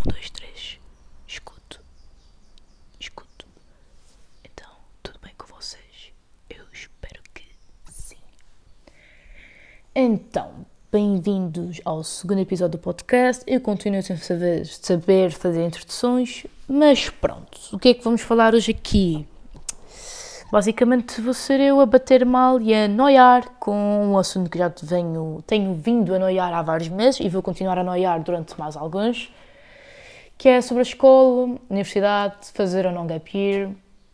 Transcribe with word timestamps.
Um, 0.00 0.12
dois, 0.12 0.30
três. 0.30 0.78
Escuto. 1.28 1.80
Escuto. 2.98 3.46
Então, 4.42 4.70
tudo 5.02 5.18
bem 5.22 5.32
com 5.36 5.46
vocês? 5.46 6.12
Eu 6.48 6.64
espero 6.72 7.20
que 7.34 7.44
sim. 7.92 8.16
Então, 9.94 10.64
bem-vindos 10.90 11.82
ao 11.84 12.02
segundo 12.02 12.40
episódio 12.40 12.78
do 12.78 12.82
podcast. 12.82 13.44
Eu 13.46 13.60
continuo 13.60 14.02
sem 14.02 14.16
saber, 14.16 14.64
saber 14.66 15.32
fazer 15.32 15.66
introduções, 15.66 16.46
mas 16.66 17.10
pronto. 17.10 17.60
O 17.70 17.78
que 17.78 17.90
é 17.90 17.94
que 17.94 18.02
vamos 18.02 18.22
falar 18.22 18.54
hoje 18.54 18.70
aqui? 18.70 19.26
Basicamente 20.50 21.20
vou 21.20 21.34
ser 21.34 21.60
eu 21.60 21.78
a 21.78 21.84
bater 21.86 22.24
mal 22.24 22.58
e 22.60 22.74
a 22.74 22.88
noiar 22.88 23.50
com 23.60 24.06
um 24.06 24.16
assunto 24.16 24.50
que 24.50 24.58
já 24.58 24.72
venho, 24.82 25.44
tenho 25.46 25.74
vindo 25.74 26.14
a 26.14 26.18
noiar 26.18 26.52
há 26.54 26.62
vários 26.62 26.88
meses 26.88 27.20
e 27.20 27.28
vou 27.28 27.42
continuar 27.42 27.78
a 27.78 27.84
noiar 27.84 28.20
durante 28.22 28.58
mais 28.58 28.76
alguns, 28.76 29.30
que 30.40 30.48
é 30.48 30.62
sobre 30.62 30.80
a 30.80 30.84
escola, 30.84 31.58
universidade, 31.68 32.46
fazer 32.54 32.86
ou 32.86 32.92
não 32.92 33.06
gap 33.06 33.36
year 33.36 33.70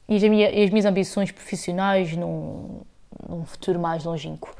e 0.08 0.16
as, 0.16 0.22
minhas, 0.24 0.52
as 0.52 0.70
minhas 0.70 0.84
ambições 0.84 1.30
profissionais 1.30 2.16
num, 2.16 2.80
num 3.28 3.44
futuro 3.44 3.78
mais 3.78 4.02
longínquo. 4.02 4.52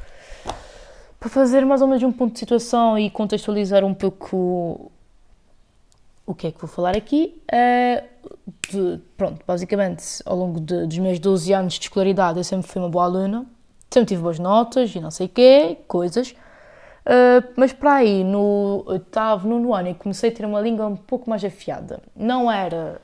Para 1.18 1.28
fazer 1.28 1.66
mais 1.66 1.82
ou 1.82 1.88
menos 1.88 2.04
um 2.04 2.12
ponto 2.12 2.34
de 2.34 2.38
situação 2.38 2.96
e 2.96 3.10
contextualizar 3.10 3.84
um 3.84 3.92
pouco 3.92 4.92
o 6.24 6.36
que 6.36 6.46
é 6.46 6.52
que 6.52 6.60
vou 6.60 6.68
falar 6.68 6.96
aqui, 6.96 7.42
é 7.50 8.04
de, 8.70 9.00
pronto, 9.16 9.44
basicamente, 9.44 10.22
ao 10.24 10.36
longo 10.36 10.60
de, 10.60 10.86
dos 10.86 10.98
meus 10.98 11.18
12 11.18 11.52
anos 11.52 11.74
de 11.74 11.80
escolaridade, 11.80 12.38
eu 12.38 12.44
sempre 12.44 12.68
fui 12.68 12.80
uma 12.80 12.88
boa 12.88 13.06
aluna, 13.06 13.44
sempre 13.90 14.10
tive 14.10 14.22
boas 14.22 14.38
notas 14.38 14.94
e 14.94 15.00
não 15.00 15.10
sei 15.10 15.26
o 15.26 15.30
quê, 15.30 15.78
coisas. 15.88 16.32
Uh, 17.06 17.52
mas 17.54 17.72
para 17.72 17.94
aí, 17.94 18.24
no 18.24 18.82
oitavo, 18.84 19.48
no 19.48 19.72
ano, 19.72 19.90
eu 19.90 19.94
comecei 19.94 20.30
a 20.30 20.32
ter 20.32 20.44
uma 20.44 20.60
língua 20.60 20.86
um 20.86 20.96
pouco 20.96 21.30
mais 21.30 21.44
afiada. 21.44 22.00
Não 22.16 22.50
era 22.50 23.00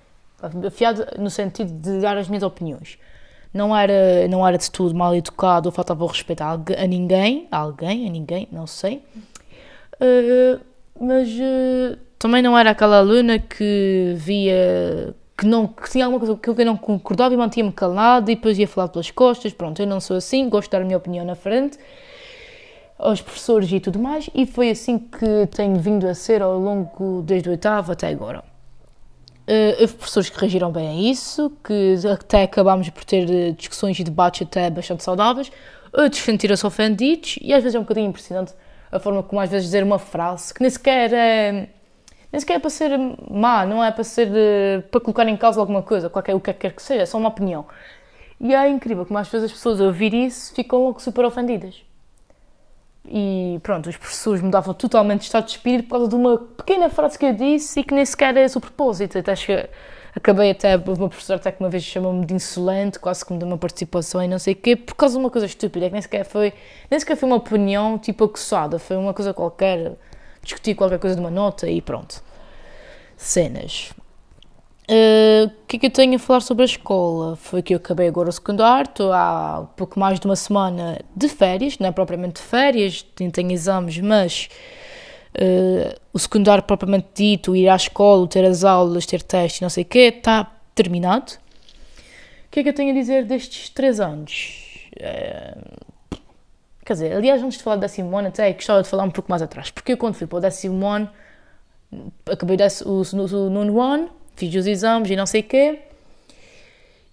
afiada 0.67 1.15
no 1.17 1.31
sentido 1.31 1.73
de 1.73 2.01
dar 2.01 2.17
as 2.17 2.27
minhas 2.27 2.43
opiniões. 2.43 2.99
Não 3.55 3.77
era, 3.77 4.27
não 4.29 4.47
era 4.47 4.59
de 4.59 4.69
tudo 4.69 4.93
mal 4.93 5.15
educado 5.15 5.69
ou 5.69 5.73
faltava 5.73 6.03
o 6.03 6.07
respeito 6.09 6.41
a, 6.43 6.53
a 6.53 6.87
ninguém, 6.87 7.47
a 7.49 7.59
alguém, 7.59 8.09
a 8.09 8.11
ninguém, 8.11 8.49
não 8.51 8.67
sei. 8.67 9.05
Uh, 10.01 10.61
mas 11.01 11.29
uh, 11.29 11.97
também 12.19 12.43
não 12.43 12.59
era 12.59 12.71
aquela 12.71 12.99
aluna 12.99 13.39
que 13.39 14.15
via 14.17 15.15
que, 15.39 15.47
não, 15.47 15.69
que 15.69 15.89
tinha 15.89 16.07
alguma 16.07 16.19
coisa 16.19 16.37
que 16.37 16.49
eu 16.49 16.67
não 16.67 16.77
concordava 16.77 17.35
e 17.35 17.37
mantinha-me 17.37 17.73
calado 17.73 18.33
e 18.33 18.35
depois 18.35 18.59
ia 18.59 18.67
falar 18.67 18.89
pelas 18.89 19.13
costas. 19.13 19.53
Pronto, 19.53 19.81
eu 19.81 19.87
não 19.87 20.01
sou 20.01 20.17
assim, 20.17 20.49
gosto 20.49 20.69
de 20.69 20.73
dar 20.73 20.83
a 20.83 20.85
minha 20.85 20.97
opinião 20.97 21.25
na 21.25 21.37
frente 21.37 21.79
aos 23.03 23.21
professores 23.21 23.71
e 23.71 23.81
tudo 23.81 23.99
mais, 23.99 24.31
e 24.35 24.47
foi 24.47 24.71
assim 24.71 24.99
que 24.99 25.47
tenho 25.55 25.77
vindo 25.81 26.07
a 26.07 26.15
ser 26.15 26.43
ao 26.43 26.59
longo 26.59 27.23
desde 27.23 27.49
o 27.49 27.53
oitavo 27.53 27.93
até 27.93 28.09
agora. 28.09 28.43
Uh, 29.49 29.81
houve 29.81 29.95
professores 29.95 30.31
que 30.31 30.39
reagiram 30.39 30.71
bem 30.71 30.89
a 30.89 31.11
isso, 31.11 31.53
que 31.65 31.97
até 32.07 32.45
acabámos 32.45 32.89
por 32.91 33.05
ter 33.05 33.29
eh, 33.29 33.51
discussões 33.51 33.99
e 33.99 34.05
debates 34.05 34.47
até 34.47 34.71
bastante 34.71 35.03
saudáveis, 35.03 35.51
outros 35.93 36.23
sentiram-se 36.23 36.65
ofendidos, 36.65 37.39
e 37.43 37.53
às 37.53 37.63
vezes 37.63 37.75
é 37.75 37.79
um 37.79 37.83
bocadinho 37.83 38.09
impressionante 38.09 38.55
a 38.91 39.01
forma 39.01 39.23
como 39.23 39.41
às 39.41 39.51
vezes 39.51 39.67
dizer 39.67 39.83
uma 39.83 39.99
frase 39.99 40.53
que 40.55 40.61
nem 40.61 40.71
sequer 40.71 41.13
é 41.13 41.69
nem 42.31 42.41
sequer 42.41 42.55
é 42.55 42.59
para 42.59 42.71
ser 42.71 42.99
má, 43.31 43.67
não 43.67 43.85
é 43.85 43.91
para 43.91 44.05
ser 44.05 44.29
uh, 44.29 44.83
para 44.91 45.01
colocar 45.01 45.29
em 45.29 45.37
causa 45.37 45.61
alguma 45.61 45.83
coisa, 45.83 46.09
qualquer, 46.09 46.35
o 46.35 46.41
que 46.41 46.53
quer 46.55 46.73
que 46.73 46.83
seja, 46.83 47.03
é 47.03 47.07
só 47.07 47.19
uma 47.19 47.29
opinião. 47.29 47.67
E 48.41 48.55
é 48.55 48.69
incrível 48.69 49.05
como 49.05 49.19
às 49.19 49.29
vezes 49.29 49.47
as 49.47 49.53
pessoas 49.53 49.81
a 49.81 49.85
ouvir 49.85 50.15
isso 50.15 50.55
ficam 50.55 50.85
logo 50.85 51.01
super 51.01 51.25
ofendidas. 51.25 51.83
E 53.05 53.59
pronto, 53.63 53.89
os 53.89 53.97
professores 53.97 54.41
mudavam 54.41 54.73
totalmente 54.75 55.21
de 55.21 55.27
estado 55.27 55.47
de 55.47 55.53
espírito 55.53 55.85
por 55.89 55.97
causa 55.97 56.09
de 56.09 56.15
uma 56.15 56.39
pequena 56.39 56.89
frase 56.89 57.19
que 57.19 57.27
eu 57.27 57.35
disse 57.35 57.81
e 57.81 57.85
que 57.85 57.95
nem 57.95 58.05
sequer 58.05 58.37
é 58.37 58.45
esse 58.45 58.57
o 58.57 58.61
propósito. 58.61 59.19
Até 59.19 59.35
que 59.35 59.69
acabei 60.15 60.51
até, 60.51 60.77
uma 60.77 61.09
professora 61.09 61.39
até 61.41 61.51
que 61.51 61.61
uma 61.61 61.69
vez 61.69 61.83
chamou-me 61.83 62.25
de 62.25 62.35
insolente, 62.35 62.99
quase 62.99 63.25
que 63.25 63.33
me 63.33 63.39
deu 63.39 63.49
uma 63.49 63.59
participação 63.59 64.23
e 64.23 64.29
não 64.29 64.39
sei 64.39 64.55
o 64.55 64.57
quê, 64.57 64.77
por 64.77 64.95
causa 64.95 65.15
de 65.17 65.21
uma 65.21 65.31
coisa 65.31 65.47
estúpida, 65.47 65.87
que 65.87 65.93
nem 65.93 66.03
sequer 66.03 66.25
foi, 66.25 66.53
nem 66.91 67.01
sequer 67.01 67.17
foi 67.17 67.29
uma 67.29 67.37
opinião 67.37 67.99
tipo 67.99 68.25
acossada, 68.25 68.79
foi 68.79 68.97
uma 68.97 69.13
coisa 69.13 69.35
qualquer 69.35 69.97
discutir 70.43 70.75
qualquer 70.75 70.99
coisa 70.99 71.17
de 71.17 71.21
uma 71.21 71.31
nota 71.31 71.69
e 71.69 71.81
pronto. 71.81 72.23
Cenas. 73.17 73.93
Uh, 74.93 75.47
o 75.47 75.67
que 75.67 75.77
é 75.77 75.81
que 75.81 75.87
eu 75.87 75.91
tenho 75.91 76.17
a 76.17 76.19
falar 76.19 76.41
sobre 76.41 76.65
a 76.65 76.67
escola? 76.67 77.35
Foi 77.37 77.63
que 77.63 77.73
eu 77.73 77.79
acabei 77.79 78.09
agora 78.09 78.29
o 78.29 78.33
secundário, 78.33 78.91
estou 78.91 79.11
há 79.11 79.67
pouco 79.75 79.99
mais 79.99 80.21
de 80.21 80.27
uma 80.27 80.37
semana 80.37 81.01
de 81.17 81.31
férias, 81.31 81.79
não 81.79 81.89
é 81.89 81.93
propriamente 81.93 82.43
de 82.43 82.47
férias, 82.47 83.03
tenho 83.15 83.51
exames, 83.51 83.99
mas 84.01 84.51
uh, 85.35 85.99
o 86.13 86.19
secundário 86.19 86.63
propriamente 86.63 87.09
dito, 87.15 87.57
ir 87.57 87.71
à 87.71 87.77
escola, 87.77 88.29
ter 88.29 88.45
as 88.45 88.65
aulas, 88.65 89.07
ter 89.07 89.23
testes, 89.23 89.63
não 89.63 89.71
sei 89.71 89.83
o 89.83 89.87
quê, 89.87 90.13
está 90.15 90.53
terminado. 90.75 91.33
O 91.33 92.51
que 92.51 92.61
é 92.61 92.63
que 92.63 92.69
eu 92.69 92.75
tenho 92.75 92.91
a 92.91 92.95
dizer 92.95 93.25
destes 93.25 93.71
três 93.71 93.99
anos? 93.99 94.89
Uh, 94.99 95.93
Quer 96.85 96.95
dizer, 96.95 97.17
aliás, 97.17 97.41
antes 97.41 97.59
de 97.59 97.65
falar 97.65 97.77
do 97.77 97.81
décimo 97.81 98.17
ano, 98.19 98.29
até 98.29 98.53
gostava 98.53 98.83
de 98.83 98.89
falar 98.89 99.05
um 99.05 99.11
pouco 99.11 99.31
mais 99.31 99.41
atrás, 99.41 99.71
porque 99.71 99.93
eu 99.93 99.97
quando 99.97 100.15
fui 100.15 100.27
para 100.27 100.39
o 100.39 100.41
décimo 100.41 100.85
ano, 100.85 101.09
acabei 102.27 102.57
o 102.85 103.49
nono 103.49 103.81
ano, 103.81 104.11
fiz 104.43 104.55
os 104.55 104.67
exames 104.67 105.11
e 105.11 105.17
não 105.17 105.27
sei 105.27 105.41
o 105.41 105.45
quê, 105.45 105.79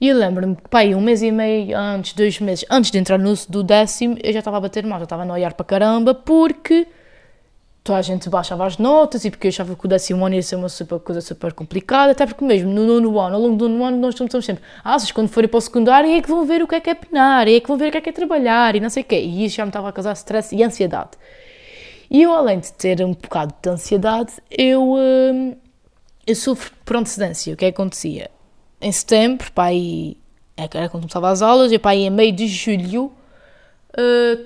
e 0.02 0.08
eu 0.08 0.18
lembro-me 0.18 0.56
que, 0.56 0.70
pai, 0.70 0.96
um 0.96 1.02
mês 1.02 1.22
e 1.22 1.30
meio 1.30 1.78
antes, 1.78 2.14
dois 2.14 2.40
meses 2.40 2.66
antes 2.70 2.90
de 2.90 2.98
entrar 2.98 3.20
no 3.20 3.34
do 3.50 3.62
décimo, 3.62 4.18
eu 4.24 4.32
já 4.32 4.40
estava 4.40 4.56
a 4.56 4.62
bater 4.62 4.86
mal, 4.86 4.98
já 4.98 5.04
estava 5.04 5.24
a 5.24 5.26
noiar 5.26 5.54
para 5.54 5.66
caramba, 5.66 6.16
porque 6.16 6.88
toda 7.84 8.00
a 8.00 8.02
gente 8.02 8.30
baixava 8.30 8.66
as 8.66 8.78
notas 8.78 9.26
e 9.26 9.30
porque 9.30 9.48
eu 9.48 9.50
achava 9.50 9.76
que 9.76 9.86
o 9.86 9.90
décimo 9.90 10.26
ano 10.26 10.36
ia 10.36 10.42
ser 10.42 10.56
uma 10.56 10.70
super, 10.70 11.00
coisa 11.00 11.20
super 11.20 11.52
complicada, 11.52 12.14
até 12.14 12.26
porque 12.26 12.46
mesmo 12.46 12.72
no 12.72 12.86
nono 12.86 13.20
ano, 13.20 13.36
ao 13.36 13.42
longo 13.42 13.58
do 13.58 13.68
nono 13.68 13.84
ano, 13.84 13.98
nós 13.98 14.16
estamos 14.16 14.46
sempre, 14.46 14.64
ah, 14.84 14.98
vocês 14.98 15.12
quando 15.12 15.28
forem 15.28 15.50
para 15.50 15.58
o 15.58 15.62
secundário 15.62 16.10
é 16.10 16.22
que 16.22 16.30
vão 16.30 16.46
ver 16.46 16.64
o 16.64 16.68
que 16.68 16.76
é 16.76 16.80
que 16.80 16.90
é 16.90 16.96
penar, 16.96 17.48
é 17.50 17.60
que 17.60 17.68
vão 17.68 17.78
ver 17.78 17.90
o 17.90 17.92
que 17.92 17.98
é 17.98 18.02
que 18.02 18.10
é 18.10 18.14
trabalhar 18.14 18.78
e 18.78 18.80
não 18.80 18.90
sei 18.90 19.04
o 19.04 19.06
quê. 19.06 19.20
E 19.20 19.44
isso 19.46 19.58
já 19.58 19.66
me 19.66 19.70
estava 19.70 19.90
a 19.90 19.92
causar 19.92 20.14
stress 20.14 20.56
e 20.56 20.64
ansiedade. 20.64 21.12
E 22.10 22.24
eu, 22.24 22.34
além 22.34 22.60
de 22.60 22.72
ter 22.72 23.04
um 23.04 23.12
bocado 23.14 23.54
de 23.62 23.70
ansiedade, 23.70 24.32
eu, 24.50 24.94
hum, 24.94 25.56
eu 26.30 26.36
sofro 26.36 26.72
por 26.86 26.96
antecedência. 26.96 27.54
O 27.54 27.58
que 27.58 27.66
é 27.66 27.72
que 27.72 27.76
acontecia? 27.76 28.30
Em 28.80 28.92
setembro, 28.92 29.52
pai, 29.52 30.16
era 30.56 30.88
quando 30.90 31.04
começava 31.04 31.30
as 31.30 31.42
aulas, 31.42 31.72
e 31.72 31.80
pai, 31.80 31.98
em 31.98 32.10
meio 32.10 32.32
de 32.32 32.48
julho, 32.48 33.12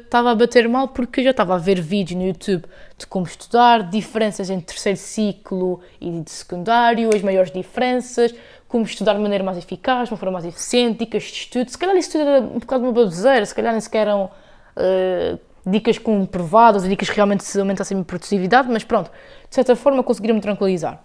estava 0.06 0.30
uh, 0.30 0.32
a 0.32 0.36
bater 0.36 0.70
mal 0.70 0.88
porque 0.88 1.20
eu 1.20 1.26
já 1.26 1.32
estava 1.32 1.56
a 1.56 1.58
ver 1.58 1.82
vídeos 1.82 2.18
no 2.18 2.26
YouTube 2.26 2.64
de 2.98 3.06
como 3.06 3.26
estudar, 3.26 3.90
diferenças 3.90 4.50
entre 4.50 4.68
terceiro 4.68 4.98
ciclo 4.98 5.82
e 6.00 6.10
de 6.22 6.32
secundário, 6.32 7.14
as 7.14 7.22
maiores 7.22 7.52
diferenças, 7.52 8.34
como 8.70 8.86
estudar 8.86 9.14
de 9.14 9.20
maneira 9.20 9.44
mais 9.44 9.58
eficaz, 9.58 10.08
de 10.08 10.14
uma 10.14 10.18
forma 10.18 10.34
mais 10.34 10.46
eficiente, 10.46 11.00
dicas 11.00 11.24
de 11.24 11.34
estudo. 11.34 11.70
Se 11.70 11.78
calhar 11.78 11.96
isso 11.98 12.12
tudo 12.14 12.22
era 12.22 12.42
um 12.42 12.60
bocado 12.60 12.86
uma 12.86 12.94
baboseira, 12.94 13.46
se 13.46 13.54
calhar 13.54 13.74
nem 13.74 13.82
sequer 13.82 14.08
eram 14.08 14.32
uh, 14.78 15.40
dicas 15.70 15.98
comprovadas, 15.98 16.88
dicas 16.88 17.10
que 17.10 17.16
realmente 17.16 17.46
aumentassem 17.60 18.00
a 18.00 18.04
produtividade, 18.04 18.70
mas 18.72 18.86
pronto, 18.86 19.12
de 19.50 19.54
certa 19.54 19.76
forma 19.76 20.02
conseguiram-me 20.02 20.40
tranquilizar. 20.42 21.04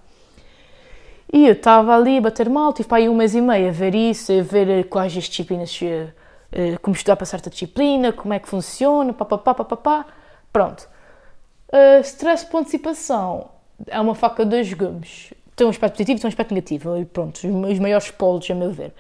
E 1.33 1.47
eu 1.47 1.53
estava 1.53 1.95
ali 1.95 2.19
a 2.19 2.21
bater 2.21 2.49
mal, 2.49 2.73
tive 2.73 2.89
para 2.89 2.99
aí 2.99 3.09
um 3.09 3.15
mês 3.15 3.35
e 3.35 3.41
meio 3.41 3.69
a 3.69 3.73
ver 3.73 3.95
isso, 3.95 4.33
a 4.33 4.43
ver 4.43 4.89
quais 4.89 5.17
as 5.17 5.25
disciplinas 5.25 5.79
eh, 5.83 6.77
como 6.81 6.95
estudar 6.97 7.17
para 7.17 7.27
certa 7.27 7.51
disciplina, 7.51 8.13
como 8.13 8.33
é 8.33 8.39
que 8.39 8.49
funciona, 8.49 9.13
papapá, 9.13 9.55
papapá. 9.55 10.07
Pronto. 10.53 10.89
Stress 12.03 12.47
por 12.47 12.61
antecipação 12.61 13.51
é 13.87 14.01
uma 14.01 14.15
faca 14.15 14.45
de 14.45 14.51
dois 14.51 14.73
gumes. 14.73 15.33
Tem 15.55 15.67
um 15.67 15.71
aspecto 15.71 15.95
positivo 15.95 16.19
e 16.19 16.21
tem 16.21 16.29
um 16.29 16.33
aspecto 16.33 16.55
negativo. 16.55 16.97
E 16.99 17.05
pronto, 17.05 17.37
os 17.37 17.79
maiores 17.79 18.11
polos, 18.11 18.51
a 18.51 18.55
meu 18.55 18.71
ver. 18.71 18.95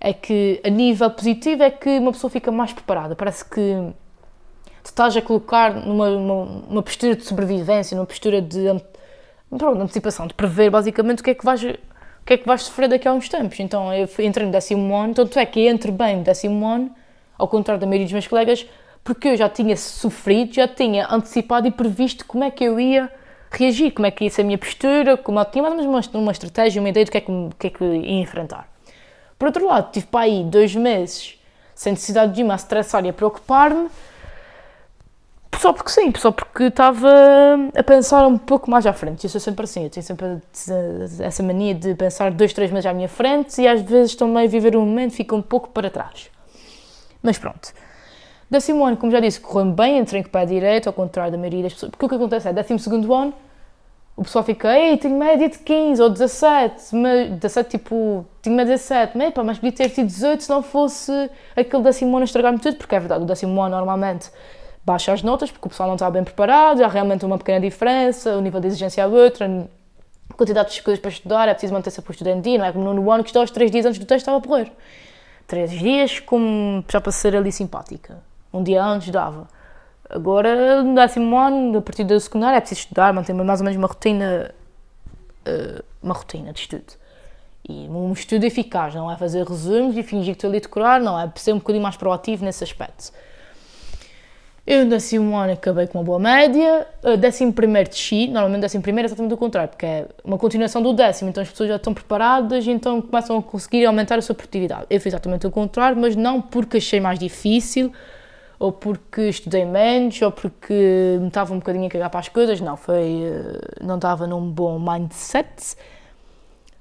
É 0.00 0.12
que 0.12 0.60
a 0.64 0.70
nível 0.70 1.10
positivo 1.10 1.62
é 1.62 1.70
que 1.70 1.98
uma 1.98 2.12
pessoa 2.12 2.30
fica 2.30 2.50
mais 2.50 2.72
preparada. 2.72 3.16
Parece 3.16 3.44
que 3.44 3.92
te 4.82 4.86
estás 4.86 5.16
a 5.16 5.22
colocar 5.22 5.74
numa, 5.74 6.10
numa 6.10 6.82
postura 6.82 7.16
de 7.16 7.24
sobrevivência, 7.24 7.96
numa 7.96 8.06
postura 8.06 8.42
de, 8.42 8.68
pronto, 9.58 9.80
antecipação, 9.80 10.26
de 10.26 10.34
prever 10.34 10.70
basicamente 10.70 11.20
o 11.20 11.24
que 11.24 11.30
é 11.30 11.34
que 11.34 11.44
vais 11.44 11.62
o 11.62 12.24
que 12.24 12.34
é 12.34 12.36
que 12.36 12.46
vais 12.46 12.62
sofrer 12.62 12.88
daqui 12.88 13.08
a 13.08 13.12
uns 13.12 13.28
tempos. 13.28 13.58
Então 13.58 13.92
eu 13.92 14.08
entrei 14.20 14.46
no 14.46 14.52
décimo 14.52 14.94
ano, 14.94 15.14
tanto 15.14 15.38
é 15.38 15.44
que 15.44 15.66
entre 15.66 15.90
bem 15.90 16.18
no 16.18 16.22
décimo 16.22 16.64
ano, 16.66 16.90
ao 17.36 17.48
contrário 17.48 17.80
da 17.80 17.86
maioria 17.86 18.06
dos 18.06 18.12
meus 18.12 18.28
colegas, 18.28 18.64
porque 19.02 19.28
eu 19.28 19.36
já 19.36 19.48
tinha 19.48 19.76
sofrido, 19.76 20.54
já 20.54 20.68
tinha 20.68 21.08
antecipado 21.10 21.66
e 21.66 21.70
previsto 21.70 22.24
como 22.24 22.44
é 22.44 22.50
que 22.50 22.62
eu 22.62 22.78
ia 22.78 23.10
reagir, 23.50 23.90
como 23.92 24.06
é 24.06 24.10
que 24.10 24.24
ia 24.24 24.30
ser 24.30 24.42
a 24.42 24.44
minha 24.44 24.58
postura, 24.58 25.16
como 25.16 25.38
eu 25.40 25.44
tinha 25.44 25.62
mais 25.62 25.74
ou 25.74 25.80
menos 25.80 26.06
uma, 26.14 26.32
estratégia, 26.32 26.80
uma 26.80 26.88
ideia 26.88 27.04
do 27.04 27.10
que 27.10 27.18
é 27.18 27.20
que, 27.20 27.32
que, 27.58 27.66
é 27.66 27.70
que 27.70 27.84
ia 27.84 28.20
enfrentar. 28.20 28.68
Por 29.38 29.46
outro 29.46 29.66
lado, 29.66 29.90
tive 29.90 30.06
para 30.06 30.20
aí 30.20 30.44
dois 30.44 30.74
meses 30.74 31.38
sem 31.74 31.92
necessidade 31.92 32.32
de 32.32 32.42
uma 32.42 32.54
a 32.54 32.56
estressar 32.56 33.04
e 33.04 33.08
a 33.08 33.12
preocupar-me, 33.12 33.88
só 35.58 35.72
porque 35.72 35.90
sim, 35.90 36.12
só 36.16 36.32
porque 36.32 36.64
estava 36.64 37.08
a 37.76 37.82
pensar 37.82 38.26
um 38.26 38.36
pouco 38.36 38.70
mais 38.70 38.86
à 38.86 38.92
frente. 38.92 39.24
Eu 39.24 39.30
sou 39.30 39.40
sempre 39.40 39.64
assim, 39.64 39.84
eu 39.84 39.90
tenho 39.90 40.04
sempre 40.04 40.38
essa 41.20 41.42
mania 41.42 41.74
de 41.74 41.94
pensar 41.94 42.30
dois, 42.32 42.52
três 42.52 42.70
meses 42.70 42.86
à 42.86 42.90
minminha 42.90 43.08
frente 43.08 43.60
e 43.60 43.68
às 43.68 43.80
vezes 43.82 44.14
também 44.14 44.48
viver 44.48 44.76
um 44.76 44.84
momento 44.84 45.12
fica 45.12 45.34
um 45.34 45.42
pouco 45.42 45.68
para 45.68 45.88
trás. 45.90 46.30
Mas 47.22 47.38
pronto. 47.38 47.72
Décimo 48.50 48.84
ano, 48.84 48.96
como 48.96 49.10
já 49.10 49.20
disse, 49.20 49.40
correu 49.40 49.72
bem, 49.72 49.98
entrei 49.98 50.20
o 50.20 50.28
pé 50.28 50.44
direito, 50.44 50.86
ao 50.86 50.92
contrário 50.92 51.32
da 51.32 51.38
maioria 51.38 51.62
das 51.62 51.74
pessoas. 51.74 51.90
Porque 51.90 52.04
o 52.04 52.08
que 52.08 52.14
acontece 52.14 52.48
é, 52.48 52.52
décimo 52.52 52.78
segundo 52.78 53.14
ano, 53.14 53.32
o 54.14 54.22
pessoal 54.24 54.44
fica, 54.44 54.76
ei, 54.78 54.98
tenho 54.98 55.16
média 55.16 55.48
de 55.48 55.58
15 55.58 56.02
ou 56.02 56.10
17, 56.10 56.94
mas, 56.94 57.30
17 57.30 57.70
tipo, 57.70 58.26
tinha 58.42 58.54
média 58.54 58.74
de 58.74 58.82
17, 58.82 59.16
mas, 59.16 59.32
pá, 59.32 59.42
mas 59.42 59.58
podia 59.58 59.72
ter 59.72 59.88
tido 59.88 60.06
18 60.06 60.42
se 60.42 60.50
não 60.50 60.62
fosse 60.62 61.30
aquele 61.56 61.82
décimo 61.82 62.14
ano 62.16 62.24
estragar-me 62.24 62.58
tudo, 62.58 62.76
porque 62.76 62.94
é 62.94 63.00
verdade, 63.00 63.22
o 63.22 63.26
décimo 63.26 63.58
ano 63.62 63.74
normalmente 63.74 64.30
baixa 64.84 65.12
as 65.12 65.22
notas, 65.22 65.50
porque 65.50 65.66
o 65.66 65.70
pessoal 65.70 65.88
não 65.88 65.94
está 65.94 66.10
bem 66.10 66.24
preparado, 66.24 66.82
há 66.82 66.88
realmente 66.88 67.24
uma 67.24 67.38
pequena 67.38 67.60
diferença, 67.60 68.36
o 68.36 68.40
nível 68.40 68.60
de 68.60 68.68
exigência 68.68 69.02
é 69.02 69.06
outro, 69.06 69.44
a 69.44 70.34
quantidade 70.34 70.72
de 70.72 70.82
coisas 70.82 71.00
para 71.00 71.10
estudar, 71.10 71.48
é 71.48 71.52
preciso 71.52 71.72
manter-se 71.72 72.00
em 72.28 72.40
dia, 72.40 72.58
não 72.58 72.64
é 72.64 72.72
como 72.72 72.92
no 72.92 73.10
ano 73.10 73.22
que 73.22 73.30
estudava 73.30 73.50
três 73.52 73.70
dias 73.70 73.86
antes 73.86 73.98
do 73.98 74.06
teste 74.06 74.22
estava 74.22 74.38
a 74.38 74.40
porrer. 74.40 74.72
Três 75.46 75.70
dias, 75.70 76.20
como 76.20 76.84
já 76.88 77.00
para 77.00 77.12
ser 77.12 77.36
ali 77.36 77.52
simpática. 77.52 78.22
Um 78.52 78.62
dia 78.62 78.82
antes 78.82 79.10
dava. 79.10 79.48
Agora, 80.08 80.82
no 80.82 80.94
décimo 80.94 81.36
ano, 81.36 81.78
a 81.78 81.82
partir 81.82 82.04
da 82.04 82.18
secundária, 82.18 82.56
é 82.56 82.60
preciso 82.60 82.82
estudar, 82.82 83.12
manter 83.12 83.32
mais 83.32 83.60
ou 83.60 83.64
menos 83.64 83.78
uma 83.78 83.88
rotina, 83.88 84.54
eh, 85.44 85.82
uma 86.02 86.14
rotina 86.14 86.52
de 86.52 86.60
estudo. 86.60 86.92
E 87.68 87.88
um 87.88 88.12
estudo 88.12 88.44
eficaz, 88.44 88.94
não 88.94 89.10
é 89.10 89.16
fazer 89.16 89.46
resumos 89.46 89.96
e 89.96 90.02
fingir 90.02 90.34
que 90.34 90.38
estou 90.38 90.48
ali 90.48 90.58
a 90.58 90.60
decorar, 90.60 91.00
não, 91.00 91.18
é 91.18 91.30
ser 91.36 91.52
um 91.52 91.58
bocadinho 91.58 91.82
mais 91.82 91.96
proativo 91.96 92.44
nesse 92.44 92.64
aspecto. 92.64 93.12
Eu 94.64 94.84
no 94.84 94.90
décimo 94.90 95.36
ano 95.36 95.54
acabei 95.54 95.88
com 95.88 95.98
uma 95.98 96.04
boa 96.04 96.20
média, 96.20 96.86
décimo 97.18 97.52
primeiro 97.52 97.90
desci, 97.90 98.28
normalmente 98.28 98.60
décimo 98.60 98.80
primeiro 98.80 99.06
é 99.06 99.08
exatamente 99.08 99.34
o 99.34 99.36
contrário, 99.36 99.68
porque 99.68 99.84
é 99.84 100.06
uma 100.22 100.38
continuação 100.38 100.80
do 100.80 100.92
décimo, 100.92 101.30
então 101.30 101.42
as 101.42 101.50
pessoas 101.50 101.68
já 101.68 101.76
estão 101.76 101.92
preparadas 101.92 102.64
e 102.64 102.70
então 102.70 103.02
começam 103.02 103.36
a 103.38 103.42
conseguir 103.42 103.84
aumentar 103.86 104.18
a 104.18 104.22
sua 104.22 104.36
produtividade. 104.36 104.86
Eu 104.88 105.00
fiz 105.00 105.12
exatamente 105.12 105.48
o 105.48 105.50
contrário, 105.50 106.00
mas 106.00 106.14
não 106.14 106.40
porque 106.40 106.76
achei 106.76 107.00
mais 107.00 107.18
difícil, 107.18 107.92
ou 108.56 108.70
porque 108.70 109.22
estudei 109.22 109.64
menos, 109.64 110.22
ou 110.22 110.30
porque 110.30 111.18
me 111.20 111.26
estava 111.26 111.52
um 111.52 111.58
bocadinho 111.58 111.86
a 111.86 111.90
cagar 111.90 112.10
para 112.10 112.20
as 112.20 112.28
coisas, 112.28 112.60
não, 112.60 112.76
foi, 112.76 113.24
eh, 113.24 113.60
não 113.84 113.96
estava 113.96 114.28
num 114.28 114.48
bom 114.48 114.78
mindset, 114.78 115.76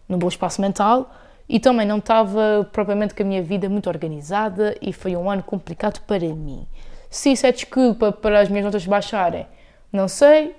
num 0.07 0.19
bom 0.19 0.28
espaço 0.28 0.62
mental, 0.62 1.12
e 1.50 1.60
também 1.60 1.88
não 1.88 1.98
estava 1.98 2.69
propriamente 2.72 3.16
com 3.16 3.24
a 3.24 3.25
minha 3.25 3.42
vida 3.42 3.68
muito 3.68 3.89
organizada, 3.89 4.78
e 4.80 4.94
foi 4.94 5.16
um 5.16 5.31
ano 5.31 5.42
complicado 5.42 6.00
para 6.01 6.28
mim. 6.28 6.68
Se 7.12 7.34
isso 7.34 7.46
é 7.46 7.52
desculpa 7.52 8.13
para 8.13 8.40
as 8.40 8.48
minhas 8.48 8.63
notas 8.63 8.86
baixarem, 8.88 9.46
não 9.92 10.08
sei, 10.08 10.56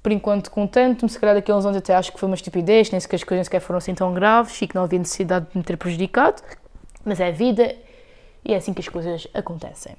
por 0.00 0.12
enquanto 0.12 0.48
contente-me, 0.48 1.10
se 1.10 1.18
calhar 1.18 1.34
daqui 1.34 1.50
a 1.50 1.56
uns 1.56 1.66
anos 1.66 1.76
até 1.76 1.96
acho 1.96 2.12
que 2.12 2.20
foi 2.20 2.28
uma 2.28 2.36
estupidez, 2.36 2.92
nem 2.92 3.00
sequer 3.00 3.16
as 3.16 3.24
coisas 3.24 3.46
sequer 3.48 3.60
foram 3.60 3.78
assim 3.78 3.92
tão 3.92 4.14
graves 4.14 4.62
e 4.62 4.68
que 4.68 4.74
não 4.76 4.84
havia 4.84 5.00
necessidade 5.00 5.48
de 5.50 5.58
me 5.58 5.64
ter 5.64 5.76
prejudicado, 5.76 6.40
mas 7.04 7.18
é 7.18 7.32
vida 7.32 7.74
e 8.44 8.54
é 8.54 8.56
assim 8.56 8.72
que 8.72 8.80
as 8.80 8.88
coisas 8.88 9.26
acontecem. 9.34 9.96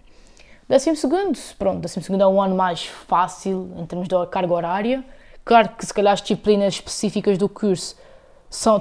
Décimo 0.67 0.95
segundo, 0.95 1.37
pronto, 1.59 1.81
décimo 1.81 2.01
segundo 2.01 2.21
é 2.21 2.27
um 2.27 2.41
ano 2.41 2.55
mais 2.55 2.85
fácil 2.85 3.69
em 3.77 3.85
termos 3.85 4.07
da 4.07 4.25
carga 4.25 4.53
horária. 4.53 5.03
Claro 5.43 5.71
que 5.77 5.85
se 5.85 5.93
calhar 5.93 6.13
as 6.13 6.21
disciplinas 6.21 6.75
específicas 6.75 7.37
do 7.37 7.49
curso 7.49 7.97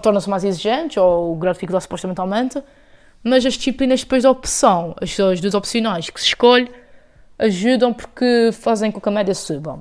tornam-se 0.01 0.31
mais 0.31 0.45
exigentes 0.45 0.97
ou 0.97 1.33
o 1.33 1.35
grau 1.35 1.55
de 1.55 1.81
supostamente 1.81 2.21
aumenta, 2.21 2.65
mas 3.21 3.45
as 3.45 3.55
disciplinas 3.55 4.01
depois 4.01 4.23
da 4.23 4.31
opção, 4.31 4.95
as, 5.01 5.19
as 5.19 5.41
duas 5.41 5.55
opcionais 5.55 6.09
que 6.09 6.21
se 6.21 6.29
escolhe, 6.29 6.71
ajudam 7.41 7.93
porque 7.93 8.51
fazem 8.53 8.93
com 8.93 9.01
que 9.01 9.09
a 9.09 9.13
média 9.13 9.35
suba. 9.35 9.81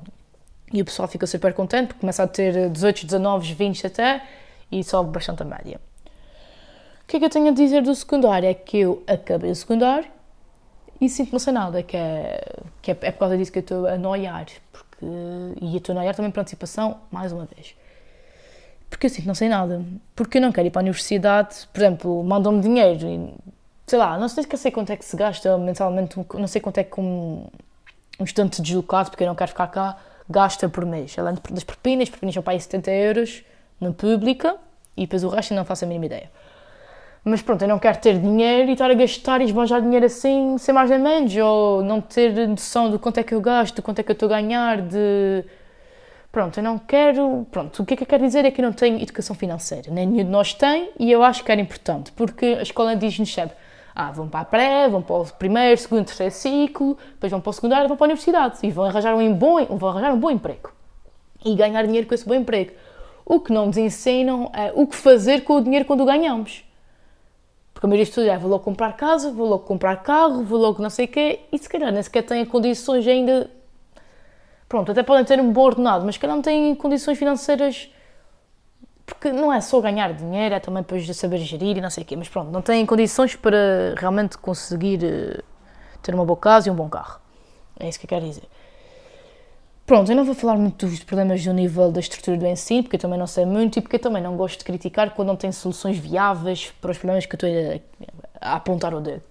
E 0.72 0.80
o 0.80 0.84
pessoal 0.84 1.06
fica 1.06 1.26
super 1.26 1.52
contente 1.52 1.88
porque 1.88 2.00
começa 2.00 2.22
a 2.22 2.26
ter 2.26 2.70
18, 2.70 3.06
19, 3.06 3.54
20 3.54 3.86
até 3.86 4.22
e 4.72 4.82
sobe 4.82 5.10
bastante 5.10 5.42
a 5.42 5.44
média. 5.44 5.80
O 7.02 7.06
que 7.06 7.16
é 7.16 7.18
que 7.18 7.24
eu 7.26 7.30
tenho 7.30 7.48
a 7.48 7.52
dizer 7.52 7.82
do 7.82 7.94
secundário? 7.94 8.48
É 8.48 8.54
que 8.54 8.78
eu 8.78 9.02
acabei 9.06 9.50
o 9.50 9.54
secundário 9.54 10.08
e 11.00 11.08
sinto-me 11.08 11.40
sem 11.40 11.52
nada, 11.52 11.82
que 11.82 11.96
é, 11.96 12.40
que 12.80 12.92
é, 12.92 12.96
é, 13.00 13.10
por 13.10 13.18
causa 13.18 13.36
disso 13.36 13.50
que 13.50 13.58
eu 13.58 13.62
estou 13.62 13.86
a 13.86 13.98
noiar. 13.98 14.46
Porque, 14.70 15.06
e 15.60 15.72
eu 15.72 15.78
estou 15.78 15.92
a 15.92 15.96
noiar 15.96 16.14
também 16.14 16.30
por 16.30 16.40
antecipação, 16.40 16.98
mais 17.10 17.32
uma 17.32 17.46
vez. 17.46 17.74
Porque 18.88 19.06
eu 19.06 19.10
sinto 19.10 19.26
não 19.26 19.34
sei 19.34 19.48
nada. 19.48 19.84
Porque 20.14 20.38
eu 20.38 20.42
não 20.42 20.52
quero 20.52 20.68
ir 20.68 20.70
para 20.70 20.80
a 20.80 20.84
universidade, 20.84 21.68
por 21.72 21.80
exemplo, 21.80 22.22
mandam-me 22.22 22.60
dinheiro 22.60 23.34
sei 23.90 23.98
lá, 23.98 24.16
não 24.16 24.28
sei, 24.28 24.44
sei 24.56 24.70
quanto 24.70 24.90
é 24.90 24.96
que 24.96 25.04
se 25.04 25.16
gasta 25.16 25.58
mensalmente, 25.58 26.16
não 26.34 26.46
sei 26.46 26.60
quanto 26.60 26.78
é 26.78 26.84
que 26.84 27.00
um, 27.00 27.44
um 28.20 28.24
estudante 28.24 28.62
deslocado, 28.62 29.10
porque 29.10 29.24
eu 29.24 29.26
não 29.26 29.34
quero 29.34 29.48
ficar 29.48 29.66
cá, 29.66 29.96
gasta 30.28 30.68
por 30.68 30.86
mês. 30.86 31.18
Além 31.18 31.34
das 31.50 31.64
propinas, 31.64 32.08
propinas 32.08 32.34
são 32.34 32.42
para 32.42 32.52
aí 32.52 32.60
70 32.60 32.88
euros 32.88 33.44
na 33.80 33.90
pública 33.92 34.56
e 34.96 35.02
depois 35.02 35.24
o 35.24 35.28
resto 35.28 35.52
eu 35.52 35.56
não 35.56 35.64
faço 35.64 35.84
a 35.84 35.88
mínima 35.88 36.06
ideia. 36.06 36.30
Mas 37.24 37.42
pronto, 37.42 37.62
eu 37.62 37.68
não 37.68 37.80
quero 37.80 37.98
ter 37.98 38.16
dinheiro 38.16 38.70
e 38.70 38.74
estar 38.74 38.88
a 38.88 38.94
gastar 38.94 39.40
e 39.40 39.44
esbanjar 39.44 39.82
dinheiro 39.82 40.06
assim, 40.06 40.56
sem 40.56 40.72
mais 40.72 40.88
nem 40.88 41.00
menos, 41.00 41.36
ou 41.36 41.82
não 41.82 42.00
ter 42.00 42.46
noção 42.46 42.92
de 42.92 42.98
quanto 42.98 43.18
é 43.18 43.24
que 43.24 43.34
eu 43.34 43.40
gasto, 43.40 43.74
de 43.74 43.82
quanto 43.82 43.98
é 43.98 44.04
que 44.04 44.10
eu 44.12 44.14
estou 44.14 44.26
a 44.28 44.40
ganhar, 44.40 44.82
de. 44.82 45.44
Pronto, 46.30 46.60
eu 46.60 46.62
não 46.62 46.78
quero. 46.78 47.44
Pronto, 47.50 47.82
o 47.82 47.84
que 47.84 47.94
é 47.94 47.96
que 47.96 48.04
eu 48.04 48.06
quero 48.06 48.24
dizer 48.24 48.44
é 48.44 48.52
que 48.52 48.60
eu 48.60 48.64
não 48.64 48.72
tenho 48.72 49.02
educação 49.02 49.34
financeira. 49.34 49.90
Nem 49.90 50.06
nenhum 50.06 50.24
de 50.24 50.30
nós 50.30 50.54
tem 50.54 50.90
e 50.96 51.10
eu 51.10 51.24
acho 51.24 51.42
que 51.42 51.50
era 51.50 51.60
importante, 51.60 52.12
porque 52.12 52.46
a 52.46 52.62
escola 52.62 52.94
diz-nos 52.94 53.34
sempre: 53.34 53.56
ah, 53.94 54.10
vão 54.10 54.28
para 54.28 54.40
a 54.40 54.44
pré, 54.44 54.88
vão 54.88 55.02
para 55.02 55.16
o 55.16 55.26
primeiro, 55.32 55.80
segundo, 55.80 56.06
terceiro 56.06 56.32
ciclo, 56.32 56.96
depois 57.12 57.30
vão 57.30 57.40
para 57.40 57.50
o 57.50 57.52
secundário, 57.52 57.88
vão 57.88 57.96
para 57.96 58.04
a 58.04 58.08
universidade 58.08 58.58
e 58.62 58.70
vão 58.70 58.84
arranjar 58.84 59.14
um 59.14 59.34
bom, 59.34 59.64
vão 59.76 59.88
arranjar 59.88 60.12
um 60.12 60.18
bom 60.18 60.30
emprego 60.30 60.72
e 61.44 61.54
ganhar 61.54 61.84
dinheiro 61.84 62.06
com 62.06 62.14
esse 62.14 62.26
bom 62.26 62.34
emprego. 62.34 62.72
O 63.24 63.40
que 63.40 63.52
não 63.52 63.66
nos 63.66 63.76
ensinam 63.76 64.50
é 64.52 64.72
o 64.74 64.86
que 64.86 64.96
fazer 64.96 65.42
com 65.42 65.54
o 65.54 65.60
dinheiro 65.60 65.84
quando 65.84 66.02
o 66.02 66.04
ganhamos. 66.04 66.64
Porque 67.72 67.86
a 67.86 67.88
maioria 67.88 68.04
das 68.04 68.10
pessoas 68.10 68.28
é, 68.28 68.36
vou 68.36 68.50
logo 68.50 68.64
comprar 68.64 68.92
casa, 68.96 69.30
vou 69.30 69.48
logo 69.48 69.64
comprar 69.64 69.96
carro, 70.02 70.42
vou 70.42 70.58
logo 70.58 70.82
não 70.82 70.90
sei 70.90 71.06
o 71.06 71.08
quê, 71.08 71.40
e 71.50 71.58
se 71.58 71.68
calhar 71.68 71.92
nem 71.92 72.02
sequer 72.02 72.22
têm 72.22 72.44
condições 72.44 73.06
ainda. 73.06 73.50
Pronto, 74.68 74.92
até 74.92 75.02
podem 75.02 75.24
ter 75.24 75.40
um 75.40 75.52
bom 75.52 75.62
ordenado, 75.62 76.04
mas 76.04 76.16
se 76.16 76.20
calhar 76.20 76.36
não 76.36 76.42
têm 76.42 76.74
condições 76.74 77.18
financeiras. 77.18 77.90
Porque 79.10 79.32
não 79.32 79.52
é 79.52 79.60
só 79.60 79.80
ganhar 79.80 80.12
dinheiro, 80.14 80.54
é 80.54 80.60
também 80.60 80.82
depois 80.82 81.04
de 81.04 81.12
saber 81.12 81.38
gerir 81.38 81.76
e 81.76 81.80
não 81.80 81.90
sei 81.90 82.04
o 82.04 82.06
quê, 82.06 82.16
mas 82.16 82.28
pronto, 82.28 82.50
não 82.50 82.62
têm 82.62 82.86
condições 82.86 83.34
para 83.34 83.94
realmente 83.96 84.38
conseguir 84.38 85.04
eh, 85.04 85.42
ter 86.00 86.14
uma 86.14 86.24
boa 86.24 86.38
casa 86.38 86.68
e 86.68 86.72
um 86.72 86.74
bom 86.74 86.88
carro. 86.88 87.20
É 87.78 87.88
isso 87.88 87.98
que 87.98 88.06
eu 88.06 88.08
quero 88.08 88.24
dizer. 88.24 88.44
Pronto, 89.84 90.10
eu 90.10 90.14
não 90.14 90.24
vou 90.24 90.34
falar 90.34 90.56
muito 90.56 90.86
dos 90.86 91.02
problemas 91.02 91.44
do 91.44 91.52
nível 91.52 91.90
da 91.90 91.98
estrutura 91.98 92.36
do 92.36 92.46
ensino, 92.46 92.84
porque 92.84 92.94
eu 92.94 93.00
também 93.00 93.18
não 93.18 93.26
sei 93.26 93.44
muito 93.44 93.78
e 93.78 93.82
porque 93.82 93.96
eu 93.96 94.00
também 94.00 94.22
não 94.22 94.36
gosto 94.36 94.60
de 94.60 94.64
criticar 94.64 95.10
quando 95.10 95.28
não 95.28 95.36
tem 95.36 95.50
soluções 95.50 95.98
viáveis 95.98 96.72
para 96.80 96.92
os 96.92 96.98
problemas 96.98 97.26
que 97.26 97.34
eu 97.34 97.36
estou 97.36 97.50
a, 98.40 98.52
a 98.52 98.54
apontar 98.54 98.94
o 98.94 99.00
dedo. 99.00 99.22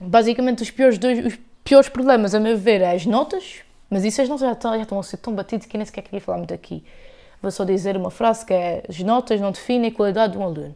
Basicamente, 0.00 0.62
os 0.62 0.70
piores, 0.70 0.96
dois, 0.96 1.26
os 1.26 1.38
piores 1.62 1.88
problemas, 1.90 2.34
a 2.34 2.40
meu 2.40 2.56
ver, 2.56 2.80
é 2.80 2.92
as 2.92 3.04
notas, 3.04 3.60
mas 3.90 4.04
isso 4.04 4.22
as 4.22 4.28
notas 4.28 4.46
já 4.46 4.52
estão, 4.52 4.74
já 4.74 4.82
estão 4.82 4.98
a 4.98 5.02
ser 5.02 5.18
tão 5.18 5.34
batidas 5.34 5.66
que 5.66 5.76
nem 5.76 5.84
sequer 5.84 6.02
queria 6.02 6.20
falar 6.20 6.38
muito 6.38 6.54
aqui. 6.54 6.82
Vou 7.42 7.50
só 7.50 7.64
dizer 7.64 7.96
uma 7.96 8.10
frase 8.10 8.46
que 8.46 8.54
é: 8.54 8.84
as 8.88 8.98
notas 9.00 9.40
não 9.40 9.50
definem 9.50 9.90
a 9.90 9.94
qualidade 9.94 10.32
de 10.32 10.38
um 10.38 10.44
aluno. 10.44 10.74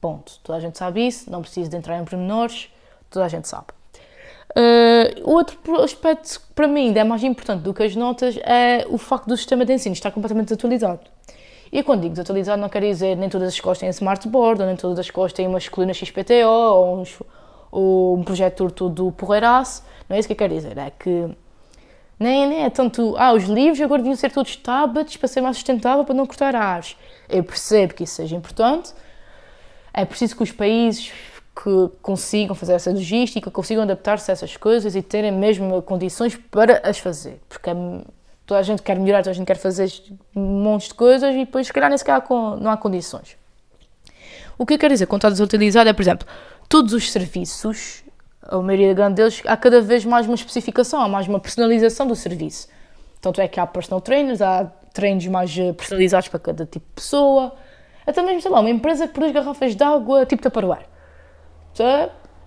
Ponto. 0.00 0.40
Toda 0.42 0.58
a 0.58 0.60
gente 0.60 0.76
sabe 0.76 1.06
isso, 1.06 1.30
não 1.30 1.40
preciso 1.40 1.70
de 1.70 1.76
entrar 1.76 1.96
em 1.96 2.04
pormenores, 2.04 2.68
toda 3.08 3.24
a 3.24 3.28
gente 3.28 3.46
sabe. 3.46 3.68
Uh, 4.50 5.30
outro 5.30 5.80
aspecto 5.80 6.40
que 6.40 6.46
para 6.54 6.66
mim 6.66 6.92
é 6.94 7.04
mais 7.04 7.22
importante 7.22 7.62
do 7.62 7.72
que 7.72 7.84
as 7.84 7.96
notas 7.96 8.36
é 8.42 8.84
o 8.90 8.98
facto 8.98 9.26
do 9.26 9.36
sistema 9.36 9.64
de 9.64 9.72
ensino 9.72 9.94
estar 9.94 10.10
completamente 10.10 10.48
desatualizado. 10.48 11.00
E 11.70 11.82
quando 11.82 12.02
digo 12.02 12.12
desatualizado, 12.12 12.60
não 12.60 12.68
quero 12.68 12.84
dizer 12.84 13.16
nem 13.16 13.30
todas 13.30 13.48
as 13.48 13.54
escolas 13.54 13.78
têm 13.78 13.88
smartboard, 13.88 14.60
ou 14.60 14.66
nem 14.66 14.76
todas 14.76 14.98
as 14.98 15.06
escolas 15.06 15.32
têm 15.32 15.46
umas 15.46 15.68
colunas 15.68 15.96
XPTO, 15.96 16.46
ou, 16.46 17.00
uns, 17.00 17.18
ou 17.70 18.18
um 18.18 18.24
projetor 18.24 18.70
todo 18.70 19.10
porreiraço. 19.12 19.82
Não 20.06 20.16
é 20.16 20.18
isso 20.18 20.28
que 20.28 20.34
eu 20.34 20.36
quero 20.36 20.52
dizer. 20.52 20.76
É 20.76 20.90
que 20.90 21.30
nem, 22.18 22.46
nem 22.48 22.64
é 22.64 22.70
tanto. 22.70 23.16
Ah, 23.18 23.32
os 23.32 23.44
livros 23.44 23.80
agora 23.80 24.02
deviam 24.02 24.16
ser 24.16 24.30
todos 24.30 24.54
tablets 24.56 25.16
para 25.16 25.28
ser 25.28 25.40
mais 25.40 25.56
sustentável, 25.56 26.04
para 26.04 26.14
não 26.14 26.26
cortar 26.26 26.54
ares. 26.54 26.96
Eu 27.28 27.42
percebo 27.42 27.94
que 27.94 28.04
isso 28.04 28.14
seja 28.14 28.36
importante. 28.36 28.92
É 29.92 30.04
preciso 30.04 30.36
que 30.36 30.42
os 30.42 30.52
países 30.52 31.12
que 31.54 31.90
consigam 32.00 32.54
fazer 32.54 32.74
essa 32.74 32.90
logística, 32.90 33.50
consigam 33.50 33.82
adaptar-se 33.82 34.30
a 34.30 34.32
essas 34.32 34.56
coisas 34.56 34.96
e 34.96 35.02
terem 35.02 35.32
mesmo 35.32 35.82
condições 35.82 36.34
para 36.34 36.80
as 36.88 36.98
fazer. 36.98 37.40
Porque 37.48 37.68
é, 37.68 37.74
toda 38.46 38.60
a 38.60 38.62
gente 38.62 38.82
quer 38.82 38.98
melhorar, 38.98 39.18
toda 39.18 39.30
a 39.30 39.34
gente 39.34 39.46
quer 39.46 39.58
fazer 39.58 39.92
um 40.34 40.62
monte 40.62 40.88
de 40.88 40.94
coisas 40.94 41.34
e 41.34 41.38
depois, 41.38 41.66
se 41.66 41.72
calhar, 41.72 41.90
nem 41.90 41.98
sequer 41.98 42.22
não 42.30 42.70
há 42.70 42.76
condições. 42.76 43.36
O 44.56 44.64
que 44.64 44.74
eu 44.74 44.78
quero 44.78 44.94
dizer 44.94 45.06
com 45.06 45.16
está 45.16 45.28
desutilizado 45.28 45.90
é, 45.90 45.92
por 45.92 46.02
exemplo, 46.02 46.26
todos 46.68 46.92
os 46.94 47.10
serviços, 47.10 48.02
a 48.42 48.58
maioria 48.58 48.94
grande 48.94 49.16
deles, 49.16 49.42
há 49.46 49.56
cada 49.56 49.80
vez 49.80 50.04
mais 50.04 50.26
uma 50.26 50.34
especificação, 50.34 51.00
há 51.00 51.08
mais 51.08 51.28
uma 51.28 51.40
personalização 51.40 52.06
do 52.06 52.16
serviço. 52.16 52.68
Tanto 53.20 53.40
é 53.40 53.48
que 53.48 53.60
há 53.60 53.66
personal 53.66 54.00
trainers, 54.00 54.42
há 54.42 54.70
treinos 54.92 55.26
mais 55.26 55.56
eh, 55.56 55.72
personalizados 55.72 56.28
para 56.28 56.40
cada 56.40 56.66
tipo 56.66 56.84
de 56.86 56.94
pessoa. 56.94 57.54
Até 58.06 58.20
mesmo, 58.22 58.40
sei 58.40 58.50
lá, 58.50 58.60
uma 58.60 58.70
empresa 58.70 59.06
que 59.06 59.14
produz 59.14 59.32
garrafas 59.32 59.76
de 59.76 59.82
água 59.82 60.26
tipo 60.26 60.42
Tupperware 60.42 60.86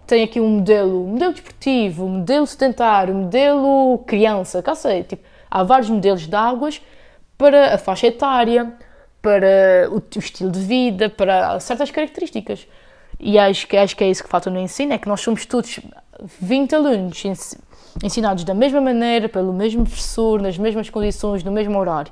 tem 0.06 0.24
aqui 0.24 0.40
um 0.40 0.58
modelo, 0.58 1.04
modelo 1.06 1.34
desportivo, 1.34 2.08
modelo 2.08 2.46
sedentário, 2.46 3.14
modelo 3.14 4.04
criança, 4.06 4.62
cá 4.62 4.76
sei, 4.76 5.04
tipo, 5.04 5.24
há 5.50 5.64
vários 5.64 5.90
modelos 5.90 6.28
de 6.28 6.36
águas 6.36 6.82
para 7.38 7.74
a 7.74 7.78
faixa 7.78 8.08
etária, 8.08 8.74
para 9.22 9.90
o, 9.92 10.02
estilo 10.20 10.52
de 10.52 10.60
vida, 10.60 11.10
para 11.10 11.60
certas 11.60 11.90
características. 11.90 12.68
E 13.26 13.40
acho 13.40 13.68
que, 13.68 13.76
acho 13.76 13.98
que 13.98 14.04
é 14.04 14.10
isso 14.12 14.24
que 14.24 14.30
falta 14.30 14.52
no 14.52 14.60
ensino, 14.60 14.94
é 14.94 15.00
que 15.00 15.08
nós 15.08 15.20
somos 15.20 15.48
todos 15.48 15.80
20 16.40 16.76
alunos 16.76 17.24
ensinados 18.04 18.44
da 18.44 18.54
mesma 18.54 18.80
maneira, 18.80 19.28
pelo 19.28 19.52
mesmo 19.52 19.84
professor, 19.84 20.40
nas 20.40 20.60
mesmas 20.60 20.92
condições, 20.92 21.44
no 21.44 21.52
mesmo 21.52 21.76
horário. 21.76 22.12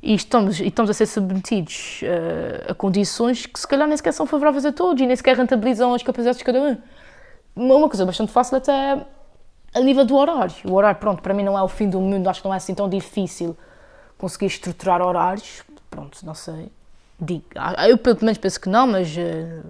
e 0.00 0.14
estamos, 0.14 0.60
e 0.60 0.68
estamos 0.68 0.92
a 0.92 0.94
ser 0.94 1.06
submetidos 1.06 2.02
uh, 2.02 2.70
a 2.70 2.74
condições 2.74 3.46
que 3.46 3.58
se 3.58 3.66
calhar 3.66 3.88
nem 3.88 3.96
sequer 3.96 4.12
são 4.12 4.26
favoráveis 4.26 4.64
a 4.64 4.70
todos 4.70 5.02
e 5.02 5.06
nem 5.06 5.16
sequer 5.16 5.36
rentabilizam 5.36 5.92
as 5.92 6.04
capacidades 6.04 6.38
de 6.38 6.44
cada 6.44 6.60
um. 6.60 6.76
Uma 7.56 7.88
coisa 7.88 8.06
bastante 8.06 8.30
fácil 8.30 8.56
até 8.56 9.04
a 9.74 9.80
nível 9.80 10.04
do 10.04 10.14
horário. 10.14 10.54
O 10.64 10.74
horário, 10.74 11.00
pronto, 11.00 11.20
para 11.20 11.34
mim 11.34 11.42
não 11.42 11.58
é 11.58 11.62
o 11.64 11.68
fim 11.68 11.90
do 11.90 12.00
mundo, 12.00 12.28
acho 12.30 12.40
que 12.40 12.46
não 12.46 12.54
é 12.54 12.58
assim 12.58 12.76
tão 12.76 12.88
difícil 12.88 13.56
conseguir 14.16 14.46
estruturar 14.46 15.02
horários. 15.02 15.64
Pronto, 15.90 16.24
não 16.24 16.34
sei. 16.34 16.70
Digo, 17.20 17.44
ah, 17.56 17.88
eu 17.88 17.98
pelo 17.98 18.18
menos 18.22 18.38
penso 18.38 18.60
que 18.60 18.68
não, 18.68 18.86
mas 18.86 19.16
uh, 19.16 19.64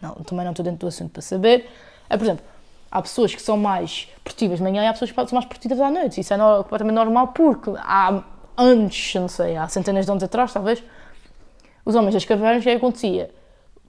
não, 0.00 0.14
também 0.16 0.44
não 0.44 0.52
estou 0.52 0.64
dentro 0.64 0.80
do 0.80 0.86
assunto 0.86 1.10
para 1.10 1.22
saber. 1.22 1.68
É, 2.08 2.16
por 2.16 2.24
exemplo, 2.24 2.44
há 2.90 3.02
pessoas 3.02 3.34
que 3.34 3.42
são 3.42 3.56
mais 3.56 4.08
produtivas 4.22 4.58
de 4.58 4.64
manhã 4.64 4.84
e 4.84 4.86
há 4.86 4.92
pessoas 4.92 5.10
que 5.10 5.16
são 5.16 5.28
mais 5.32 5.46
produtivas 5.46 5.80
à 5.80 5.90
noite. 5.90 6.20
Isso 6.20 6.32
é 6.32 6.38
completamente 6.38 6.94
normal 6.94 7.28
porque 7.28 7.70
há 7.76 8.22
anos, 8.56 9.12
não 9.14 9.28
sei, 9.28 9.56
há 9.56 9.68
centenas 9.68 10.06
de 10.06 10.10
anos 10.10 10.22
atrás, 10.22 10.52
talvez, 10.52 10.82
os 11.84 11.94
homens 11.94 12.14
das 12.14 12.24
cavernas, 12.24 12.60
o 12.60 12.62
que 12.62 12.70
é 12.70 12.74
acontecia? 12.74 13.30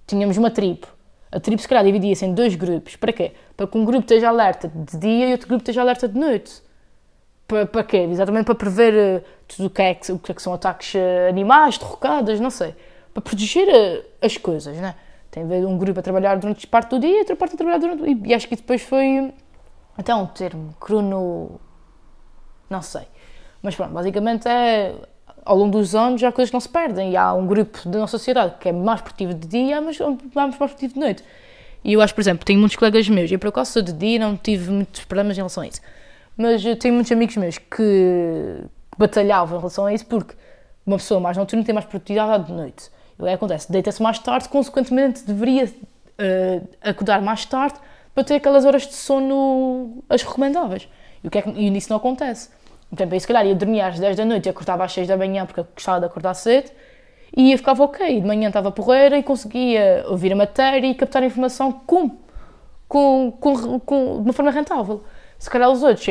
Tínhamos 0.06 0.38
uma 0.38 0.52
tribo. 0.52 0.88
A 1.32 1.40
tribo, 1.40 1.62
se 1.62 1.68
calhar, 1.68 1.84
dividia-se 1.84 2.26
em 2.26 2.34
dois 2.34 2.56
grupos. 2.56 2.96
Para 2.96 3.12
quê? 3.12 3.34
Para 3.56 3.68
que 3.68 3.78
um 3.78 3.84
grupo 3.84 4.02
esteja 4.02 4.30
alerta 4.30 4.68
de 4.74 4.98
dia 4.98 5.28
e 5.28 5.32
outro 5.32 5.48
grupo 5.48 5.62
esteja 5.62 5.82
alerta 5.82 6.08
de 6.08 6.18
noite. 6.18 6.62
Para, 7.48 7.66
para 7.66 7.84
quê? 7.84 7.98
Exatamente 7.98 8.46
para 8.46 8.56
prever 8.56 8.94
uh, 8.94 9.26
tudo 9.48 9.68
o 9.68 9.70
que, 9.70 9.82
é 9.82 9.94
que, 9.94 10.12
o 10.12 10.20
que, 10.20 10.32
é 10.32 10.36
que 10.36 10.42
são 10.42 10.54
ataques 10.54 10.94
uh, 10.94 11.30
animais, 11.30 11.78
derrocadas, 11.78 12.40
não 12.40 12.50
sei. 12.50 12.76
Para 13.14 13.22
proteger 13.22 13.68
uh, 13.68 14.06
as 14.22 14.38
coisas, 14.38 14.76
né? 14.78 14.96
Tem 15.46 15.66
um 15.66 15.78
grupo 15.78 16.00
a 16.00 16.04
trabalhar 16.04 16.36
durante 16.38 16.66
parte 16.68 16.90
do 16.92 17.00
dia 17.00 17.18
e 17.18 17.20
outra 17.20 17.36
parte 17.36 17.56
a 17.56 17.58
trabalhar 17.58 17.80
durante... 17.80 18.04
E, 18.04 18.30
e 18.30 18.34
acho 18.34 18.48
que 18.48 18.56
depois 18.56 18.82
foi 18.82 19.34
até 19.98 20.14
um 20.14 20.26
termo, 20.26 20.74
crono... 20.80 21.60
não 22.70 22.82
sei 22.82 23.08
mas 23.62 23.76
pronto, 23.76 23.92
basicamente 23.92 24.48
é 24.48 24.96
ao 25.44 25.58
longo 25.58 25.78
dos 25.78 25.96
anos 25.96 26.24
há 26.24 26.32
coisas 26.32 26.50
que 26.50 26.54
não 26.54 26.62
se 26.62 26.70
perdem 26.70 27.12
e 27.12 27.18
há 27.18 27.34
um 27.34 27.48
grupo 27.48 27.88
da 27.88 28.00
nossa 28.00 28.18
sociedade 28.18 28.56
que 28.60 28.70
é 28.70 28.72
mais 28.72 29.02
produtivo 29.02 29.34
de 29.34 29.48
dia, 29.48 29.82
mas 29.82 29.98
mais 30.34 30.56
produtivo 30.56 30.94
de 30.94 31.00
noite. 31.00 31.24
E 31.84 31.94
eu 31.94 32.02
acho, 32.02 32.14
por 32.14 32.22
exemplo, 32.22 32.46
tenho 32.46 32.60
muitos 32.60 32.76
colegas 32.76 33.08
meus, 33.08 33.32
e 33.32 33.38
por 33.38 33.48
acaso 33.48 33.72
sou 33.72 33.82
de 33.82 33.94
dia 33.94 34.20
não 34.20 34.36
tive 34.36 34.72
muitos 34.72 35.06
problemas 35.06 35.38
em 35.38 35.40
relação 35.40 35.64
a 35.64 35.68
isso, 35.68 35.82
mas 36.36 36.66
eu 36.66 36.78
tenho 36.78 36.94
muitos 36.94 37.12
amigos 37.12 37.38
meus 37.38 37.58
que 37.58 38.64
batalhavam 38.98 39.58
em 39.58 39.60
relação 39.60 39.86
a 39.86 39.94
isso 39.94 40.06
porque 40.06 40.34
uma 40.86 40.98
pessoa 40.98 41.20
mais 41.20 41.38
noturna 41.38 41.64
tem 41.64 41.74
mais 41.74 41.86
produtividade 41.86 42.46
de 42.46 42.54
noite. 42.54 42.90
Que 43.18 43.30
acontece? 43.30 43.72
Deita-se 43.72 44.02
mais 44.02 44.20
tarde, 44.20 44.48
consequentemente 44.48 45.26
deveria 45.26 45.66
uh, 45.66 46.68
acordar 46.82 47.22
mais 47.22 47.46
tarde 47.46 47.76
para 48.14 48.24
ter 48.24 48.36
aquelas 48.36 48.66
horas 48.66 48.88
de 48.88 48.94
sono 48.94 50.04
as 50.10 50.22
recomendáveis. 50.22 50.88
E, 51.24 51.28
o 51.28 51.32
que 51.32 51.38
é 51.38 51.42
que, 51.42 51.50
e 51.50 51.76
isso 51.76 51.90
não 51.90 51.98
acontece. 51.98 52.50
Então, 52.92 53.08
aí, 53.12 53.20
se 53.20 53.28
calhar 53.28 53.46
ia 53.46 53.56
dormir 53.56 53.82
às 53.82 54.00
10 54.00 54.16
da 54.16 54.26
noite 54.26 54.46
e 54.46 54.50
acordava 54.50 54.86
às 54.86 54.94
6 54.94 55.08
da 55.08 55.18
manhã 55.18 55.46
porque 55.46 55.64
gostava 55.74 56.00
de 56.00 56.06
acordar 56.06 56.34
cedo 56.34 56.72
e 57.36 57.50
ia 57.50 57.58
ficava 57.58 57.84
ok. 57.84 58.22
De 58.22 58.26
manhã 58.26 58.48
estava 58.48 58.72
porreira 58.72 59.18
e 59.18 59.24
conseguia 59.24 60.06
ouvir 60.08 60.32
a 60.32 60.36
matéria 60.36 60.88
e 60.88 60.96
captar 60.96 61.24
a 61.24 61.26
informação 61.26 61.72
com, 61.72 62.18
com, 62.88 63.32
com, 63.32 63.80
com, 63.80 64.16
de 64.18 64.22
uma 64.22 64.34
forma 64.34 64.52
rentável. 64.52 65.04
Se 65.38 65.50
calhar 65.50 65.70
os 65.70 65.84
outros 65.84 66.06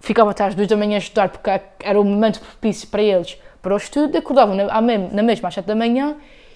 ficavam 0.00 0.30
até 0.30 0.44
às 0.44 0.54
2 0.54 0.68
da 0.68 0.76
manhã 0.76 0.96
a 0.96 0.98
estudar 0.98 1.28
porque 1.28 1.50
era 1.82 2.00
o 2.00 2.04
momento 2.04 2.40
propício 2.40 2.88
para 2.88 3.02
eles 3.02 3.38
para 3.66 3.74
o 3.74 3.78
estudo, 3.78 4.16
acordavam 4.16 4.54
na, 4.54 4.80
na 4.80 5.22
mesma 5.24 5.48
às 5.48 5.54
7 5.54 5.66
da 5.66 5.74
manhã 5.74 6.14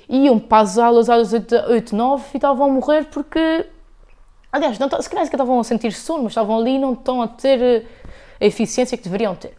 iam 0.09 0.39
para 0.39 0.63
as 0.63 0.79
aulas 0.79 1.11
às 1.11 1.33
8, 1.33 1.57
8 1.69 1.97
9 1.97 2.25
e 2.33 2.37
estavam 2.37 2.67
a 2.67 2.69
morrer 2.73 3.07
porque, 3.07 3.67
aliás, 4.53 4.79
não, 4.79 4.89
se 4.89 5.11
calhar 5.11 5.25
estavam 5.25 5.59
a 5.59 5.65
sentir 5.65 5.91
sono, 5.91 6.23
mas 6.23 6.31
estavam 6.31 6.57
ali 6.57 6.77
e 6.77 6.79
não 6.79 6.93
estão 6.93 7.21
a 7.21 7.27
ter 7.27 7.85
a 8.41 8.47
eficiência 8.47 8.97
que 8.97 9.03
deveriam 9.03 9.35
ter. 9.35 9.55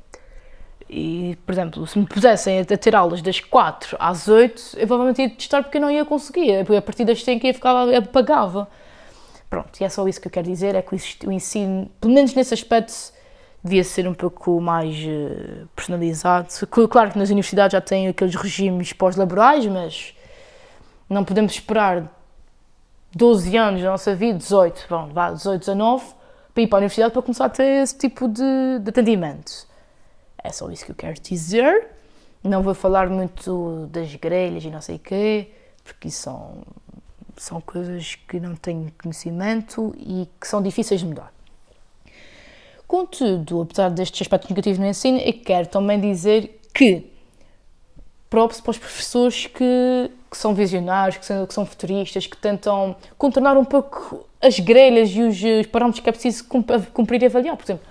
E, 0.90 1.38
por 1.46 1.52
exemplo, 1.52 1.86
se 1.86 2.00
me 2.00 2.06
pusessem 2.06 2.62
a 2.62 2.64
ter 2.64 2.96
aulas 2.96 3.22
das 3.22 3.42
4 3.42 3.98
às 4.00 4.30
8, 4.30 4.78
eu 4.78 4.88
provavelmente 4.88 5.22
ia 5.22 5.30
testar 5.30 5.62
porque 5.62 5.78
eu 5.78 5.82
não 5.82 5.92
ia 5.92 6.06
conseguir, 6.06 6.66
a 6.74 6.82
partir 6.82 7.04
das 7.04 7.22
5 7.22 7.46
eu 7.46 7.54
ficava, 7.54 7.98
apagava. 7.98 8.70
Pronto, 9.50 9.78
e 9.82 9.84
é 9.84 9.90
só 9.90 10.08
isso 10.08 10.22
que 10.22 10.28
eu 10.28 10.32
quero 10.32 10.48
dizer, 10.48 10.74
é 10.74 10.82
que 10.82 10.96
o 11.28 11.32
ensino, 11.34 11.92
pelo 12.00 12.14
menos 12.14 12.34
nesse 12.34 12.54
aspecto, 12.54 12.94
devia 13.64 13.84
ser 13.84 14.08
um 14.08 14.14
pouco 14.14 14.60
mais 14.60 14.96
uh, 14.96 15.68
personalizado. 15.76 16.48
Claro 16.90 17.12
que 17.12 17.20
nas 17.20 17.30
universidades 17.30 17.74
já 17.74 17.82
têm 17.82 18.08
aqueles 18.08 18.36
regimes 18.36 18.94
pós-laborais, 18.94 19.66
mas 19.68 20.16
não 21.10 21.24
podemos 21.24 21.54
esperar 21.54 22.12
12 23.14 23.56
anos 23.58 23.82
da 23.82 23.92
nossa 23.92 24.16
vida, 24.16 24.38
18, 24.38 24.86
bom, 24.90 25.08
vá, 25.08 25.32
18, 25.32 25.60
19, 25.60 26.06
para 26.54 26.64
ir 26.64 26.68
para 26.68 26.78
a 26.78 26.80
universidade 26.80 27.14
para 27.14 27.22
começar 27.22 27.46
a 27.46 27.50
ter 27.50 27.84
esse 27.84 27.98
tipo 27.98 28.28
de, 28.28 28.80
de 28.82 28.90
atendimento. 28.90 29.68
É 30.44 30.52
só 30.52 30.70
isso 30.72 30.86
que 30.86 30.92
eu 30.92 30.96
quero 30.96 31.20
dizer. 31.22 31.88
Não 32.44 32.64
vou 32.64 32.74
falar 32.74 33.10
muito 33.10 33.88
das 33.92 34.16
grelhas 34.16 34.64
e 34.64 34.72
não 34.72 34.82
sei 34.82 34.96
o 34.96 35.00
quê, 35.00 35.52
porque 35.84 36.10
são, 36.10 36.64
são 37.38 37.62
coisas 37.62 38.16
que 38.16 38.40
não 38.40 38.56
tenho 38.56 38.92
conhecimento 39.00 39.94
e 39.98 40.28
que 40.40 40.48
são 40.48 40.62
difíceis 40.62 41.02
de 41.02 41.06
mudar. 41.06 41.32
Contudo, 42.92 43.62
apesar 43.62 43.90
destes 43.90 44.22
aspectos 44.22 44.50
negativos 44.50 44.78
no 44.78 44.86
ensino, 44.86 45.18
eu 45.20 45.32
quero 45.32 45.66
também 45.66 45.98
dizer 45.98 46.60
que 46.74 47.10
props 48.30 48.60
para 48.60 48.72
os 48.72 48.78
professores 48.78 49.48
que, 49.48 50.12
que 50.30 50.38
são 50.38 50.54
visionários, 50.54 51.16
que 51.16 51.26
são, 51.26 51.48
que 51.48 51.54
são 51.54 51.66
futuristas, 51.66 52.28
que 52.28 52.36
tentam 52.36 52.98
contornar 53.18 53.56
um 53.56 53.64
pouco 53.64 54.28
as 54.42 54.60
grelhas 54.60 55.10
e 55.12 55.22
os, 55.22 55.42
os 55.42 55.68
parâmetros 55.68 56.04
que 56.04 56.10
é 56.10 56.12
preciso 56.12 56.44
cumprir 56.94 57.24
e 57.24 57.28
avaliar. 57.28 57.56
Por 57.56 57.64
exemplo, 57.64 57.86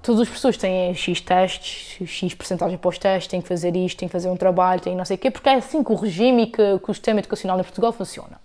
todas 0.00 0.20
as 0.20 0.28
pessoas 0.28 0.56
têm 0.56 0.94
X 0.94 1.20
testes, 1.20 2.08
X 2.08 2.32
porcentagem 2.32 2.78
para 2.78 2.88
os 2.90 2.98
testes, 2.98 3.26
têm 3.26 3.42
que 3.42 3.48
fazer 3.48 3.74
isto, 3.74 3.98
têm 3.98 4.08
que 4.08 4.12
fazer 4.12 4.28
um 4.28 4.36
trabalho, 4.36 4.80
têm 4.80 4.94
não 4.94 5.04
sei 5.04 5.16
o 5.16 5.18
quê, 5.18 5.32
porque 5.32 5.48
é 5.48 5.54
assim 5.54 5.82
que 5.82 5.90
o 5.90 5.96
regime 5.96 6.44
e 6.44 6.46
que, 6.46 6.78
que 6.78 6.90
o 6.92 6.94
sistema 6.94 7.18
educacional 7.18 7.58
em 7.58 7.64
Portugal 7.64 7.90
funciona. 7.90 8.40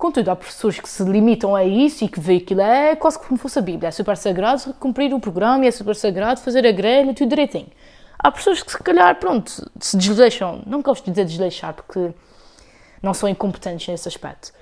Contudo, 0.00 0.30
há 0.30 0.34
professores 0.34 0.80
que 0.80 0.88
se 0.88 1.04
limitam 1.04 1.54
a 1.54 1.62
isso 1.62 2.06
e 2.06 2.08
que 2.08 2.18
veem 2.18 2.38
aquilo 2.38 2.62
é 2.62 2.96
quase 2.96 3.18
como 3.18 3.38
fosse 3.38 3.58
a 3.58 3.62
Bíblia. 3.62 3.88
É 3.88 3.90
super 3.90 4.16
sagrado 4.16 4.72
cumprir 4.80 5.12
o 5.12 5.20
programa, 5.20 5.66
é 5.66 5.70
super 5.70 5.94
sagrado 5.94 6.40
fazer 6.40 6.66
a 6.66 6.72
grelha, 6.72 7.12
tudo 7.12 7.28
direitinho. 7.28 7.68
Há 8.18 8.30
pessoas 8.32 8.62
que 8.62 8.72
se 8.72 8.82
calhar, 8.82 9.14
pronto, 9.16 9.70
se 9.78 9.98
desleixam, 9.98 10.62
não 10.64 10.80
gosto 10.80 11.04
de 11.04 11.10
dizer 11.10 11.26
desleixar 11.26 11.74
porque 11.74 12.14
não 13.02 13.12
são 13.12 13.28
incompetentes 13.28 13.88
nesse 13.88 14.08
aspecto, 14.08 14.54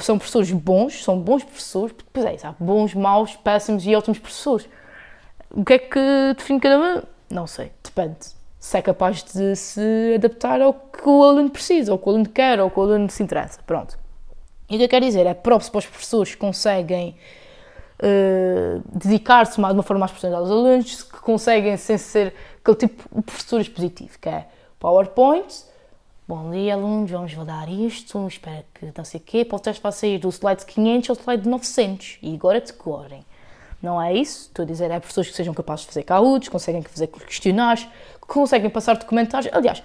são 0.00 0.18
professores 0.18 0.50
bons, 0.50 1.04
são 1.04 1.16
bons 1.20 1.44
professores, 1.44 1.92
porque 1.92 2.10
pois 2.12 2.26
é, 2.26 2.44
há 2.44 2.52
bons, 2.58 2.92
maus, 2.92 3.36
péssimos 3.36 3.86
e 3.86 3.94
ótimos 3.94 4.18
professores. 4.18 4.68
O 5.52 5.64
que 5.64 5.74
é 5.74 5.78
que 5.78 6.34
define 6.36 6.58
cada 6.58 6.76
um? 6.76 7.02
Não 7.30 7.46
sei, 7.46 7.70
depende. 7.84 8.16
Se 8.58 8.76
é 8.76 8.82
capaz 8.82 9.22
de 9.22 9.54
se 9.54 10.14
adaptar 10.16 10.60
ao 10.60 10.74
que 10.74 11.08
o 11.08 11.22
aluno 11.22 11.50
precisa, 11.50 11.92
ao 11.92 11.98
que 11.98 12.08
o 12.08 12.10
aluno 12.10 12.28
quer, 12.28 12.58
ao 12.58 12.68
que 12.68 12.80
o 12.80 12.82
aluno 12.82 13.08
se 13.08 13.22
interessa. 13.22 13.60
Pronto. 13.64 13.99
E 14.70 14.76
o 14.76 14.78
que 14.78 14.84
eu 14.84 14.88
quero 14.88 15.04
dizer 15.04 15.26
é 15.26 15.34
próprio 15.34 15.70
para 15.70 15.78
os 15.78 15.86
professores 15.86 16.34
que 16.34 16.38
conseguem 16.38 17.16
uh, 17.98 18.82
dedicar-se 18.96 19.54
de 19.54 19.60
uma 19.60 19.82
forma 19.82 20.00
mais 20.00 20.12
profissional 20.12 20.40
aos 20.40 20.50
alunos, 20.50 21.02
que 21.02 21.18
conseguem 21.18 21.76
sem 21.76 21.98
ser 21.98 22.32
aquele 22.60 22.76
tipo 22.76 23.02
de 23.16 23.22
professor 23.22 23.60
expositivo, 23.60 24.18
que 24.18 24.28
é 24.28 24.46
PowerPoint, 24.78 25.70
Bom 26.30 26.48
dia, 26.52 26.74
alunos, 26.74 27.10
vamos 27.10 27.34
validar 27.34 27.68
isto, 27.68 28.28
espero 28.28 28.62
que 28.72 28.92
não 28.96 29.04
sei 29.04 29.18
o 29.18 29.22
quê. 29.24 29.44
Para 29.44 29.56
o 29.56 29.58
teste 29.58 29.82
sair 29.92 30.16
do 30.16 30.28
slide 30.28 30.64
500 30.64 31.10
ao 31.10 31.16
slide 31.16 31.48
900 31.48 32.18
e 32.22 32.36
agora 32.36 32.60
decorem. 32.60 33.24
Não 33.82 34.00
é 34.00 34.14
isso, 34.14 34.42
estou 34.42 34.62
a 34.62 34.66
dizer, 34.66 34.92
é 34.92 35.00
pessoas 35.00 35.26
que 35.26 35.34
sejam 35.34 35.52
capazes 35.52 35.86
de 35.86 35.88
fazer 35.88 36.04
caudos, 36.04 36.48
conseguem 36.48 36.82
fazer 36.82 37.08
questionários, 37.08 37.82
que 37.84 38.28
conseguem 38.28 38.70
passar 38.70 38.96
documentários. 38.96 39.52
Aliás, 39.52 39.82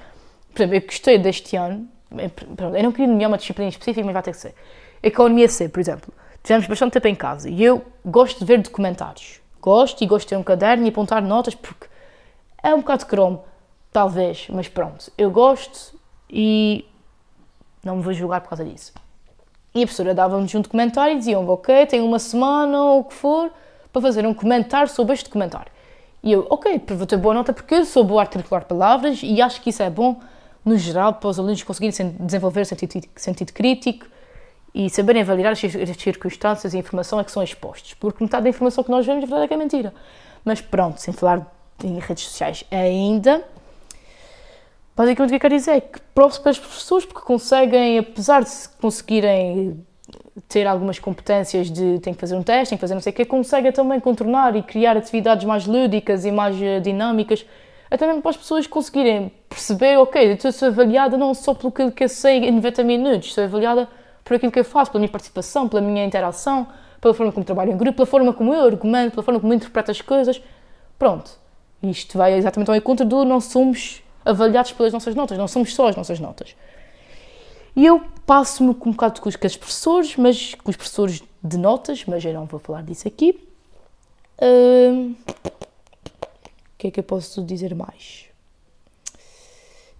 por 0.53 0.61
exemplo, 0.61 0.75
eu 0.75 0.81
gostei 0.81 1.17
deste 1.17 1.55
ano, 1.55 1.89
eu 2.11 2.83
não 2.83 2.91
queria 2.91 3.07
nenhuma 3.07 3.37
disciplina 3.37 3.69
específica, 3.69 4.05
mas 4.05 4.13
vai 4.13 4.23
ter 4.23 4.31
que 4.31 4.37
ser. 4.37 4.55
Economia 5.01 5.47
C, 5.47 5.69
por 5.69 5.79
exemplo. 5.79 6.13
Tivemos 6.43 6.67
bastante 6.67 6.93
tempo 6.93 7.07
em 7.07 7.15
casa 7.15 7.49
e 7.49 7.63
eu 7.63 7.83
gosto 8.05 8.39
de 8.39 8.45
ver 8.45 8.61
documentários. 8.61 9.41
Gosto 9.59 10.03
e 10.03 10.07
gosto 10.07 10.25
de 10.25 10.29
ter 10.29 10.37
um 10.37 10.43
caderno 10.43 10.85
e 10.85 10.89
apontar 10.89 11.21
notas 11.21 11.55
porque 11.55 11.87
é 12.61 12.73
um 12.73 12.79
bocado 12.79 13.05
cromo, 13.07 13.43
talvez, 13.91 14.47
mas 14.49 14.67
pronto. 14.67 15.11
Eu 15.17 15.31
gosto 15.31 15.99
e 16.29 16.85
não 17.83 17.97
me 17.97 18.03
vou 18.03 18.13
julgar 18.13 18.41
por 18.41 18.49
causa 18.49 18.63
disso. 18.63 18.93
E 19.73 19.79
a 19.79 19.85
professora 19.85 20.13
dava-nos 20.13 20.53
um 20.55 20.61
documentário 20.61 21.15
e 21.15 21.17
diziam 21.17 21.47
ok, 21.49 21.85
tenho 21.85 22.05
uma 22.05 22.19
semana 22.19 22.81
ou 22.81 22.99
o 23.01 23.03
que 23.03 23.13
for 23.13 23.51
para 23.91 24.01
fazer 24.01 24.25
um 24.25 24.33
comentário 24.33 24.87
sobre 24.87 25.13
este 25.13 25.25
documentário. 25.25 25.71
E 26.23 26.31
eu, 26.31 26.47
ok, 26.49 26.81
vou 26.89 27.05
ter 27.05 27.17
boa 27.17 27.33
nota 27.33 27.53
porque 27.53 27.75
eu 27.75 27.85
sou 27.85 28.03
boa 28.03 28.21
a 28.21 28.23
articular 28.23 28.65
palavras 28.65 29.19
e 29.21 29.41
acho 29.41 29.61
que 29.61 29.69
isso 29.69 29.83
é 29.83 29.89
bom, 29.89 30.19
no 30.65 30.77
geral, 30.77 31.13
para 31.13 31.29
os 31.29 31.39
alunos 31.39 31.61
conseguirem 31.63 32.15
desenvolver 32.19 32.65
sentido, 32.65 33.07
sentido 33.15 33.53
crítico 33.53 34.07
e 34.73 34.89
saberem 34.89 35.21
avaliar 35.21 35.53
as 35.53 35.59
circunstâncias 35.59 36.73
e 36.73 36.77
a 36.77 36.79
informação 36.79 37.19
a 37.19 37.23
que 37.23 37.31
são 37.31 37.43
expostos. 37.43 37.93
Porque 37.93 38.23
metade 38.23 38.43
da 38.43 38.49
informação 38.49 38.83
que 38.83 38.91
nós 38.91 39.05
vemos, 39.05 39.23
a 39.23 39.27
verdade 39.27 39.45
é 39.45 39.47
que 39.47 39.53
é 39.53 39.57
mentira. 39.57 39.93
Mas 40.43 40.59
pronto, 40.59 40.99
sem 40.99 41.13
falar 41.13 41.49
em 41.83 41.99
redes 41.99 42.25
sociais 42.25 42.65
ainda, 42.71 43.45
Basicamente 44.95 45.27
o 45.27 45.31
que 45.31 45.35
eu 45.35 45.39
quero 45.41 45.55
dizer 45.55 45.71
é 45.71 45.81
que 45.81 45.99
props 46.13 46.37
para 46.37 46.51
as 46.51 46.59
pessoas 46.59 47.05
porque 47.05 47.19
conseguem, 47.19 47.99
apesar 47.99 48.43
de 48.43 48.51
conseguirem 48.79 49.85
ter 50.47 50.65
algumas 50.65 50.99
competências 50.99 51.69
de 51.69 51.99
tem 51.99 52.13
que 52.13 52.19
fazer 52.19 52.35
um 52.35 52.43
teste, 52.43 52.69
tem 52.69 52.77
que 52.77 52.81
fazer 52.81 52.93
não 52.93 53.01
sei 53.01 53.11
o 53.11 53.15
quê, 53.15 53.25
conseguem 53.25 53.73
também 53.73 53.99
contornar 53.99 54.55
e 54.55 54.63
criar 54.63 54.95
atividades 54.95 55.43
mais 55.43 55.65
lúdicas 55.65 56.23
e 56.23 56.31
mais 56.31 56.61
eh, 56.61 56.79
dinâmicas 56.79 57.45
até 57.95 58.05
mesmo 58.07 58.21
para 58.21 58.31
as 58.31 58.37
pessoas 58.37 58.67
conseguirem 58.67 59.31
perceber, 59.49 59.97
ok, 59.97 60.37
eu 60.43 60.51
sou 60.51 60.67
avaliada 60.67 61.17
não 61.17 61.33
só 61.33 61.53
pelo 61.53 61.71
que 61.71 62.03
eu 62.03 62.09
sei 62.09 62.39
em 62.39 62.51
90 62.51 62.83
minutos, 62.83 63.33
sou 63.33 63.43
avaliada 63.43 63.87
por 64.23 64.35
aquilo 64.35 64.51
que 64.51 64.59
eu 64.59 64.65
faço, 64.65 64.91
pela 64.91 64.99
minha 64.99 65.11
participação, 65.11 65.67
pela 65.67 65.81
minha 65.81 66.03
interação, 66.05 66.67
pela 66.99 67.13
forma 67.13 67.31
como 67.31 67.45
trabalho 67.45 67.71
em 67.71 67.77
grupo, 67.77 67.97
pela 67.97 68.05
forma 68.05 68.33
como 68.33 68.53
eu 68.53 68.65
argumento, 68.65 69.11
pela 69.11 69.23
forma 69.23 69.39
como 69.39 69.53
interpreto 69.53 69.91
as 69.91 70.01
coisas. 70.01 70.41
Pronto. 70.97 71.31
Isto 71.83 72.17
vai 72.17 72.33
exatamente 72.33 72.69
ao 72.69 72.75
encontro 72.75 73.05
do 73.05 73.23
não 73.23 73.39
somos 73.39 74.01
avaliados 74.23 74.71
pelas 74.71 74.91
nossas 74.91 75.13
notas, 75.13 75.37
não 75.37 75.47
somos 75.47 75.73
só 75.75 75.87
as 75.87 75.95
nossas 75.95 76.19
notas. 76.19 76.55
E 77.75 77.85
eu 77.85 78.01
passo-me 78.25 78.69
um 78.69 78.91
bocado 78.91 79.21
com 79.21 79.29
os, 79.29 79.35
com 79.35 79.45
os 79.45 79.55
professores, 79.55 80.15
mas 80.15 80.55
com 80.55 80.71
os 80.71 80.75
professores 80.75 81.21
de 81.43 81.57
notas, 81.57 82.03
mas 82.05 82.25
eu 82.25 82.33
não 82.33 82.45
vou 82.45 82.59
falar 82.59 82.81
disso 82.81 83.07
aqui. 83.07 83.39
Uh, 84.41 85.13
o 86.75 86.77
que 86.77 86.87
é 86.87 86.91
que 86.91 86.99
eu 86.99 87.03
posso 87.03 87.41
dizer 87.41 87.73
mais? 87.73 88.25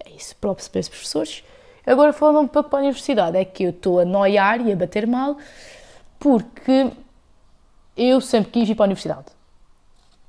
É 0.06 0.10
isso, 0.12 0.36
próprio 0.36 0.70
para 0.70 0.80
os 0.80 0.90
professores. 0.90 1.44
Agora, 1.86 2.12
falando 2.12 2.50
para 2.50 2.66
a 2.70 2.78
universidade, 2.78 3.38
é 3.38 3.46
que 3.46 3.64
eu 3.64 3.70
estou 3.70 4.00
a 4.00 4.06
noiar 4.06 4.60
e 4.60 4.72
a 4.72 4.76
bater 4.76 5.08
mal 5.08 5.38
porque 6.20 6.92
eu 7.96 8.20
sempre 8.20 8.52
quis 8.52 8.70
ir 8.70 8.76
para 8.76 8.86
a 8.86 8.88
universidade. 8.88 9.26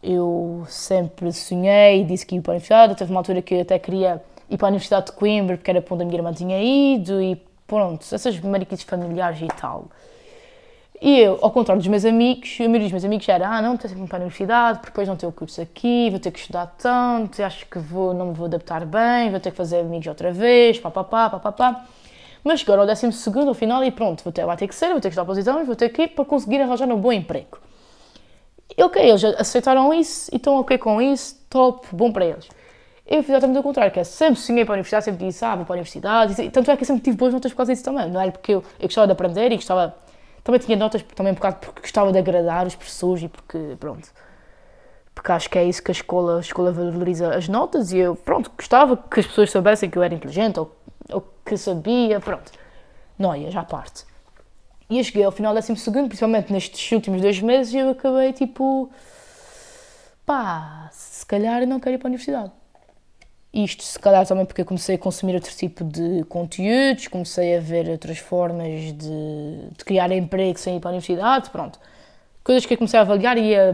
Eu 0.02 0.64
sempre 0.68 1.32
sonhei 1.32 2.02
e 2.02 2.04
disse 2.04 2.24
que 2.24 2.36
ia 2.36 2.42
para 2.42 2.52
a 2.52 2.54
universidade. 2.54 2.94
Teve 2.94 3.10
uma 3.10 3.20
altura 3.20 3.42
que 3.42 3.54
eu 3.54 3.62
até 3.62 3.78
queria 3.78 4.22
ir 4.48 4.56
para 4.56 4.68
a 4.68 4.70
Universidade 4.70 5.06
de 5.06 5.12
Coimbra, 5.12 5.56
porque 5.56 5.70
era 5.70 5.82
para 5.82 5.94
onde 5.94 6.04
a 6.04 6.06
minha 6.06 6.18
irmã 6.18 6.32
tinha 6.32 6.62
ido, 6.62 7.20
e 7.20 7.42
pronto, 7.66 8.02
essas 8.12 8.38
mariquices 8.40 8.84
familiares 8.84 9.40
e 9.40 9.48
tal. 9.48 9.86
E 11.00 11.18
eu, 11.18 11.38
ao 11.42 11.50
contrário 11.50 11.80
dos 11.80 11.88
meus 11.88 12.04
amigos, 12.04 12.56
a 12.58 12.62
maioria 12.64 12.84
dos 12.84 12.92
meus 12.92 13.04
amigos 13.04 13.28
era, 13.28 13.48
ah, 13.48 13.60
não, 13.60 13.76
tenho 13.76 13.94
que 13.94 14.00
ir 14.00 14.06
para 14.06 14.16
a 14.16 14.20
universidade, 14.20 14.78
porque 14.78 14.92
depois 14.92 15.06
não 15.06 15.16
tenho 15.16 15.30
o 15.30 15.32
curso 15.32 15.60
aqui, 15.60 16.08
vou 16.10 16.18
ter 16.18 16.30
que 16.30 16.38
estudar 16.38 16.74
tanto, 16.78 17.42
acho 17.42 17.66
que 17.66 17.78
vou, 17.78 18.14
não 18.14 18.28
me 18.28 18.34
vou 18.34 18.46
adaptar 18.46 18.86
bem, 18.86 19.30
vou 19.30 19.38
ter 19.38 19.50
que 19.50 19.56
fazer 19.56 19.80
amigos 19.80 20.06
outra 20.06 20.32
vez, 20.32 20.78
papapá, 20.78 21.28
papapá. 21.28 21.84
Mas 22.42 22.60
chegaram 22.60 22.82
ao 22.82 22.86
décimo 22.86 23.12
segundo, 23.12 23.48
ao 23.48 23.54
final, 23.54 23.84
e 23.84 23.90
pronto, 23.90 24.24
vou 24.24 24.32
ter, 24.32 24.46
vai 24.46 24.56
ter 24.56 24.68
que 24.68 24.74
ser, 24.74 24.88
vou 24.88 25.00
ter 25.00 25.10
que 25.10 25.18
estudar 25.18 25.24
para 25.54 25.64
vou 25.64 25.76
ter 25.76 25.88
que 25.90 26.02
ir 26.02 26.08
para 26.08 26.24
conseguir 26.24 26.60
arranjar 26.62 26.88
um 26.88 26.98
bom 26.98 27.12
emprego. 27.12 27.58
E 28.76 28.82
ok, 28.82 29.02
eles 29.02 29.22
aceitaram 29.24 29.92
isso 29.92 30.30
e 30.32 30.36
estão 30.36 30.58
ok 30.58 30.78
com 30.78 31.02
isso, 31.02 31.36
top, 31.50 31.86
bom 31.92 32.10
para 32.10 32.24
eles. 32.24 32.48
Eu 33.06 33.22
fiz 33.22 33.30
exatamente 33.30 33.58
o 33.58 33.62
contrário, 33.62 33.92
que 33.92 34.00
é 34.00 34.04
sempre 34.04 34.40
sonhei 34.40 34.64
para 34.64 34.74
a 34.74 34.76
universidade, 34.76 35.04
sempre 35.04 35.26
disse, 35.26 35.44
ah, 35.44 35.54
vou 35.54 35.64
para 35.64 35.74
a 35.74 35.76
universidade, 35.76 36.42
e, 36.42 36.50
tanto 36.50 36.70
é 36.70 36.76
que 36.76 36.82
eu 36.82 36.86
sempre 36.86 37.02
tive 37.02 37.16
boas 37.16 37.32
notas 37.32 37.52
por 37.52 37.58
causa 37.58 37.72
disso 37.72 37.84
também, 37.84 38.10
não 38.10 38.20
era 38.20 38.32
porque 38.32 38.52
eu, 38.52 38.64
eu 38.80 38.86
gostava 38.86 39.06
de 39.06 39.12
aprender 39.12 39.52
e 39.52 39.56
gostava 39.56 39.94
também 40.46 40.60
tinha 40.60 40.76
notas 40.76 41.02
também 41.02 41.32
um 41.32 41.34
bocado 41.34 41.56
porque 41.56 41.80
gostava 41.80 42.12
de 42.12 42.18
agradar 42.18 42.68
os 42.68 42.76
professores 42.76 43.24
e 43.24 43.28
porque, 43.28 43.58
pronto, 43.80 44.08
porque 45.12 45.32
acho 45.32 45.50
que 45.50 45.58
é 45.58 45.64
isso 45.64 45.82
que 45.82 45.90
a 45.90 45.92
escola, 45.92 46.36
a 46.36 46.40
escola 46.40 46.70
valoriza 46.70 47.34
as 47.34 47.48
notas 47.48 47.90
e 47.90 47.98
eu, 47.98 48.14
pronto, 48.14 48.52
gostava 48.56 48.96
que 48.96 49.18
as 49.18 49.26
pessoas 49.26 49.50
soubessem 49.50 49.90
que 49.90 49.98
eu 49.98 50.04
era 50.04 50.14
inteligente 50.14 50.60
ou, 50.60 50.70
ou 51.10 51.20
que 51.44 51.56
sabia, 51.56 52.20
pronto. 52.20 52.52
Não 53.18 53.34
ia, 53.34 53.50
já 53.50 53.64
parte. 53.64 54.04
E 54.88 54.98
eu 54.98 55.04
cheguei 55.04 55.24
ao 55.24 55.32
final 55.32 55.52
do 55.52 55.56
décimo 55.56 55.76
segundo, 55.76 56.06
principalmente 56.06 56.52
nestes 56.52 56.92
últimos 56.92 57.20
dois 57.20 57.40
meses, 57.40 57.74
e 57.74 57.78
eu 57.78 57.90
acabei 57.90 58.32
tipo, 58.32 58.88
pá, 60.24 60.88
se 60.92 61.26
calhar 61.26 61.66
não 61.66 61.80
quero 61.80 61.96
ir 61.96 61.98
para 61.98 62.06
a 62.06 62.10
universidade. 62.10 62.52
Isto, 63.56 63.82
se 63.82 63.98
calhar, 63.98 64.26
também 64.26 64.44
porque 64.44 64.60
eu 64.60 64.66
comecei 64.66 64.96
a 64.96 64.98
consumir 64.98 65.34
outro 65.34 65.50
tipo 65.56 65.82
de 65.82 66.24
conteúdos, 66.24 67.08
comecei 67.08 67.56
a 67.56 67.60
ver 67.60 67.88
outras 67.88 68.18
formas 68.18 68.92
de, 68.92 69.68
de 69.74 69.82
criar 69.82 70.12
emprego 70.12 70.58
sem 70.58 70.76
ir 70.76 70.80
para 70.80 70.90
a 70.90 70.92
universidade, 70.92 71.48
pronto. 71.48 71.80
Coisas 72.44 72.66
que 72.66 72.74
eu 72.74 72.76
comecei 72.76 72.98
a 72.98 73.02
avaliar 73.02 73.38
e 73.38 73.56
a, 73.56 73.70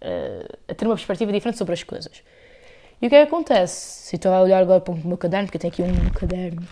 a, 0.00 0.70
a 0.70 0.74
ter 0.76 0.86
uma 0.86 0.94
perspectiva 0.94 1.32
diferente 1.32 1.58
sobre 1.58 1.74
as 1.74 1.82
coisas. 1.82 2.22
E 3.02 3.08
o 3.08 3.10
que 3.10 3.16
é 3.16 3.26
que 3.26 3.32
acontece? 3.32 4.06
Se 4.06 4.14
estou 4.14 4.32
a 4.32 4.40
olhar 4.40 4.62
agora 4.62 4.80
para 4.80 4.94
o 4.94 4.96
meu 5.04 5.18
caderno, 5.18 5.48
porque 5.48 5.66
eu 5.66 5.72
tenho 5.72 5.72
aqui 5.72 5.82
um 5.82 6.10
caderno, 6.10 6.62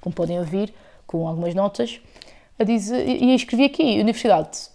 como 0.00 0.14
podem 0.14 0.38
ouvir, 0.38 0.72
com 1.04 1.26
algumas 1.26 1.52
notas, 1.52 2.00
a 2.60 2.62
dizer, 2.62 3.08
e 3.08 3.34
escrevi 3.34 3.64
aqui, 3.64 3.98
universidade, 3.98 4.68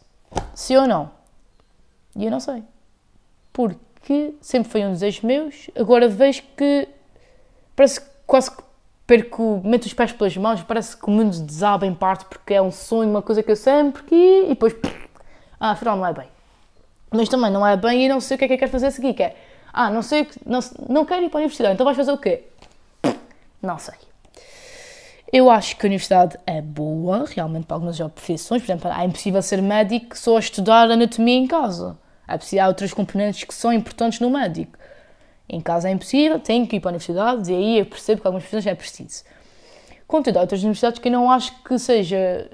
sim 0.53 0.75
ou 0.75 0.85
não? 0.85 1.09
E 2.17 2.25
eu 2.25 2.31
não 2.31 2.41
sei. 2.41 2.63
Porque 3.53 4.33
sempre 4.41 4.69
foi 4.69 4.83
um 4.83 4.91
desejo 4.91 5.25
meus, 5.25 5.69
agora 5.73 6.09
vejo 6.09 6.43
que 6.57 6.96
parece 7.77 8.01
quase 8.25 8.51
que 8.51 8.63
perco, 9.05 9.61
meto 9.63 9.85
os 9.85 9.93
pés 9.93 10.11
pelas 10.11 10.35
mãos, 10.35 10.61
parece 10.63 10.97
que 10.97 11.05
o 11.05 11.11
mundo 11.11 11.39
desaba 11.39 11.85
em 11.85 11.93
parte 11.93 12.25
porque 12.25 12.55
é 12.55 12.61
um 12.61 12.71
sonho, 12.71 13.09
uma 13.09 13.21
coisa 13.21 13.41
que 13.41 13.49
eu 13.49 13.55
sempre 13.55 14.03
quis 14.03 14.45
e 14.45 14.49
depois, 14.49 14.75
ah, 15.59 15.71
afinal 15.71 15.95
não 15.95 16.05
é 16.05 16.11
bem. 16.11 16.27
Mas 17.11 17.29
também 17.29 17.49
não 17.49 17.65
é 17.65 17.77
bem 17.77 18.05
e 18.05 18.09
não 18.09 18.19
sei 18.19 18.35
o 18.35 18.37
que 18.37 18.43
é 18.43 18.47
que 18.49 18.53
eu 18.55 18.57
quero 18.57 18.71
fazer 18.71 18.87
a 18.87 18.91
seguir, 18.91 19.13
que 19.13 19.23
é, 19.23 19.35
ah, 19.71 19.89
não 19.89 20.01
sei, 20.01 20.27
não, 20.45 20.59
não 20.89 21.05
quero 21.05 21.23
ir 21.23 21.29
para 21.29 21.37
a 21.37 21.41
universidade, 21.41 21.75
então 21.75 21.85
vais 21.85 21.95
fazer 21.95 22.11
o 22.11 22.17
quê? 22.17 22.43
Não 23.61 23.77
sei. 23.77 23.95
Eu 25.31 25.51
acho 25.51 25.75
que 25.75 25.85
a 25.85 25.87
universidade 25.87 26.37
é 26.47 26.61
boa, 26.61 27.25
realmente, 27.27 27.65
para 27.65 27.75
algumas 27.75 27.97
profissões. 27.97 28.61
Por 28.61 28.71
exemplo, 28.71 28.89
é 28.89 29.03
impossível 29.03 29.41
ser 29.41 29.61
médico 29.61 30.17
só 30.17 30.37
a 30.37 30.39
estudar 30.39 30.89
anatomia 30.89 31.35
em 31.35 31.45
casa. 31.45 31.97
É 32.27 32.59
há 32.59 32.67
outras 32.67 32.93
componentes 32.93 33.43
que 33.43 33.53
são 33.53 33.73
importantes 33.73 34.21
no 34.21 34.29
médico. 34.29 34.77
Em 35.49 35.61
casa 35.61 35.87
é 35.87 35.91
impossível, 35.91 36.39
tenho 36.39 36.67
que 36.67 36.75
ir 36.75 36.79
para 36.79 36.89
a 36.89 36.91
universidade 36.91 37.51
e 37.51 37.55
aí 37.55 37.79
eu 37.79 37.85
percebo 37.85 38.21
que 38.21 38.27
algumas 38.27 38.43
profissões 38.43 38.67
é 38.67 38.75
preciso. 38.75 39.23
Contudo, 40.05 40.37
há 40.37 40.41
outras 40.41 40.61
universidades 40.61 40.99
que 40.99 41.07
eu 41.07 41.11
não 41.11 41.31
acho 41.31 41.53
que 41.63 41.77
seja. 41.77 42.49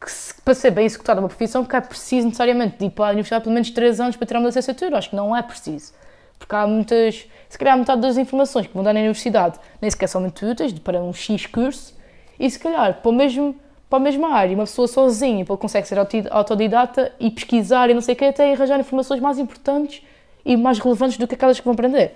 Que, 0.00 0.06
para 0.42 0.54
ser 0.54 0.70
bem 0.70 0.86
executada 0.86 1.20
uma 1.20 1.28
profissão, 1.28 1.64
que 1.64 1.76
é 1.76 1.80
preciso 1.80 2.26
necessariamente 2.26 2.82
ir 2.82 2.90
para 2.90 3.06
a 3.06 3.10
universidade 3.10 3.44
pelo 3.44 3.54
menos 3.54 3.70
3 3.70 4.00
anos 4.00 4.16
para 4.16 4.26
tirar 4.26 4.40
uma 4.40 4.46
licenciatura. 4.46 4.96
Acho 4.96 5.10
que 5.10 5.16
não 5.16 5.36
é 5.36 5.42
preciso. 5.42 5.92
Porque 6.38 6.54
há 6.54 6.66
muitas. 6.66 7.26
Se 7.50 7.58
calhar 7.58 7.76
metade 7.76 8.00
das 8.00 8.16
informações 8.16 8.66
que 8.66 8.72
vão 8.72 8.82
dar 8.82 8.94
na 8.94 9.00
universidade 9.00 9.58
nem 9.80 9.90
sequer 9.90 10.06
são 10.06 10.20
muito 10.22 10.44
úteis 10.46 10.72
para 10.78 11.02
um 11.02 11.12
X 11.12 11.46
curso 11.46 11.94
e 12.38 12.50
se 12.50 12.58
calhar 12.58 13.02
para, 13.02 13.10
o 13.10 13.12
mesmo, 13.12 13.54
para 13.90 13.98
a 13.98 14.00
mesma 14.00 14.32
área, 14.32 14.54
uma 14.54 14.64
pessoa 14.64 14.88
sozinha 14.88 15.44
consegue 15.44 15.86
ser 15.86 15.98
autodidata 16.30 17.12
e 17.20 17.30
pesquisar 17.30 17.90
e 17.90 17.94
não 17.94 18.00
sei 18.00 18.14
o 18.14 18.16
que, 18.16 18.24
até 18.24 18.54
arranjar 18.54 18.80
informações 18.80 19.20
mais 19.20 19.38
importantes 19.38 20.02
e 20.44 20.56
mais 20.56 20.78
relevantes 20.78 21.16
do 21.18 21.26
que 21.26 21.34
aquelas 21.34 21.58
que 21.58 21.64
vão 21.64 21.74
aprender. 21.74 22.14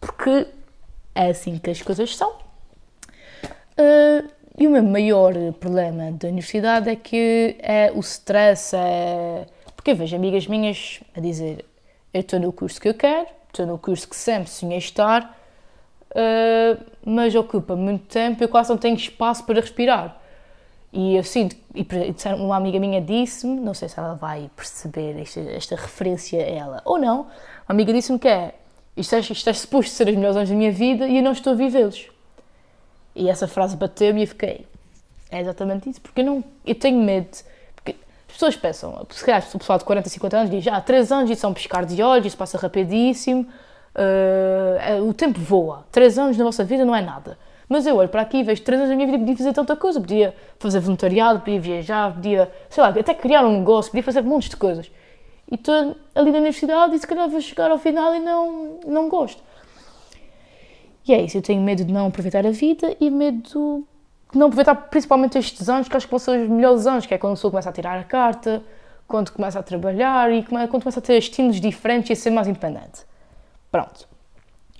Porque 0.00 0.46
é 1.14 1.28
assim 1.30 1.58
que 1.58 1.70
as 1.70 1.80
coisas 1.80 2.16
são. 2.16 2.30
Uh, 3.78 4.28
e 4.58 4.66
o 4.66 4.70
meu 4.70 4.82
maior 4.82 5.32
problema 5.58 6.12
da 6.12 6.28
universidade 6.28 6.88
é 6.88 6.96
que 6.96 7.56
é 7.60 7.90
o 7.92 8.00
stress, 8.00 8.74
é... 8.76 9.46
Porque 9.74 9.90
eu 9.90 9.96
vejo 9.96 10.14
amigas 10.14 10.46
minhas 10.46 11.00
a 11.14 11.20
dizer 11.20 11.64
eu 12.12 12.20
estou 12.20 12.38
no 12.38 12.52
curso 12.52 12.80
que 12.80 12.88
eu 12.88 12.94
quero, 12.94 13.26
estou 13.48 13.66
no 13.66 13.76
curso 13.76 14.08
que 14.08 14.14
sempre 14.14 14.48
sonhei 14.48 14.78
estar, 14.78 15.36
uh, 16.12 16.84
mas 17.04 17.34
ocupa 17.34 17.74
muito 17.74 18.06
tempo 18.06 18.40
e 18.40 18.44
eu 18.44 18.48
quase 18.48 18.70
não 18.70 18.78
tenho 18.78 18.94
espaço 18.94 19.44
para 19.44 19.60
respirar. 19.60 20.20
E 20.96 21.16
eu 21.16 21.24
sinto, 21.24 21.56
e 21.74 21.84
uma 22.38 22.56
amiga 22.56 22.78
minha 22.78 23.00
disse-me, 23.00 23.58
não 23.58 23.74
sei 23.74 23.88
se 23.88 23.98
ela 23.98 24.14
vai 24.14 24.48
perceber 24.54 25.20
esta, 25.20 25.40
esta 25.40 25.74
referência 25.74 26.40
a 26.40 26.48
ela 26.48 26.82
ou 26.84 27.00
não, 27.00 27.22
uma 27.22 27.30
amiga 27.66 27.92
disse-me 27.92 28.16
que 28.16 28.28
é 28.28 28.54
isto, 28.96 29.12
é 29.12 29.18
isto 29.18 29.50
é 29.50 29.52
suposto 29.52 29.90
ser 29.90 30.06
os 30.06 30.14
melhores 30.14 30.36
anos 30.36 30.48
da 30.48 30.54
minha 30.54 30.70
vida 30.70 31.08
e 31.08 31.16
eu 31.16 31.22
não 31.24 31.32
estou 31.32 31.52
a 31.52 31.56
vivê-los. 31.56 32.08
E 33.12 33.28
essa 33.28 33.48
frase 33.48 33.76
bateu-me 33.76 34.20
e 34.20 34.22
eu 34.22 34.28
fiquei, 34.28 34.68
é 35.32 35.40
exatamente 35.40 35.90
isso, 35.90 36.00
porque 36.00 36.20
eu, 36.20 36.26
não, 36.26 36.44
eu 36.64 36.76
tenho 36.76 37.00
medo, 37.00 37.38
porque 37.74 37.96
as 38.28 38.34
pessoas 38.34 38.54
pensam, 38.54 39.04
se 39.10 39.24
calhar 39.24 39.44
o 39.52 39.58
pessoal 39.58 39.80
de 39.80 39.84
40, 39.84 40.08
50 40.08 40.36
anos 40.36 40.50
diz, 40.50 40.64
ah, 40.68 40.80
3 40.80 41.10
anos 41.10 41.28
isso 41.28 41.44
é 41.44 41.48
um 41.48 41.54
piscar 41.54 41.84
de 41.84 42.00
olhos, 42.04 42.26
isso 42.26 42.36
passa 42.36 42.56
rapidíssimo, 42.56 43.48
uh, 43.96 45.08
o 45.08 45.12
tempo 45.12 45.40
voa, 45.40 45.84
3 45.90 46.18
anos 46.20 46.36
na 46.36 46.44
vossa 46.44 46.62
vida 46.62 46.84
não 46.84 46.94
é 46.94 47.02
nada. 47.02 47.36
Mas 47.68 47.86
eu 47.86 47.96
olho 47.96 48.08
para 48.08 48.22
aqui 48.22 48.38
e 48.38 48.42
vejo 48.42 48.62
três 48.62 48.80
anos 48.80 48.90
da 48.90 48.96
minha 48.96 49.06
vida 49.06 49.18
podia 49.18 49.36
fazer 49.36 49.52
tanta 49.52 49.76
coisa. 49.76 50.00
Podia 50.00 50.34
fazer 50.58 50.80
voluntariado, 50.80 51.40
podia 51.40 51.60
viajar, 51.60 52.12
podia, 52.14 52.52
sei 52.68 52.82
lá, 52.82 52.90
até 52.90 53.14
criar 53.14 53.44
um 53.44 53.58
negócio, 53.58 53.90
podia 53.90 54.02
fazer 54.02 54.22
montes 54.22 54.48
de 54.48 54.56
coisas. 54.56 54.90
E 55.50 55.54
estou 55.54 55.96
ali 56.14 56.30
na 56.30 56.38
universidade 56.38 56.94
e 56.94 56.98
se 56.98 57.06
calhar 57.06 57.28
vou 57.28 57.40
chegar 57.40 57.70
ao 57.70 57.78
final 57.78 58.14
e 58.14 58.20
não, 58.20 58.80
não 58.86 59.08
gosto. 59.08 59.42
E 61.06 61.12
é 61.12 61.22
isso, 61.22 61.36
eu 61.36 61.42
tenho 61.42 61.62
medo 61.62 61.84
de 61.84 61.92
não 61.92 62.06
aproveitar 62.06 62.46
a 62.46 62.50
vida 62.50 62.96
e 62.98 63.10
medo 63.10 63.86
de 64.32 64.38
não 64.38 64.46
aproveitar 64.46 64.74
principalmente 64.74 65.38
estes 65.38 65.68
anos, 65.68 65.86
que 65.86 65.96
acho 65.96 66.06
que 66.06 66.10
vão 66.10 66.18
ser 66.18 66.42
os 66.42 66.48
melhores 66.48 66.86
anos, 66.86 67.04
que 67.04 67.12
é 67.12 67.18
quando 67.18 67.32
a 67.32 67.36
pessoa 67.36 67.50
começa 67.50 67.68
a 67.68 67.72
tirar 67.72 67.98
a 67.98 68.04
carta, 68.04 68.62
quando 69.06 69.30
começa 69.30 69.58
a 69.58 69.62
trabalhar 69.62 70.32
e 70.32 70.42
quando 70.42 70.82
começa 70.82 70.98
a 70.98 71.02
ter 71.02 71.18
estilos 71.18 71.60
diferentes 71.60 72.10
e 72.10 72.12
a 72.14 72.16
ser 72.16 72.30
mais 72.30 72.48
independente. 72.48 73.02
Pronto. 73.70 74.13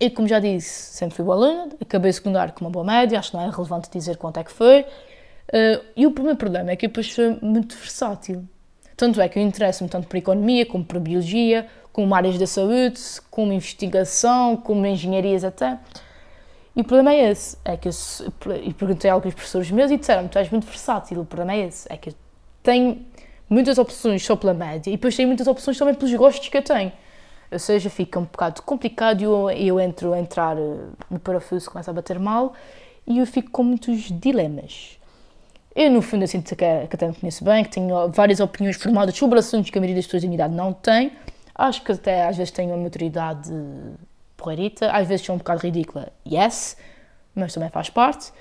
E 0.00 0.10
como 0.10 0.26
já 0.26 0.40
disse, 0.40 0.96
sempre 0.96 1.14
fui 1.14 1.24
boa 1.24 1.36
aluna, 1.36 1.68
acabei 1.80 2.10
o 2.10 2.14
secundário 2.14 2.52
com 2.52 2.64
uma 2.64 2.70
boa 2.70 2.84
média, 2.84 3.18
acho 3.18 3.30
que 3.30 3.36
não 3.36 3.44
é 3.44 3.50
relevante 3.50 3.88
dizer 3.90 4.16
quanto 4.16 4.40
é 4.40 4.44
que 4.44 4.50
foi. 4.50 4.80
Uh, 4.82 5.84
e 5.96 6.06
o 6.06 6.10
primeiro 6.10 6.36
problema 6.36 6.70
é 6.70 6.76
que 6.76 6.86
eu 6.86 6.88
depois 6.88 7.12
sou 7.12 7.38
muito 7.40 7.76
versátil. 7.76 8.44
Tanto 8.96 9.20
é 9.20 9.28
que 9.28 9.38
eu 9.38 9.42
interesso-me 9.42 9.88
tanto 9.88 10.08
por 10.08 10.16
economia, 10.16 10.66
como 10.66 10.84
por 10.84 10.98
biologia, 10.98 11.66
como 11.92 12.12
áreas 12.14 12.38
da 12.38 12.46
saúde, 12.46 13.00
como 13.30 13.52
investigação, 13.52 14.56
como 14.56 14.84
engenharias 14.84 15.44
até. 15.44 15.78
E 16.74 16.80
o 16.80 16.84
problema 16.84 17.12
é 17.12 17.30
esse, 17.30 17.56
é 17.64 17.76
que 17.76 17.88
eu, 17.88 17.92
e 18.64 18.74
perguntei 18.74 19.08
a 19.08 19.14
alguns 19.14 19.32
professores 19.34 19.70
meus 19.70 19.92
e 19.92 19.96
disseram-me, 19.96 20.28
tu 20.28 20.38
és 20.38 20.50
muito 20.50 20.66
versátil, 20.66 21.20
o 21.20 21.24
problema 21.24 21.52
é 21.52 21.66
esse, 21.68 21.86
é 21.88 21.96
que 21.96 22.10
eu 22.10 22.14
tenho 22.64 23.06
muitas 23.48 23.78
opções 23.78 24.24
só 24.24 24.34
pela 24.34 24.52
média 24.52 24.90
e 24.90 24.94
depois 24.94 25.14
tenho 25.14 25.28
muitas 25.28 25.46
opções 25.46 25.78
também 25.78 25.94
pelos 25.94 26.12
gostos 26.14 26.48
que 26.48 26.56
eu 26.56 26.62
tenho. 26.62 26.90
Ou 27.50 27.58
seja, 27.58 27.88
fica 27.90 28.18
um 28.18 28.24
bocado 28.24 28.62
complicado 28.62 29.20
e 29.20 29.24
eu, 29.24 29.50
eu 29.50 29.80
entro 29.80 30.12
a 30.12 30.18
entrar 30.18 30.56
eh, 30.56 30.76
no 31.10 31.18
parafuso, 31.18 31.70
começa 31.70 31.90
a 31.90 31.94
bater 31.94 32.18
mal 32.18 32.54
e 33.06 33.18
eu 33.18 33.26
fico 33.26 33.50
com 33.50 33.62
muitos 33.62 34.10
dilemas. 34.10 34.98
Eu, 35.74 35.90
no 35.90 36.00
fundo, 36.00 36.22
eu 36.22 36.28
sinto 36.28 36.54
que, 36.54 36.56
que 36.56 36.96
até 36.96 37.08
me 37.08 37.14
conheço 37.14 37.44
bem, 37.44 37.64
que 37.64 37.70
tenho 37.70 38.08
várias 38.10 38.40
opiniões 38.40 38.76
formadas 38.76 39.16
sobre 39.16 39.38
assuntos 39.38 39.70
que 39.70 39.78
a 39.78 39.80
maioria 39.80 39.96
das 39.96 40.06
pessoas 40.06 40.22
da 40.22 40.28
minha 40.28 40.36
idade 40.36 40.54
não 40.54 40.72
tem. 40.72 41.12
Acho 41.54 41.82
que 41.82 41.92
até 41.92 42.26
às 42.26 42.36
vezes 42.36 42.50
tenho 42.50 42.70
uma 42.70 42.82
maturidade 42.82 43.52
porreirita, 44.36 44.90
às 44.90 45.06
vezes 45.06 45.26
sou 45.26 45.34
um 45.34 45.38
bocado 45.38 45.60
ridícula, 45.60 46.12
yes, 46.26 46.76
mas 47.34 47.52
também 47.54 47.70
faz 47.70 47.90
parte 47.90 48.32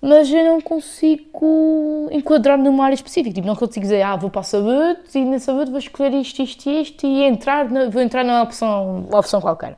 mas 0.00 0.30
eu 0.30 0.44
não 0.44 0.60
consigo 0.60 2.08
enquadrar-me 2.10 2.64
numa 2.64 2.84
área 2.84 2.94
específica. 2.94 3.34
Tipo, 3.34 3.46
não 3.46 3.56
consigo 3.56 3.80
dizer, 3.80 4.02
ah, 4.02 4.16
vou 4.16 4.30
para 4.30 4.40
a 4.40 4.44
saúde 4.44 5.00
e 5.14 5.24
na 5.24 5.38
saúde 5.38 5.70
vou 5.70 5.78
escolher 5.78 6.12
isto, 6.14 6.42
isto 6.42 6.68
e 6.68 6.82
isto 6.82 7.06
e 7.06 7.22
entrar 7.22 7.70
na, 7.70 7.88
vou 7.88 8.02
entrar 8.02 8.24
numa 8.24 8.42
opção, 8.42 9.08
opção 9.10 9.40
qualquer. 9.40 9.76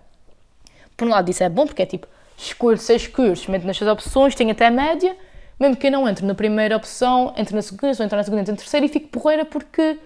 Por 0.96 1.06
um 1.06 1.10
lado, 1.10 1.30
isso 1.30 1.42
é 1.42 1.48
bom 1.48 1.66
porque 1.66 1.82
é 1.82 1.86
tipo, 1.86 2.08
escolho 2.36 2.78
seis 2.78 3.06
cursos, 3.06 3.46
meto 3.46 3.66
nestas 3.66 3.86
opções, 3.86 4.34
tenho 4.34 4.50
até 4.50 4.66
a 4.66 4.70
média, 4.70 5.16
mesmo 5.58 5.76
que 5.76 5.86
eu 5.86 5.90
não 5.90 6.08
entre 6.08 6.26
na 6.26 6.34
primeira 6.34 6.76
opção, 6.76 7.32
entre 7.36 7.54
na 7.54 7.62
segunda, 7.62 7.94
se 7.94 8.02
entrar 8.02 8.18
na 8.18 8.24
segunda, 8.24 8.42
entre 8.42 8.52
na 8.52 8.58
terceira 8.58 8.86
e 8.86 8.88
fico 8.88 9.08
porreira 9.08 9.44
porque, 9.44 9.98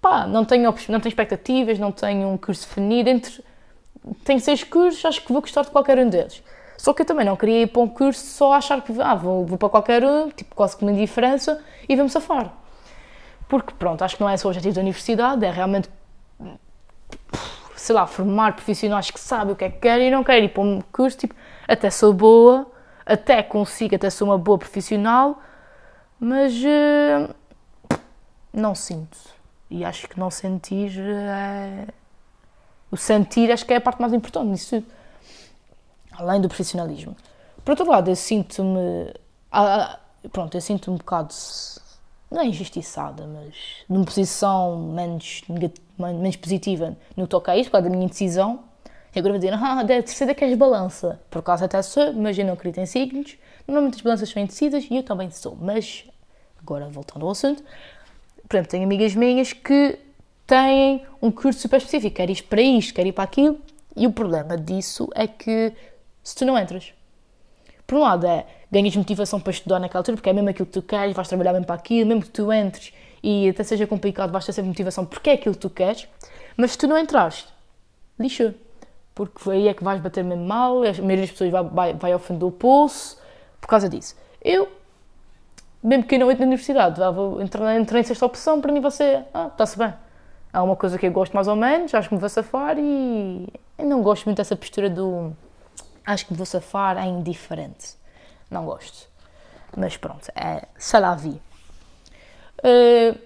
pá, 0.00 0.26
não 0.26 0.44
tenho, 0.44 0.64
não 0.64 1.00
tenho 1.00 1.08
expectativas, 1.08 1.78
não 1.78 1.92
tenho 1.92 2.28
um 2.28 2.36
curso 2.36 2.66
definido, 2.66 3.08
entre, 3.08 3.44
tenho 4.24 4.40
seis 4.40 4.64
cursos, 4.64 5.04
acho 5.04 5.22
que 5.22 5.32
vou 5.32 5.40
gostar 5.40 5.62
de 5.62 5.70
qualquer 5.70 5.98
um 5.98 6.08
deles. 6.08 6.42
Só 6.80 6.94
que 6.94 7.02
eu 7.02 7.06
também 7.06 7.26
não 7.26 7.36
queria 7.36 7.60
ir 7.60 7.66
para 7.66 7.82
um 7.82 7.86
curso 7.86 8.24
só 8.24 8.54
achar 8.54 8.80
que 8.80 8.90
ah, 9.02 9.14
vou, 9.14 9.44
vou 9.44 9.58
para 9.58 9.68
qualquer 9.68 10.02
um, 10.02 10.30
tipo, 10.30 10.54
quase 10.54 10.74
que 10.74 10.82
uma 10.82 10.90
indiferença, 10.90 11.62
e 11.86 11.94
vamos 11.94 12.10
safar. 12.10 12.54
Porque, 13.46 13.74
pronto, 13.78 14.00
acho 14.02 14.16
que 14.16 14.22
não 14.22 14.30
é 14.30 14.34
esse 14.34 14.46
o 14.46 14.48
objetivo 14.48 14.76
da 14.76 14.80
universidade, 14.80 15.44
é 15.44 15.50
realmente, 15.50 15.90
sei 17.76 17.94
lá, 17.94 18.06
formar 18.06 18.54
profissionais 18.54 19.10
que 19.10 19.20
sabem 19.20 19.52
o 19.52 19.56
que 19.56 19.66
é 19.66 19.68
que 19.68 19.78
querem 19.78 20.08
e 20.08 20.10
não 20.10 20.24
querem 20.24 20.46
ir 20.46 20.48
para 20.48 20.62
um 20.62 20.80
curso, 20.90 21.18
tipo, 21.18 21.34
até 21.68 21.90
sou 21.90 22.14
boa, 22.14 22.66
até 23.04 23.42
consigo, 23.42 23.96
até 23.96 24.08
sou 24.08 24.28
uma 24.28 24.38
boa 24.38 24.56
profissional, 24.56 25.38
mas 26.18 26.54
uh, 26.54 27.34
não 28.54 28.74
sinto. 28.74 29.18
E 29.68 29.84
acho 29.84 30.08
que 30.08 30.18
não 30.18 30.30
sentir 30.30 30.98
é... 30.98 31.88
O 32.90 32.96
sentir 32.96 33.52
acho 33.52 33.66
que 33.66 33.74
é 33.74 33.76
a 33.76 33.80
parte 33.82 34.00
mais 34.00 34.14
importante 34.14 34.46
nisso 34.46 34.80
tudo 34.80 34.99
além 36.20 36.40
do 36.40 36.48
profissionalismo. 36.48 37.16
Por 37.64 37.72
outro 37.72 37.88
lado, 37.88 38.10
eu 38.10 38.16
sinto-me. 38.16 39.12
Ah, 39.50 39.98
pronto, 40.32 40.56
eu 40.56 40.60
sinto-me 40.60 40.94
um 40.94 40.98
bocado. 40.98 41.34
Não 42.30 42.42
é 42.42 42.46
injustiçada, 42.46 43.26
mas 43.26 43.54
numa 43.88 44.04
posição 44.04 44.78
menos, 44.78 45.42
menos 45.98 46.36
positiva 46.36 46.96
no 47.16 47.24
que 47.24 47.30
toca 47.30 47.52
a 47.52 47.56
isto, 47.56 47.70
por 47.70 47.72
causa 47.72 47.88
da 47.88 47.90
minha 47.90 48.04
indecisão. 48.04 48.60
E 49.14 49.18
agora 49.18 49.34
vou 49.34 49.40
dizer, 49.40 49.54
ah, 49.60 49.82
deve 49.82 50.06
ser 50.06 50.32
que 50.34 50.44
és 50.44 50.56
balança. 50.56 51.20
Por 51.28 51.42
causa 51.42 51.64
até 51.64 51.82
sou, 51.82 52.12
mas 52.12 52.38
eu 52.38 52.44
não 52.44 52.54
acredito 52.54 52.78
em 52.78 52.86
signos. 52.86 53.36
Normalmente 53.66 53.96
as 53.96 54.00
balanças 54.02 54.28
são 54.28 54.42
indecisas 54.42 54.86
e 54.88 54.96
eu 54.96 55.02
também 55.02 55.30
sou. 55.30 55.56
Mas, 55.60 56.04
agora 56.60 56.88
voltando 56.88 57.24
ao 57.26 57.32
assunto, 57.32 57.64
exemplo, 58.52 58.70
tenho 58.70 58.84
amigas 58.84 59.14
minhas 59.14 59.52
que 59.52 59.98
têm 60.46 61.02
um 61.22 61.30
curso 61.30 61.60
super 61.60 61.78
específico, 61.78 62.16
quer 62.16 62.28
ir 62.30 62.42
para 62.42 62.60
isto, 62.60 62.94
quer 62.94 63.06
ir 63.06 63.12
para 63.12 63.24
aquilo, 63.24 63.60
e 63.96 64.06
o 64.06 64.12
problema 64.12 64.56
disso 64.56 65.08
é 65.14 65.26
que 65.26 65.72
se 66.22 66.34
tu 66.34 66.44
não 66.44 66.58
entras. 66.58 66.92
Por 67.86 67.98
um 67.98 68.02
lado 68.02 68.26
é, 68.26 68.46
ganhas 68.70 68.94
motivação 68.94 69.40
para 69.40 69.50
estudar 69.50 69.80
naquela 69.80 70.00
altura, 70.00 70.16
porque 70.16 70.30
é 70.30 70.32
mesmo 70.32 70.48
aquilo 70.48 70.66
que 70.66 70.72
tu 70.72 70.82
queres, 70.82 71.14
vais 71.14 71.26
trabalhar 71.28 71.52
mesmo 71.52 71.66
para 71.66 71.74
aquilo, 71.74 72.06
mesmo 72.08 72.22
que 72.22 72.30
tu 72.30 72.52
entres 72.52 72.92
e 73.22 73.48
até 73.48 73.62
seja 73.62 73.86
complicado, 73.86 74.30
vais 74.30 74.46
ter 74.46 74.52
sempre 74.52 74.68
motivação 74.68 75.04
porque 75.04 75.30
é 75.30 75.32
aquilo 75.34 75.54
que 75.54 75.60
tu 75.60 75.70
queres, 75.70 76.08
mas 76.56 76.72
se 76.72 76.78
tu 76.78 76.86
não 76.86 76.98
entrares, 76.98 77.46
lixo. 78.18 78.54
Porque 79.14 79.50
aí 79.50 79.68
é 79.68 79.74
que 79.74 79.84
vais 79.84 80.00
bater 80.00 80.24
mesmo 80.24 80.44
mal, 80.44 80.78
a 80.78 80.92
maioria 81.02 81.22
das 81.22 81.30
pessoas 81.32 81.50
vai, 81.50 81.64
vai, 81.64 81.94
vai 81.94 82.12
ao 82.12 82.18
fundo 82.18 82.40
do 82.46 82.50
pulso 82.50 83.18
por 83.60 83.66
causa 83.66 83.88
disso. 83.88 84.16
Eu, 84.40 84.68
mesmo 85.82 86.04
que 86.04 86.14
eu 86.14 86.20
não 86.20 86.30
entre 86.30 86.44
na 86.44 86.46
universidade, 86.46 87.00
entrar, 87.42 87.78
entrei 87.78 88.02
nessa 88.02 88.24
opção, 88.24 88.60
para 88.60 88.72
mim 88.72 88.80
você, 88.80 89.22
ah, 89.34 89.48
está-se 89.48 89.76
bem. 89.76 89.92
Há 90.52 90.62
uma 90.62 90.76
coisa 90.76 90.98
que 90.98 91.06
eu 91.06 91.12
gosto 91.12 91.32
mais 91.34 91.48
ou 91.48 91.56
menos, 91.56 91.94
acho 91.94 92.08
que 92.08 92.14
me 92.14 92.20
vou 92.20 92.28
safar 92.28 92.78
e 92.78 93.48
eu 93.78 93.86
não 93.86 94.02
gosto 94.02 94.24
muito 94.26 94.38
dessa 94.38 94.56
postura 94.56 94.88
do 94.88 95.32
acho 96.12 96.26
que 96.26 96.34
vou 96.34 96.46
safar, 96.46 96.98
é 96.98 97.06
indiferente. 97.06 97.94
Não 98.50 98.64
gosto. 98.64 99.08
Mas 99.76 99.96
pronto, 99.96 100.28
é 100.34 100.66
c'est 100.78 101.00
la 101.00 101.14
vie. 101.14 101.40
Uh, 102.58 103.18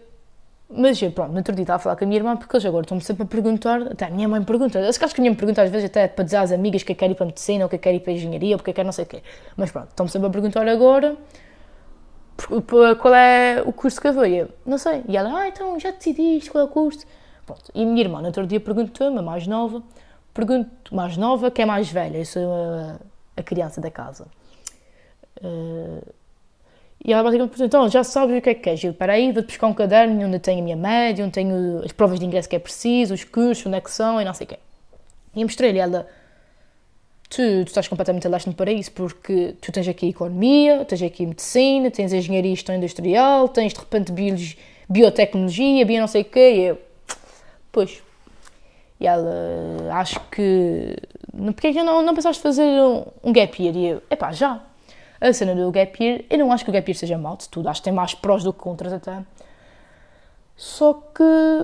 mas 0.68 1.00
pronto, 1.00 1.30
no 1.30 1.38
outro 1.38 1.54
dia 1.54 1.62
estava 1.62 1.76
a 1.76 1.78
falar 1.78 1.96
com 1.96 2.04
a 2.04 2.06
minha 2.06 2.18
irmã 2.18 2.36
porque 2.36 2.56
eles 2.56 2.66
agora 2.66 2.84
estão-me 2.84 3.02
sempre 3.02 3.22
a 3.22 3.26
perguntar, 3.26 3.82
até 3.82 4.06
a 4.06 4.10
minha 4.10 4.28
mãe 4.28 4.42
pergunta, 4.42 4.78
acho 4.80 4.98
que 4.98 5.04
a 5.04 5.08
minha 5.20 5.30
mãe 5.30 5.36
pergunta 5.36 5.62
às 5.62 5.70
vezes 5.70 5.86
até 5.86 6.08
para 6.08 6.24
dizer 6.24 6.36
às 6.38 6.52
amigas 6.52 6.82
que 6.82 6.94
quer 6.94 7.10
ir 7.10 7.14
para 7.14 7.26
medicina 7.26 7.64
ou 7.64 7.68
que 7.68 7.78
quer 7.78 7.94
ir 7.94 8.00
para 8.00 8.12
engenharia 8.12 8.54
ou 8.54 8.58
porque 8.58 8.72
quer 8.72 8.84
não 8.84 8.92
sei 8.92 9.04
o 9.04 9.06
quê. 9.06 9.22
Mas 9.56 9.70
pronto, 9.70 9.88
estão-me 9.90 10.10
sempre 10.10 10.28
a 10.28 10.30
perguntar 10.30 10.66
agora 10.68 11.16
qual 13.00 13.14
é 13.14 13.62
o 13.64 13.72
curso 13.72 14.00
que 14.00 14.08
eu 14.08 14.12
vou. 14.12 14.26
Eu, 14.26 14.48
não 14.66 14.78
sei. 14.78 15.02
E 15.08 15.16
ela, 15.16 15.38
ah, 15.38 15.48
então 15.48 15.78
já 15.78 15.90
decidiste 15.90 16.50
qual 16.50 16.64
é 16.64 16.66
o 16.66 16.70
curso? 16.70 17.06
Pronto. 17.46 17.70
E 17.74 17.82
a 17.82 17.86
minha 17.86 18.00
irmã 18.00 18.20
no 18.20 18.26
outro 18.26 18.46
dia 18.46 18.58
perguntou-me, 18.60 19.18
a 19.18 19.22
mais 19.22 19.46
nova, 19.46 19.82
Pergunto 20.34 20.92
mais 20.92 21.16
nova, 21.16 21.48
que 21.48 21.62
é 21.62 21.64
mais 21.64 21.88
velha, 21.88 22.18
eu 22.18 22.24
sou 22.24 22.52
a, 22.52 22.98
a 23.36 23.42
criança 23.42 23.80
da 23.80 23.90
casa. 23.90 24.26
Uh, 25.40 26.04
e 27.04 27.12
ela 27.12 27.22
basicamente 27.22 27.50
perguntou, 27.50 27.66
então, 27.66 27.88
já 27.88 28.02
sabes 28.02 28.38
o 28.38 28.40
que 28.40 28.50
é 28.50 28.54
que 28.54 28.62
queres? 28.62 28.82
Eu, 28.82 28.92
peraí, 28.92 29.30
vou-te 29.30 29.46
buscar 29.46 29.68
um 29.68 29.74
caderno 29.74 30.26
onde 30.26 30.38
tenho 30.40 30.60
a 30.60 30.62
minha 30.62 30.76
média, 30.76 31.24
onde 31.24 31.34
tenho 31.34 31.82
as 31.84 31.92
provas 31.92 32.18
de 32.18 32.26
ingresso 32.26 32.48
que 32.48 32.56
é 32.56 32.58
preciso, 32.58 33.14
os 33.14 33.22
cursos, 33.22 33.64
onde 33.66 33.76
é 33.76 33.80
que 33.80 33.90
são 33.90 34.20
e 34.20 34.24
não 34.24 34.34
sei 34.34 34.46
o 34.46 34.48
quê. 34.48 34.58
E 35.36 35.44
mostrei-lhe 35.44 35.78
ela, 35.78 36.08
tu, 37.28 37.36
tu 37.36 37.68
estás 37.68 37.86
completamente 37.86 38.26
alastre 38.26 38.54
para 38.54 38.72
isso, 38.72 38.90
porque 38.90 39.54
tu 39.60 39.70
tens 39.70 39.86
aqui 39.86 40.08
economia, 40.08 40.84
tens 40.84 41.02
aqui 41.02 41.26
medicina, 41.26 41.90
tens 41.90 42.12
engenharia 42.12 42.52
e 42.52 42.56
gestão 42.56 42.74
industrial, 42.74 43.48
tens 43.48 43.72
de 43.72 43.78
repente 43.78 44.10
biotecnologia, 44.88 45.84
bio 45.84 46.00
não 46.00 46.08
sei 46.08 46.22
o 46.22 46.24
quê, 46.24 46.54
e 46.54 46.60
eu, 46.62 46.78
pois, 47.70 48.02
e 49.04 49.06
ela, 49.06 49.92
acho 49.92 50.18
que. 50.30 50.96
Porquê 51.30 51.68
é 51.68 51.72
que 51.72 51.82
não, 51.82 52.00
não 52.00 52.14
pensaste 52.14 52.42
fazer 52.42 52.62
um, 52.62 53.04
um 53.22 53.32
gap 53.32 53.62
year? 53.62 53.76
E 53.76 53.86
eu, 53.88 54.02
epá, 54.10 54.32
já. 54.32 54.60
A 55.20 55.32
cena 55.32 55.54
do 55.54 55.70
gap 55.70 56.02
year, 56.02 56.24
eu 56.30 56.38
não 56.38 56.50
acho 56.50 56.64
que 56.64 56.70
o 56.70 56.72
gap 56.72 56.90
year 56.90 56.98
seja 56.98 57.16
mau 57.16 57.36
de 57.36 57.48
tudo, 57.48 57.68
acho 57.68 57.80
que 57.80 57.84
tem 57.84 57.92
mais 57.92 58.14
prós 58.14 58.42
do 58.42 58.52
que 58.52 58.58
contras 58.58 58.92
até. 58.92 59.22
Só 60.56 60.94
que, 60.94 61.22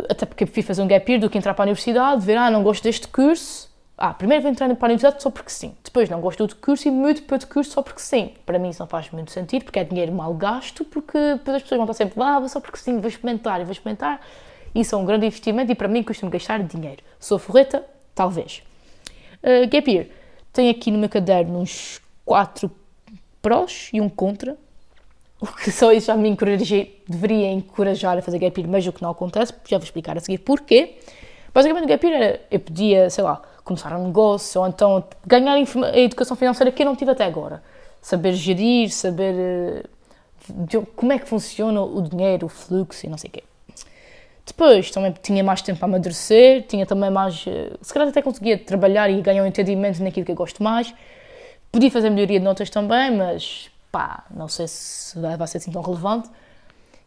até 0.08 0.26
porque 0.26 0.44
prefiro 0.44 0.66
fazer 0.66 0.82
um 0.82 0.86
gap 0.86 1.10
year 1.10 1.20
do 1.20 1.30
que 1.30 1.38
entrar 1.38 1.54
para 1.54 1.64
a 1.64 1.66
universidade, 1.66 2.24
ver, 2.24 2.36
ah, 2.36 2.50
não 2.50 2.62
gosto 2.62 2.82
deste 2.82 3.08
curso. 3.08 3.70
Ah, 3.96 4.14
primeiro 4.14 4.42
vou 4.42 4.50
entrar 4.50 4.66
para 4.74 4.86
a 4.86 4.88
universidade 4.88 5.22
só 5.22 5.30
porque 5.30 5.50
sim. 5.50 5.74
Depois 5.84 6.08
não 6.08 6.20
gosto 6.20 6.46
do 6.46 6.56
curso 6.56 6.88
e 6.88 6.90
mudo 6.90 7.22
para 7.22 7.36
outro 7.36 7.48
curso 7.48 7.70
só 7.72 7.82
porque 7.82 8.00
sim. 8.00 8.34
Para 8.44 8.58
mim 8.58 8.70
isso 8.70 8.80
não 8.80 8.86
faz 8.86 9.10
muito 9.10 9.30
sentido, 9.30 9.64
porque 9.64 9.78
é 9.78 9.84
dinheiro 9.84 10.12
mal 10.12 10.32
gasto, 10.34 10.84
porque 10.84 11.18
depois 11.34 11.56
as 11.56 11.62
pessoas 11.62 11.78
vão 11.78 11.84
estar 11.84 11.94
sempre, 11.94 12.22
ah, 12.22 12.48
só 12.48 12.60
porque 12.60 12.78
sim, 12.78 12.98
vou 12.98 13.08
experimentar 13.08 13.60
e 13.60 13.64
vou 13.64 13.72
experimentar. 13.72 14.20
Isso 14.74 14.94
é 14.94 14.98
um 14.98 15.04
grande 15.04 15.26
investimento 15.26 15.72
e 15.72 15.74
para 15.74 15.88
mim 15.88 16.02
custa-me 16.02 16.30
gastar 16.30 16.62
dinheiro. 16.62 17.02
Sou 17.18 17.38
forreta? 17.38 17.84
Talvez. 18.14 18.62
Uh, 19.42 19.68
gap 19.68 19.90
year. 19.90 20.06
Tenho 20.52 20.70
aqui 20.70 20.90
no 20.90 20.98
meu 20.98 21.08
caderno 21.08 21.60
uns 21.60 22.00
4 22.24 22.70
prós 23.40 23.90
e 23.92 24.00
um 24.00 24.08
contra. 24.08 24.56
O 25.40 25.46
que 25.46 25.72
só 25.72 25.90
isso 25.90 26.08
já 26.08 26.16
me 26.16 26.28
encorajei, 26.28 27.02
deveria 27.08 27.50
encorajar 27.50 28.18
a 28.18 28.22
fazer 28.22 28.38
gap 28.38 28.60
year, 28.60 28.70
mas 28.70 28.86
o 28.86 28.92
que 28.92 29.02
não 29.02 29.10
acontece, 29.10 29.54
já 29.66 29.78
vou 29.78 29.84
explicar 29.84 30.16
a 30.16 30.20
seguir 30.20 30.38
porquê. 30.38 30.98
Basicamente, 31.54 31.84
o 31.84 31.88
gap 31.88 32.06
year 32.06 32.22
era, 32.22 32.40
eu 32.50 32.60
podia, 32.60 33.08
sei 33.08 33.24
lá, 33.24 33.40
começar 33.64 33.96
um 33.96 34.06
negócio 34.06 34.60
ou 34.60 34.66
então 34.66 35.04
ganhar 35.26 35.54
a 35.54 35.98
educação 35.98 36.36
financeira 36.36 36.70
que 36.70 36.82
eu 36.82 36.86
não 36.86 36.94
tive 36.94 37.10
até 37.10 37.24
agora. 37.24 37.62
Saber 38.02 38.34
gerir, 38.34 38.90
saber 38.90 39.86
uh, 40.74 40.86
como 40.94 41.12
é 41.12 41.18
que 41.18 41.28
funciona 41.28 41.82
o 41.82 42.02
dinheiro, 42.02 42.46
o 42.46 42.48
fluxo 42.48 43.06
e 43.06 43.08
não 43.08 43.16
sei 43.16 43.28
o 43.28 43.32
quê. 43.32 43.42
Depois 44.44 44.90
também 44.90 45.14
tinha 45.22 45.44
mais 45.44 45.62
tempo 45.62 45.78
para 45.78 45.88
amadurecer, 45.88 46.66
tinha 46.66 46.84
também 46.86 47.10
mais. 47.10 47.44
Eh, 47.46 47.72
se 47.80 47.92
calhar 47.92 48.08
até 48.08 48.22
conseguia 48.22 48.58
trabalhar 48.58 49.08
e 49.10 49.20
ganhar 49.20 49.42
um 49.42 49.46
entendimento 49.46 50.02
naquilo 50.02 50.26
que 50.26 50.32
eu 50.32 50.36
gosto 50.36 50.62
mais. 50.62 50.92
Podia 51.70 51.90
fazer 51.90 52.10
melhoria 52.10 52.38
de 52.38 52.44
notas 52.44 52.68
também, 52.68 53.16
mas 53.16 53.70
pá, 53.92 54.24
não 54.30 54.48
sei 54.48 54.66
se 54.66 55.18
vai 55.18 55.46
ser 55.46 55.58
assim 55.58 55.70
tão 55.70 55.82
relevante. 55.82 56.28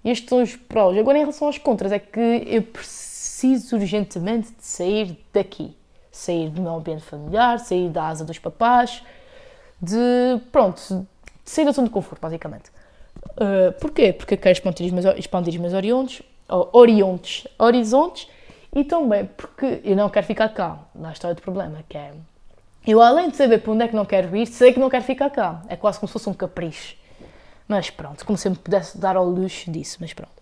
E 0.04 0.10
estes 0.10 0.30
são 0.30 0.41
os 0.41 0.56
prós. 0.56 0.98
Agora, 0.98 1.17
em 1.17 1.22
relação 1.22 1.48
às 1.48 1.58
contras, 1.58 1.91
é 1.91 2.00
que 2.00 2.19
eu 2.48 2.62
preciso 2.62 3.76
urgentemente 3.78 4.50
de 4.52 4.65
sair 4.65 5.17
daqui. 5.34 5.76
Sair 6.12 6.50
do 6.50 6.62
meu 6.62 6.76
ambiente 6.76 7.04
familiar, 7.04 7.60
sair 7.60 7.89
da 7.89 8.08
asa 8.08 8.24
dos 8.24 8.38
papás, 8.38 9.04
de. 9.82 10.39
pronto, 10.52 11.08
de 11.43 11.50
sair 11.50 11.65
da 11.65 11.72
zona 11.72 11.88
de 11.88 11.93
conforto, 11.93 12.22
basicamente. 12.22 12.72
Uh, 13.32 13.72
porquê? 13.80 14.13
Porque 14.13 14.36
eu 14.36 14.38
quero 14.38 14.54
expandir 14.54 14.86
os 14.86 14.91
meus, 14.91 15.17
expandir 15.17 15.54
os 15.54 15.60
meus 15.60 15.74
horizontes, 16.47 17.47
horizontes, 17.58 18.27
e 18.75 18.84
também 18.84 19.25
porque 19.25 19.82
eu 19.84 19.95
não 19.95 20.10
quero 20.10 20.25
ficar 20.25 20.49
cá. 20.49 20.79
Lá 20.95 21.12
está 21.12 21.27
outro 21.27 21.43
problema, 21.43 21.84
que 21.88 21.97
é... 21.97 22.13
Eu, 22.86 23.01
além 23.01 23.29
de 23.29 23.38
saber 23.38 23.60
para 23.60 23.71
onde 23.71 23.84
é 23.86 23.88
que 23.88 23.95
não 23.95 24.06
quero 24.06 24.36
ir, 24.36 24.45
sei 24.45 24.73
que 24.73 24.79
não 24.79 24.89
quero 24.89 25.03
ficar 25.06 25.29
cá. 25.29 25.62
É 25.69 25.75
quase 25.75 25.99
como 25.99 26.08
se 26.08 26.13
fosse 26.13 26.29
um 26.29 26.34
capricho. 26.34 26.97
Mas 27.67 27.89
pronto, 27.89 28.25
como 28.25 28.38
se 28.38 28.47
eu 28.47 28.51
me 28.51 28.58
pudesse 28.58 28.97
dar 28.97 29.15
ao 29.15 29.25
luxo 29.25 29.71
disso, 29.71 29.97
mas 30.01 30.13
pronto. 30.13 30.34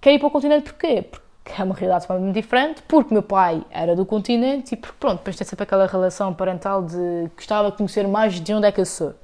Quero 0.00 0.16
ir 0.16 0.18
para 0.20 0.28
o 0.28 0.30
continente 0.30 0.70
porquê? 0.70 1.02
Porque 1.02 1.28
que 1.48 1.60
é 1.60 1.64
uma 1.64 1.74
realidade 1.74 2.06
completamente 2.06 2.34
diferente, 2.34 2.82
porque 2.86 3.12
meu 3.12 3.22
pai 3.22 3.64
era 3.70 3.96
do 3.96 4.04
continente 4.04 4.74
e 4.74 4.76
porque, 4.76 4.96
pronto, 5.00 5.18
depois 5.18 5.34
tem 5.36 5.46
sempre 5.46 5.62
aquela 5.62 5.86
relação 5.86 6.34
parental 6.34 6.82
de 6.82 7.30
gostava 7.34 7.70
de 7.70 7.76
conhecer 7.76 8.06
mais 8.06 8.38
de 8.38 8.54
onde 8.54 8.66
é 8.66 8.72
que 8.72 8.80
eu 8.80 8.86
sou. 8.86 9.14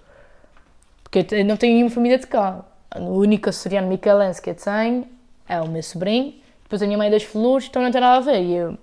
Porque 1.03 1.27
eu 1.35 1.45
não 1.45 1.57
tenho 1.57 1.75
nenhuma 1.75 1.91
família 1.91 2.19
de 2.19 2.27
cá. 2.27 2.65
A 2.91 2.99
única 2.99 3.51
açoriano 3.51 3.89
micalense 3.89 4.41
que 4.41 4.51
eu 4.51 4.55
tenho 4.55 5.07
é 5.49 5.61
o 5.61 5.69
meu 5.69 5.83
sobrinho, 5.83 6.35
depois 6.63 6.83
a 6.83 6.87
minha 6.87 6.99
mãe 6.99 7.09
é 7.09 7.11
das 7.11 7.23
flores, 7.23 7.67
então 7.69 7.83
não 7.83 7.91
tem 7.91 8.01
nada 8.01 8.17
a 8.17 8.21
ver. 8.21 8.43
E 8.43 8.55
eu, 8.55 8.79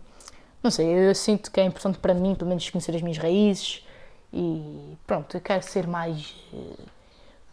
não 0.63 0.71
sei, 0.71 0.87
eu 0.87 1.15
sinto 1.15 1.51
que 1.51 1.59
é 1.59 1.63
importante 1.63 1.97
para 1.97 2.13
mim, 2.13 2.35
pelo 2.35 2.49
menos, 2.49 2.69
conhecer 2.69 2.95
as 2.95 3.01
minhas 3.01 3.17
raízes 3.17 3.85
e, 4.33 4.97
pronto, 5.05 5.35
eu 5.35 5.41
quero 5.41 5.63
ser 5.63 5.87
mais 5.87 6.35
uh, 6.53 6.77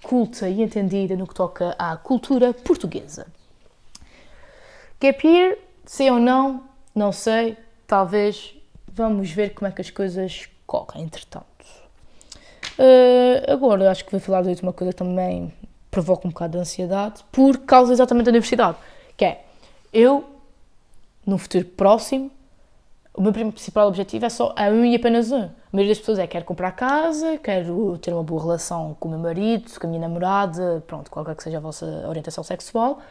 culta 0.03 0.49
e 0.49 0.63
entendida 0.63 1.17
no 1.17 1.27
que 1.27 1.35
toca 1.35 1.75
à 1.79 1.97
cultura 1.97 2.53
portuguesa. 2.53 3.27
Gap 5.01 5.27
year, 5.27 5.59
sim 5.85 6.11
ou 6.11 6.19
não, 6.19 6.65
não 6.95 7.13
sei, 7.13 7.57
talvez, 7.87 8.55
vamos 8.93 9.31
ver 9.31 9.55
como 9.55 9.69
é 9.69 9.73
que 9.73 9.81
as 9.81 9.91
coisas 9.91 10.49
correm, 10.67 11.05
entretanto. 11.05 11.47
Uh, 12.79 13.51
agora, 13.51 13.91
acho 13.91 14.05
que 14.05 14.11
vou 14.13 14.21
falar 14.21 14.43
de 14.43 14.63
uma 14.63 14.73
coisa 14.73 14.93
que 14.93 14.99
também 14.99 15.53
provoca 15.91 16.29
um 16.29 16.31
bocado 16.31 16.53
de 16.53 16.59
ansiedade, 16.59 17.25
por 17.33 17.59
causa 17.59 17.93
exatamente 17.93 18.27
da 18.27 18.31
universidade, 18.31 18.77
que 19.19 19.27
é, 19.27 19.45
eu, 19.93 20.25
no 21.27 21.37
futuro 21.37 21.67
próximo, 21.67 22.31
o 23.13 23.21
meu 23.21 23.33
principal 23.33 23.89
objetivo 23.89 24.25
é 24.25 24.31
só 24.31 24.55
a 24.57 24.69
um 24.69 24.85
e 24.85 24.95
apenas 24.95 25.31
um. 25.31 25.43
A 25.43 25.51
maioria 25.73 25.93
das 25.93 25.99
pessoas 25.99 26.19
é 26.19 26.27
quero 26.27 26.47
comprar 26.47 26.71
casa, 26.73 27.37
quero 27.37 27.99
ter 27.99 28.15
uma 28.15 28.23
boa 28.23 28.41
relação 28.41 28.97
com 28.99 29.09
o 29.09 29.11
meu 29.11 29.21
marido, 29.21 29.71
com 29.79 29.87
a 29.87 29.91
minha 29.91 30.01
namorada, 30.01 30.83
pronto, 30.87 31.11
qualquer 31.11 31.35
que 31.35 31.43
seja 31.43 31.59
a 31.59 31.61
vossa 31.61 31.85
orientação 32.09 32.43
sexual, 32.43 33.03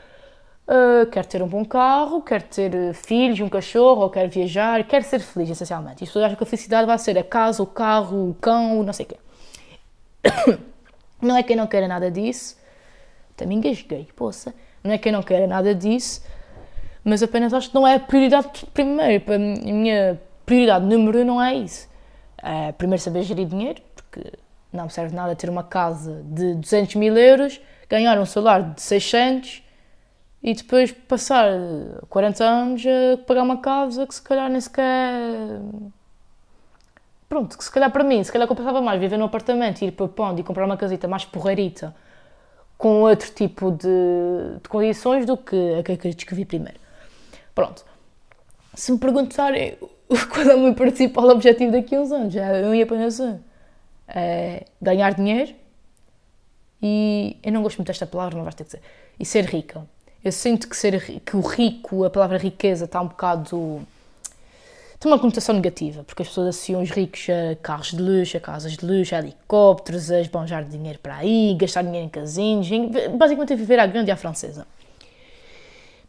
Uh, 0.68 1.10
quero 1.10 1.26
ter 1.26 1.42
um 1.42 1.48
bom 1.48 1.64
carro, 1.64 2.22
quero 2.22 2.44
ter 2.44 2.76
uh, 2.76 2.94
filhos, 2.94 3.40
um 3.40 3.48
cachorro, 3.48 4.02
ou 4.02 4.10
quero 4.10 4.30
viajar, 4.30 4.84
quero 4.84 5.06
ser 5.06 5.20
feliz, 5.20 5.50
essencialmente. 5.50 6.02
E 6.02 6.04
as 6.04 6.10
pessoas 6.10 6.26
acham 6.26 6.36
que 6.36 6.44
a 6.44 6.46
felicidade 6.46 6.86
vai 6.86 7.00
ser 7.00 7.18
a 7.18 7.24
casa, 7.24 7.64
o 7.64 7.66
carro, 7.66 8.32
o 8.32 8.34
cão, 8.34 8.84
não 8.84 8.92
sei 8.92 9.06
o 9.06 9.10
quê. 9.10 9.18
Não 11.22 11.36
é 11.36 11.42
que 11.42 11.54
eu 11.54 11.58
não 11.58 11.66
queira 11.66 11.88
nada 11.88 12.12
disso, 12.12 12.56
também 13.36 13.58
engasguei, 13.58 14.08
poça. 14.16 14.54
Não 14.84 14.92
é 14.92 14.98
que 14.98 15.10
eu 15.10 15.14
não 15.14 15.24
queira 15.24 15.48
nada 15.48 15.74
disso, 15.74 16.24
mas 17.04 17.24
apenas 17.24 17.54
acho 17.54 17.70
que 17.70 17.76
não 17.76 17.88
é 17.88 17.96
a 17.96 18.00
prioridade 18.00 18.66
primeiro. 18.74 19.24
A 19.34 19.38
minha 19.38 20.22
prioridade 20.46 20.86
número 20.86 21.20
um 21.20 21.26
não 21.26 21.42
é 21.42 21.56
isso. 21.56 21.90
É 22.38 22.72
primeiro 22.72 23.02
saber 23.02 23.24
gerir 23.24 23.48
dinheiro, 23.48 23.82
porque 23.96 24.32
não 24.72 24.86
me 24.86 24.90
serve 24.92 25.16
nada 25.16 25.36
ter 25.36 25.50
uma 25.50 25.64
casa 25.64 26.24
de 26.26 26.56
200 26.56 26.96
mil 26.96 27.18
euros, 27.18 27.60
ganhar 27.90 28.18
um 28.20 28.26
salário 28.26 28.74
de 28.74 28.82
600 28.82 29.64
e 30.44 30.54
depois 30.54 30.92
passar 30.92 31.50
40 32.10 32.44
anos 32.44 32.84
a 32.86 33.18
pagar 33.26 33.44
uma 33.44 33.58
casa 33.58 34.06
que 34.06 34.14
se 34.14 34.22
calhar 34.22 34.50
nem 34.50 34.62
sequer. 34.62 35.62
Pronto, 37.28 37.58
que 37.58 37.64
se 37.64 37.72
calhar 37.72 37.92
para 37.92 38.04
mim, 38.04 38.24
se 38.24 38.32
calhar 38.32 38.48
compensava 38.48 38.82
mais 38.82 39.00
viver 39.00 39.18
num 39.18 39.26
apartamento, 39.26 39.82
ir 39.82 39.92
para 39.92 40.06
o 40.06 40.10
Pondo 40.10 40.40
e 40.40 40.44
comprar 40.44 40.66
uma 40.66 40.78
casita 40.78 41.08
mais 41.08 41.26
porreirita 41.26 41.94
com 42.78 43.02
outro 43.02 43.32
tipo 43.32 43.72
de, 43.72 44.60
de 44.62 44.70
condições 44.70 45.26
do 45.26 45.36
que 45.36 45.56
a 45.80 45.84
que 45.84 46.08
eu 46.32 46.36
vi 46.36 46.46
primeiro. 46.46 46.80
Pronto. 47.56 47.86
Se 48.74 48.92
me 48.92 48.98
perguntarem 48.98 49.78
qual 50.30 50.46
é 50.50 50.56
o 50.56 50.60
meu 50.60 50.74
principal 50.76 51.28
objetivo 51.30 51.72
daqui 51.72 51.96
a 51.96 52.02
uns 52.02 52.12
anos, 52.12 52.36
é 52.36 52.64
eu 52.64 52.76
ia 52.76 52.84
apenas 52.84 53.20
um. 53.20 53.40
É 54.08 54.66
ganhar 54.82 55.14
dinheiro 55.14 55.54
e 56.82 57.38
eu 57.44 57.52
não 57.52 57.64
gosto 57.64 57.78
muito 57.78 57.88
desta 57.88 58.06
palavra, 58.06 58.38
não 58.38 58.44
vais 58.44 58.56
ter 58.56 58.64
que 58.64 58.70
dizer. 58.70 58.84
E 59.20 59.26
ser 59.26 59.46
rica 59.46 59.86
eu 60.28 60.32
sinto 60.32 60.68
que, 60.68 60.76
ser, 60.76 61.22
que 61.22 61.38
o 61.38 61.42
rico, 61.42 62.04
a 62.04 62.10
palavra 62.10 62.38
riqueza, 62.38 62.86
está 62.86 63.02
um 63.02 63.08
bocado. 63.08 63.82
Tem 65.00 65.12
uma 65.12 65.20
conotação 65.20 65.54
negativa, 65.54 66.04
porque 66.04 66.24
as 66.24 66.28
pessoas 66.28 66.48
associam 66.48 66.82
os 66.82 66.90
ricos 66.90 67.28
a 67.30 67.56
carros 67.58 67.92
de 67.92 68.02
luxo, 68.02 68.36
a 68.36 68.40
casas 68.40 68.76
de 68.76 68.86
luxo, 68.86 69.14
a 69.14 69.20
helicópteros, 69.20 70.10
a 70.10 70.20
esbanjar 70.20 70.64
dinheiro 70.66 70.98
para 71.00 71.18
aí, 71.18 71.56
gastar 71.60 71.84
dinheiro 71.84 72.08
em 72.08 72.10
casinos, 72.10 72.68
basicamente 73.16 73.54
a 73.54 73.56
viver 73.56 73.80
à 73.80 73.86
grande 73.86 74.10
e 74.10 74.12
à 74.12 74.18
francesa. 74.18 74.66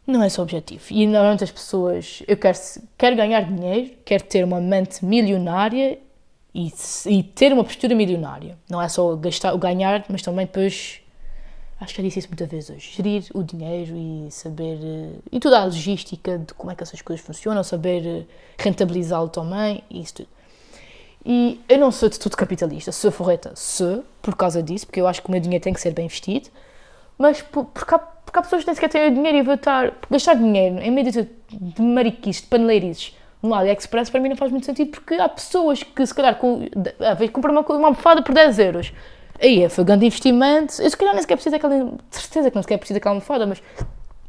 Não 0.07 0.23
é 0.23 0.27
esse 0.27 0.39
o 0.39 0.43
objetivo. 0.43 0.83
E 0.89 1.05
normalmente 1.05 1.43
as 1.43 1.51
pessoas. 1.51 2.23
Eu 2.27 2.35
quero, 2.35 2.57
quero 2.97 3.15
ganhar 3.15 3.41
dinheiro, 3.41 3.91
quero 4.03 4.23
ter 4.23 4.43
uma 4.43 4.59
mente 4.59 5.05
milionária 5.05 5.99
e, 6.53 6.73
e 7.05 7.21
ter 7.21 7.53
uma 7.53 7.63
postura 7.63 7.93
milionária. 7.93 8.57
Não 8.67 8.81
é 8.81 8.89
só 8.89 9.15
gastar, 9.15 9.55
ganhar, 9.57 10.03
mas 10.09 10.23
também 10.23 10.47
depois 10.47 11.01
acho 11.79 11.93
que 11.93 12.01
já 12.01 12.07
disse 12.07 12.19
isso 12.19 12.27
muitas 12.27 12.47
vezes 12.49 12.69
hoje, 12.69 12.91
gerir 12.95 13.23
o 13.33 13.43
dinheiro 13.43 13.95
e 13.95 14.31
saber, 14.31 14.79
eh, 14.81 15.19
e 15.31 15.39
toda 15.39 15.59
a 15.59 15.65
logística 15.65 16.37
de 16.37 16.53
como 16.53 16.71
é 16.71 16.75
que 16.75 16.83
essas 16.83 17.01
coisas 17.01 17.25
funcionam, 17.25 17.63
saber 17.63 18.05
eh, 18.05 18.25
rentabilizá-lo 18.57 19.29
também, 19.29 19.83
isso 19.89 20.15
tudo. 20.15 20.29
E 21.25 21.59
eu 21.67 21.77
não 21.77 21.91
sou 21.91 22.09
de 22.09 22.19
tudo 22.19 22.35
capitalista, 22.35 22.91
sou 22.91 23.11
forreta, 23.11 23.53
sou, 23.55 24.03
por 24.21 24.35
causa 24.35 24.63
disso, 24.63 24.85
porque 24.85 24.99
eu 24.99 25.07
acho 25.07 25.21
que 25.21 25.27
o 25.27 25.31
meu 25.31 25.39
dinheiro 25.39 25.63
tem 25.63 25.73
que 25.73 25.81
ser 25.81 25.93
bem 25.93 26.05
investido, 26.05 26.49
mas 27.17 27.41
porque 27.41 27.95
há, 27.95 27.99
porque 27.99 28.39
há 28.39 28.41
pessoas 28.41 28.63
que 28.63 28.67
nem 28.67 28.75
sequer 28.75 28.89
têm 28.89 29.11
o 29.11 29.13
dinheiro 29.13 29.49
e 29.49 29.53
estar, 29.53 29.93
gastar 30.09 30.35
dinheiro 30.35 30.79
em 30.79 30.91
meio 30.91 31.11
de, 31.11 31.29
de 31.51 31.81
mariquices, 31.81 32.41
de 32.41 32.47
paneleirices, 32.47 33.15
no 33.41 33.53
AliExpress, 33.53 34.09
para 34.09 34.19
mim 34.19 34.29
não 34.29 34.35
faz 34.35 34.51
muito 34.51 34.65
sentido, 34.65 34.91
porque 34.91 35.15
há 35.15 35.29
pessoas 35.29 35.81
que 35.81 36.05
se 36.05 36.13
calhar 36.13 36.35
com, 36.35 36.67
a, 36.99 37.29
comprar 37.29 37.51
uma, 37.51 37.61
uma 37.61 37.87
almofada 37.87 38.21
por 38.21 38.33
10 38.33 38.59
euros, 38.59 38.93
Aí 39.41 39.67
foi 39.69 39.83
grande 39.83 40.05
investimento. 40.05 40.81
Eu 40.81 40.89
se 40.89 40.97
calhar 40.97 41.13
nem 41.13 41.21
sequer 41.21 41.35
preciso 41.35 41.55
daquela. 41.55 41.93
Certeza 42.11 42.49
que 42.49 42.55
não 42.55 42.61
sequer 42.61 42.77
preciso 42.77 42.99
daquela 42.99 43.15
almofada, 43.15 43.45
mas 43.47 43.61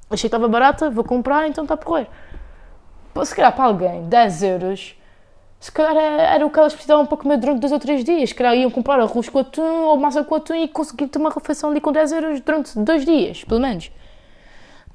achei 0.08 0.22
que 0.22 0.26
estava 0.26 0.48
barata, 0.48 0.90
vou 0.90 1.04
comprar, 1.04 1.48
então 1.48 1.64
está 1.64 1.74
a 1.74 1.76
porrer. 1.76 2.06
Se 3.24 3.34
calhar 3.34 3.54
para 3.54 3.64
alguém, 3.64 4.08
10 4.08 4.42
euros, 4.44 4.96
se 5.58 5.70
calhar 5.70 5.96
era 5.96 6.46
o 6.46 6.50
que 6.50 6.58
elas 6.58 6.72
precisavam 6.72 7.04
para 7.04 7.18
comer 7.18 7.36
durante 7.38 7.60
dois 7.60 7.72
ou 7.72 7.78
três 7.78 8.04
dias. 8.04 8.30
Se 8.30 8.34
calhar 8.34 8.54
iam 8.54 8.70
comprar 8.70 8.98
arroz 9.00 9.28
com 9.28 9.40
atum 9.40 9.62
ou 9.62 9.96
massa 9.96 10.24
com 10.24 10.34
atum 10.34 10.54
e 10.54 10.68
conseguir 10.68 11.08
ter 11.08 11.18
uma 11.18 11.30
refeição 11.30 11.70
ali 11.70 11.80
com 11.80 11.92
10 11.92 12.12
euros 12.12 12.40
durante 12.40 12.78
dois 12.78 13.04
dias, 13.04 13.44
pelo 13.44 13.60
menos. 13.60 13.90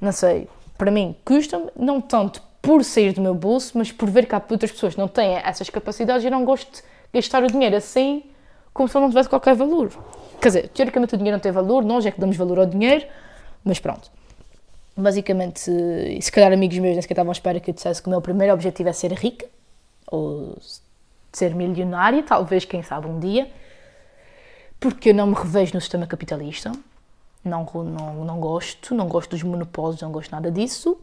Não 0.00 0.12
sei, 0.12 0.48
para 0.76 0.90
mim 0.90 1.14
custa-me, 1.24 1.66
não 1.76 2.00
tanto 2.00 2.42
por 2.60 2.82
sair 2.82 3.12
do 3.12 3.20
meu 3.20 3.34
bolso, 3.34 3.78
mas 3.78 3.92
por 3.92 4.10
ver 4.10 4.26
que 4.26 4.34
há 4.34 4.42
outras 4.50 4.72
pessoas 4.72 4.94
que 4.94 5.00
não 5.00 5.08
têm 5.08 5.36
essas 5.36 5.70
capacidades 5.70 6.24
e 6.24 6.30
não 6.30 6.44
gosto 6.44 6.72
de 6.72 6.82
gastar 7.12 7.44
o 7.44 7.46
dinheiro 7.46 7.76
assim 7.76 8.24
como 8.76 8.88
se 8.88 8.96
ele 8.96 9.04
não 9.04 9.10
tivesse 9.10 9.28
qualquer 9.28 9.54
valor. 9.54 9.90
Quer 10.40 10.48
dizer, 10.48 10.68
teoricamente 10.68 11.14
o 11.14 11.16
dinheiro 11.16 11.36
não 11.36 11.42
tem 11.42 11.50
valor, 11.50 11.82
nós 11.82 12.04
é 12.04 12.10
que 12.10 12.20
damos 12.20 12.36
valor 12.36 12.58
ao 12.58 12.66
dinheiro, 12.66 13.06
mas 13.64 13.80
pronto. 13.80 14.10
Basicamente, 14.96 15.60
se 16.20 16.32
calhar 16.32 16.52
amigos 16.52 16.78
meus 16.78 16.92
nem 16.92 17.02
sequer 17.02 17.14
estavam 17.14 17.30
à 17.30 17.32
espera 17.32 17.58
que 17.58 17.70
eu 17.70 17.74
dissesse 17.74 18.00
que 18.02 18.08
o 18.08 18.10
meu 18.10 18.20
primeiro 18.20 18.52
objetivo 18.52 18.88
é 18.88 18.92
ser 18.92 19.12
rica, 19.12 19.46
ou 20.06 20.56
ser 21.32 21.54
milionária, 21.54 22.22
talvez, 22.22 22.64
quem 22.64 22.82
sabe, 22.82 23.06
um 23.06 23.18
dia, 23.18 23.50
porque 24.78 25.10
eu 25.10 25.14
não 25.14 25.26
me 25.26 25.34
revejo 25.34 25.74
no 25.74 25.80
sistema 25.80 26.06
capitalista, 26.06 26.72
não, 27.44 27.64
não, 27.64 28.24
não 28.24 28.40
gosto, 28.40 28.94
não 28.94 29.08
gosto 29.08 29.30
dos 29.30 29.42
monopólios, 29.42 30.00
não 30.00 30.12
gosto 30.12 30.30
nada 30.30 30.50
disso, 30.50 30.98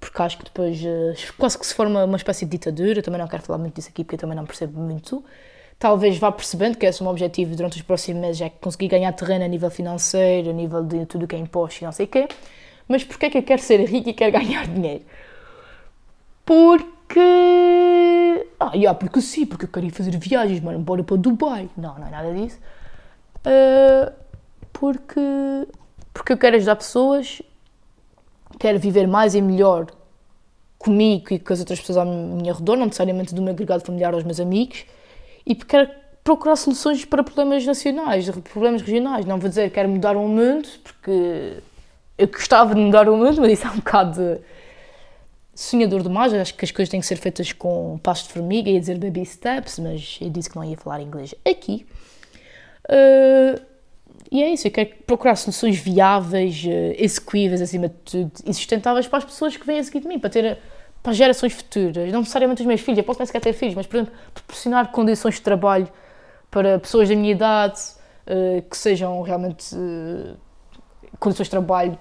porque 0.00 0.22
acho 0.22 0.38
que 0.38 0.44
depois 0.44 0.80
eh, 0.84 1.14
quase 1.36 1.58
que 1.58 1.66
se 1.66 1.74
forma 1.74 2.04
uma 2.04 2.16
espécie 2.16 2.44
de 2.44 2.52
ditadura, 2.52 2.98
eu 2.98 3.02
também 3.02 3.20
não 3.20 3.28
quero 3.28 3.42
falar 3.42 3.58
muito 3.58 3.74
disso 3.74 3.88
aqui 3.88 4.04
porque 4.04 4.14
eu 4.14 4.20
também 4.20 4.36
não 4.36 4.46
percebo 4.46 4.80
muito, 4.80 5.24
talvez 5.78 6.18
vá 6.18 6.32
percebendo 6.32 6.76
que 6.76 6.86
esse 6.86 7.00
é 7.00 7.02
o 7.02 7.04
meu 7.04 7.12
objetivo 7.12 7.54
durante 7.54 7.76
os 7.76 7.82
próximos 7.82 8.20
meses, 8.20 8.40
é 8.40 8.50
conseguir 8.50 8.88
ganhar 8.88 9.12
terreno 9.12 9.44
a 9.44 9.48
nível 9.48 9.70
financeiro, 9.70 10.50
a 10.50 10.52
nível 10.52 10.82
de 10.82 11.06
tudo 11.06 11.26
que 11.26 11.36
é 11.36 11.38
imposto 11.38 11.82
e 11.82 11.84
não 11.84 11.92
sei 11.92 12.06
o 12.06 12.08
quê. 12.08 12.28
Mas 12.88 13.04
porquê 13.04 13.26
é 13.26 13.30
que 13.30 13.38
eu 13.38 13.42
quero 13.42 13.62
ser 13.62 13.84
rico 13.84 14.08
e 14.08 14.12
quero 14.12 14.32
ganhar 14.32 14.66
dinheiro? 14.66 15.04
Porque... 16.44 17.20
Ah, 18.58 18.72
yeah, 18.74 18.98
porque 18.98 19.20
sim, 19.20 19.46
porque 19.46 19.66
eu 19.66 19.68
quero 19.68 19.86
ir 19.86 19.90
fazer 19.90 20.16
viagens, 20.18 20.60
mano, 20.60 20.78
bora 20.78 21.04
para 21.04 21.16
Dubai. 21.16 21.68
Não, 21.76 21.98
não 21.98 22.06
é 22.06 22.10
nada 22.10 22.34
disso. 22.34 22.58
Uh, 23.40 24.12
porque... 24.72 25.20
Porque 26.12 26.32
eu 26.32 26.38
quero 26.38 26.56
ajudar 26.56 26.74
pessoas, 26.74 27.40
quero 28.58 28.78
viver 28.80 29.06
mais 29.06 29.36
e 29.36 29.42
melhor 29.42 29.86
comigo 30.78 31.26
e 31.30 31.38
com 31.38 31.52
as 31.52 31.60
outras 31.60 31.78
pessoas 31.78 31.98
ao 31.98 32.06
meu 32.06 32.54
redor, 32.54 32.76
não 32.76 32.86
necessariamente 32.86 33.34
do 33.34 33.40
meu 33.40 33.52
agregado 33.52 33.84
familiar 33.84 34.14
aos 34.14 34.24
meus 34.24 34.40
amigos, 34.40 34.84
e 35.48 35.56
procurar 36.22 36.56
soluções 36.56 37.06
para 37.06 37.22
problemas 37.22 37.64
nacionais, 37.64 38.28
problemas 38.52 38.82
regionais. 38.82 39.24
Não 39.24 39.38
vou 39.38 39.48
dizer 39.48 39.70
que 39.70 39.74
quero 39.76 39.88
mudar 39.88 40.14
o 40.14 40.28
mundo, 40.28 40.68
porque 40.84 41.62
eu 42.18 42.28
gostava 42.28 42.74
de 42.74 42.80
mudar 42.80 43.08
o 43.08 43.16
mundo, 43.16 43.40
mas 43.40 43.52
isso 43.52 43.66
é 43.66 43.70
um 43.70 43.76
bocado 43.76 44.38
sonhador 45.54 46.02
demais. 46.02 46.34
Acho 46.34 46.54
que 46.54 46.66
as 46.66 46.70
coisas 46.70 46.90
têm 46.90 47.00
que 47.00 47.06
ser 47.06 47.16
feitas 47.16 47.50
com 47.52 47.98
passos 48.02 48.26
de 48.26 48.34
formiga, 48.34 48.68
ia 48.68 48.78
dizer 48.78 48.98
baby 48.98 49.24
steps, 49.24 49.78
mas 49.78 50.18
eu 50.20 50.28
disse 50.28 50.50
que 50.50 50.56
não 50.56 50.64
ia 50.64 50.76
falar 50.76 51.00
inglês 51.00 51.34
aqui. 51.48 51.86
Uh, 52.84 53.60
e 54.30 54.42
é 54.42 54.50
isso, 54.50 54.66
eu 54.66 54.70
quero 54.70 54.90
procurar 55.06 55.36
soluções 55.36 55.78
viáveis, 55.78 56.62
uh, 56.64 56.94
execuíveis 56.98 57.62
acima 57.62 57.88
de 57.88 57.94
tudo 58.04 58.32
e 58.44 58.52
sustentáveis 58.52 59.06
para 59.06 59.18
as 59.18 59.24
pessoas 59.24 59.56
que 59.56 59.66
vêm 59.66 59.78
a 59.78 59.84
seguir 59.84 60.00
de 60.00 60.08
mim, 60.08 60.18
para 60.18 60.28
ter 60.28 60.58
para 61.08 61.14
gerações 61.16 61.54
futuras, 61.54 62.12
não 62.12 62.20
necessariamente 62.20 62.60
os 62.60 62.66
meus 62.66 62.82
filhos, 62.82 62.98
eu 62.98 63.04
posso 63.04 63.18
nem 63.18 63.26
sequer 63.26 63.40
ter 63.40 63.54
filhos, 63.54 63.74
mas, 63.74 63.86
por 63.86 63.96
exemplo, 63.96 64.14
proporcionar 64.34 64.90
condições 64.90 65.36
de 65.36 65.40
trabalho 65.40 65.88
para 66.50 66.78
pessoas 66.78 67.08
da 67.08 67.16
minha 67.16 67.32
idade 67.32 67.80
uh, 68.26 68.60
que 68.68 68.76
sejam 68.76 69.22
realmente 69.22 69.74
uh, 69.74 70.36
condições 71.18 71.46
de 71.46 71.50
trabalho 71.50 71.98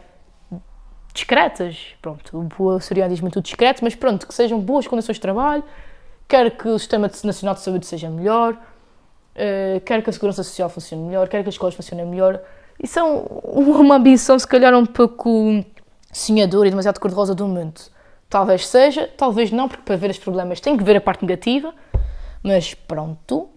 discretas, 1.14 1.96
pronto, 2.02 2.48
o 2.60 2.80
serial 2.82 3.08
diz 3.08 3.22
muito 3.22 3.42
discreto, 3.42 3.82
mas 3.82 3.96
pronto, 3.96 4.28
que 4.28 4.34
sejam 4.34 4.60
boas 4.60 4.86
condições 4.86 5.16
de 5.16 5.22
trabalho, 5.22 5.64
quer 6.28 6.52
que 6.52 6.68
o 6.68 6.78
Sistema 6.78 7.10
Nacional 7.24 7.56
de 7.56 7.62
Saúde 7.62 7.86
seja 7.86 8.10
melhor, 8.10 8.56
uh, 8.56 9.80
quer 9.86 10.04
que 10.04 10.10
a 10.10 10.14
Segurança 10.14 10.44
Social 10.44 10.68
funcione 10.68 11.02
melhor, 11.02 11.30
quer 11.30 11.44
que 11.44 11.50
as 11.50 11.56
escolas 11.56 11.76
funcionem 11.76 12.06
melhor. 12.06 12.42
Isso 12.84 13.00
é 13.00 13.04
um, 13.04 13.22
uma 13.22 13.96
ambição, 13.96 14.38
se 14.38 14.46
calhar, 14.46 14.74
um 14.76 14.86
pouco 14.86 15.64
sonhadora 16.12 16.68
e 16.68 16.72
demasiado 16.72 17.00
cor-de-rosa 17.00 17.34
do 17.34 17.48
mundo. 17.48 17.80
Talvez 18.30 18.68
seja, 18.68 19.10
talvez 19.18 19.52
não, 19.52 19.70
porque 19.70 19.84
para 19.84 19.96
ver 19.96 20.10
os 20.10 20.20
problemas 20.20 20.60
tem 20.60 20.76
que 20.76 20.84
ver 20.84 20.98
a 20.98 21.02
parte 21.02 21.22
negativa, 21.22 21.74
mas 22.44 22.74
pronto. 22.74 23.50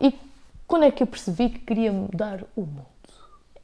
E 0.00 0.18
quando 0.66 0.84
é 0.84 0.90
que 0.90 1.02
eu 1.02 1.06
percebi 1.06 1.50
que 1.50 1.58
queria 1.58 1.92
mudar 1.92 2.44
o 2.56 2.62
mundo? 2.62 2.86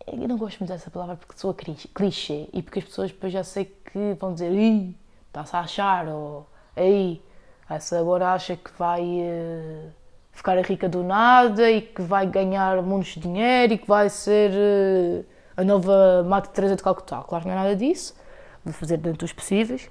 Eu 0.07 0.29
não 0.29 0.37
gosto 0.37 0.61
muito 0.61 0.71
dessa 0.71 0.91
palavra 0.91 1.17
porque 1.17 1.39
sou 1.39 1.55
clichê 1.55 2.49
e 2.53 2.63
porque 2.63 2.79
as 2.79 2.85
pessoas 2.85 3.11
depois 3.11 3.33
já 3.33 3.43
sei 3.43 3.65
que 3.65 4.17
vão 4.21 4.35
dizer 4.35 4.53
Ih, 4.53 4.95
está-se 5.29 5.57
a 5.57 5.61
achar, 5.61 6.07
ou 6.07 6.47
Ei, 6.77 7.23
essa 7.69 7.99
agora 7.99 8.33
acha 8.33 8.57
que 8.57 8.71
vai 8.79 9.03
uh, 9.03 9.91
ficar 10.31 10.59
rica 10.61 10.89
do 10.89 11.03
nada 11.03 11.71
e 11.71 11.81
que 11.81 12.03
vai 12.03 12.27
ganhar 12.27 12.83
muitos 12.83 13.15
de 13.15 13.21
dinheiro 13.21 13.73
e 13.73 13.79
que 13.79 13.89
vai 13.89 14.09
ser 14.11 14.51
uh, 14.53 15.25
a 15.57 15.65
nova 15.65 16.23
Mata 16.29 16.51
Teresa 16.51 16.77
de 16.77 16.83
Calcutá. 16.83 17.23
Claro 17.23 17.43
que 17.43 17.49
não 17.49 17.57
é 17.57 17.63
nada 17.63 17.75
disso, 17.75 18.15
vou 18.63 18.75
fazer 18.75 18.99
dentro 18.99 19.21
dos 19.21 19.33
possíveis. 19.33 19.91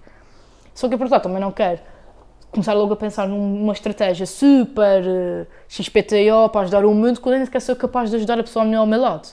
Só 0.75 0.87
que, 0.87 0.97
portanto, 0.97 1.23
também 1.23 1.39
não 1.39 1.51
quero 1.51 1.79
começar 2.51 2.73
logo 2.73 2.93
a 2.93 2.95
pensar 2.95 3.27
numa 3.27 3.73
estratégia 3.73 4.25
super 4.25 5.03
uh, 5.03 5.47
XPTO 5.67 6.49
para 6.51 6.61
ajudar 6.61 6.85
o 6.85 6.93
mundo 6.93 7.19
quando 7.19 7.35
ainda 7.35 7.49
quer 7.49 7.61
ser 7.61 7.75
capaz 7.75 8.09
de 8.09 8.17
ajudar 8.17 8.39
a 8.39 8.43
pessoa 8.43 8.63
melhor 8.63 8.81
ao 8.81 8.85
meu 8.85 9.01
lado. 9.01 9.27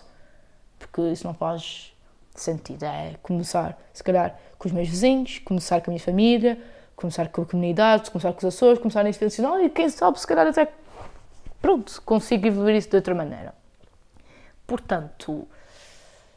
Porque 0.78 1.00
isso 1.02 1.26
não 1.26 1.34
faz 1.34 1.92
sentido. 2.34 2.84
É 2.84 3.14
começar, 3.22 3.78
se 3.92 4.02
calhar, 4.02 4.36
com 4.58 4.66
os 4.66 4.72
meus 4.72 4.88
vizinhos, 4.88 5.38
começar 5.40 5.80
com 5.80 5.90
a 5.90 5.92
minha 5.92 6.02
família, 6.02 6.58
começar 6.96 7.28
com 7.28 7.42
a 7.42 7.46
comunidade, 7.46 8.10
começar 8.10 8.32
com 8.32 8.38
os 8.38 8.44
Açores, 8.44 8.78
começar 8.78 9.02
na 9.02 9.10
institucional 9.10 9.60
e 9.60 9.68
quem 9.68 9.88
sabe, 9.88 10.18
se 10.18 10.26
calhar 10.26 10.46
até, 10.46 10.68
pronto, 11.60 12.00
consigo 12.02 12.46
evoluir 12.46 12.76
isso 12.76 12.88
de 12.88 12.96
outra 12.96 13.14
maneira. 13.14 13.54
Portanto, 14.66 15.46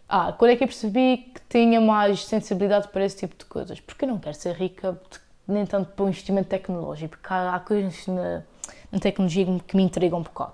ah, 0.08 0.34
quando 0.34 0.52
é 0.52 0.56
que 0.56 0.64
eu 0.64 0.68
percebi 0.68 1.32
que 1.34 1.42
tinha 1.50 1.82
mais 1.82 2.26
sensibilidade 2.26 2.88
para 2.90 3.04
esse 3.04 3.18
tipo 3.18 3.36
de 3.38 3.46
coisas? 3.46 3.80
Porque 3.80 4.06
eu 4.06 4.10
não 4.10 4.20
quero 4.20 4.36
ser 4.36 4.54
rica 4.54 5.00
nem 5.48 5.66
tanto 5.66 5.92
para 5.92 6.06
o 6.06 6.08
investimento 6.08 6.50
tecnológico, 6.50 7.18
porque 7.18 7.34
há, 7.34 7.60
coisas 7.60 8.08
na, 8.08 8.44
na, 8.92 9.00
tecnologia 9.00 9.46
que 9.66 9.76
me 9.76 9.84
intrigam 9.84 10.20
um 10.20 10.24
bocado. 10.24 10.54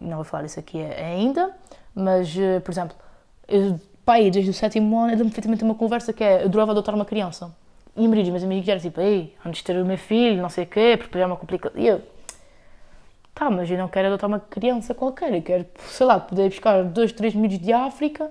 Não 0.00 0.16
vou 0.16 0.24
falar 0.24 0.44
isso 0.44 0.58
aqui 0.58 0.80
ainda, 0.82 1.54
mas, 1.94 2.36
eh, 2.36 2.60
por 2.60 2.72
exemplo, 2.72 2.96
eu, 3.46 3.78
pai, 4.04 4.30
desde 4.30 4.50
o 4.50 4.54
sétimo 4.54 4.98
ano, 4.98 5.12
eu 5.12 5.16
dei-me 5.16 5.30
perfeitamente 5.30 5.62
uma 5.64 5.74
conversa 5.74 6.12
que 6.12 6.24
é, 6.24 6.42
eu 6.42 6.46
adorava 6.46 6.72
adotar 6.72 6.94
uma 6.94 7.04
criança. 7.04 7.54
E 7.96 8.00
maioria 8.00 8.24
dos 8.24 8.32
meus 8.32 8.42
amigos 8.42 8.68
era 8.68 8.80
tipo, 8.80 9.00
ei, 9.00 9.34
antes 9.46 9.60
de 9.60 9.64
ter 9.64 9.80
o 9.80 9.86
meu 9.86 9.98
filho, 9.98 10.42
não 10.42 10.48
sei 10.48 10.64
o 10.64 10.66
quê, 10.66 10.96
porque 10.98 11.16
já 11.16 11.24
é 11.24 11.26
uma 11.26 11.36
complicação. 11.36 11.80
E 11.80 11.86
eu, 11.86 12.02
tá, 13.32 13.48
mas 13.50 13.70
eu 13.70 13.78
não 13.78 13.88
quero 13.88 14.08
adotar 14.08 14.28
uma 14.28 14.40
criança 14.40 14.94
qualquer, 14.94 15.32
eu 15.32 15.42
quero, 15.42 15.66
sei 15.86 16.06
lá, 16.06 16.18
poder 16.18 16.48
buscar 16.48 16.82
dois, 16.82 17.12
três 17.12 17.34
miúdos 17.34 17.60
de 17.60 17.72
África, 17.72 18.30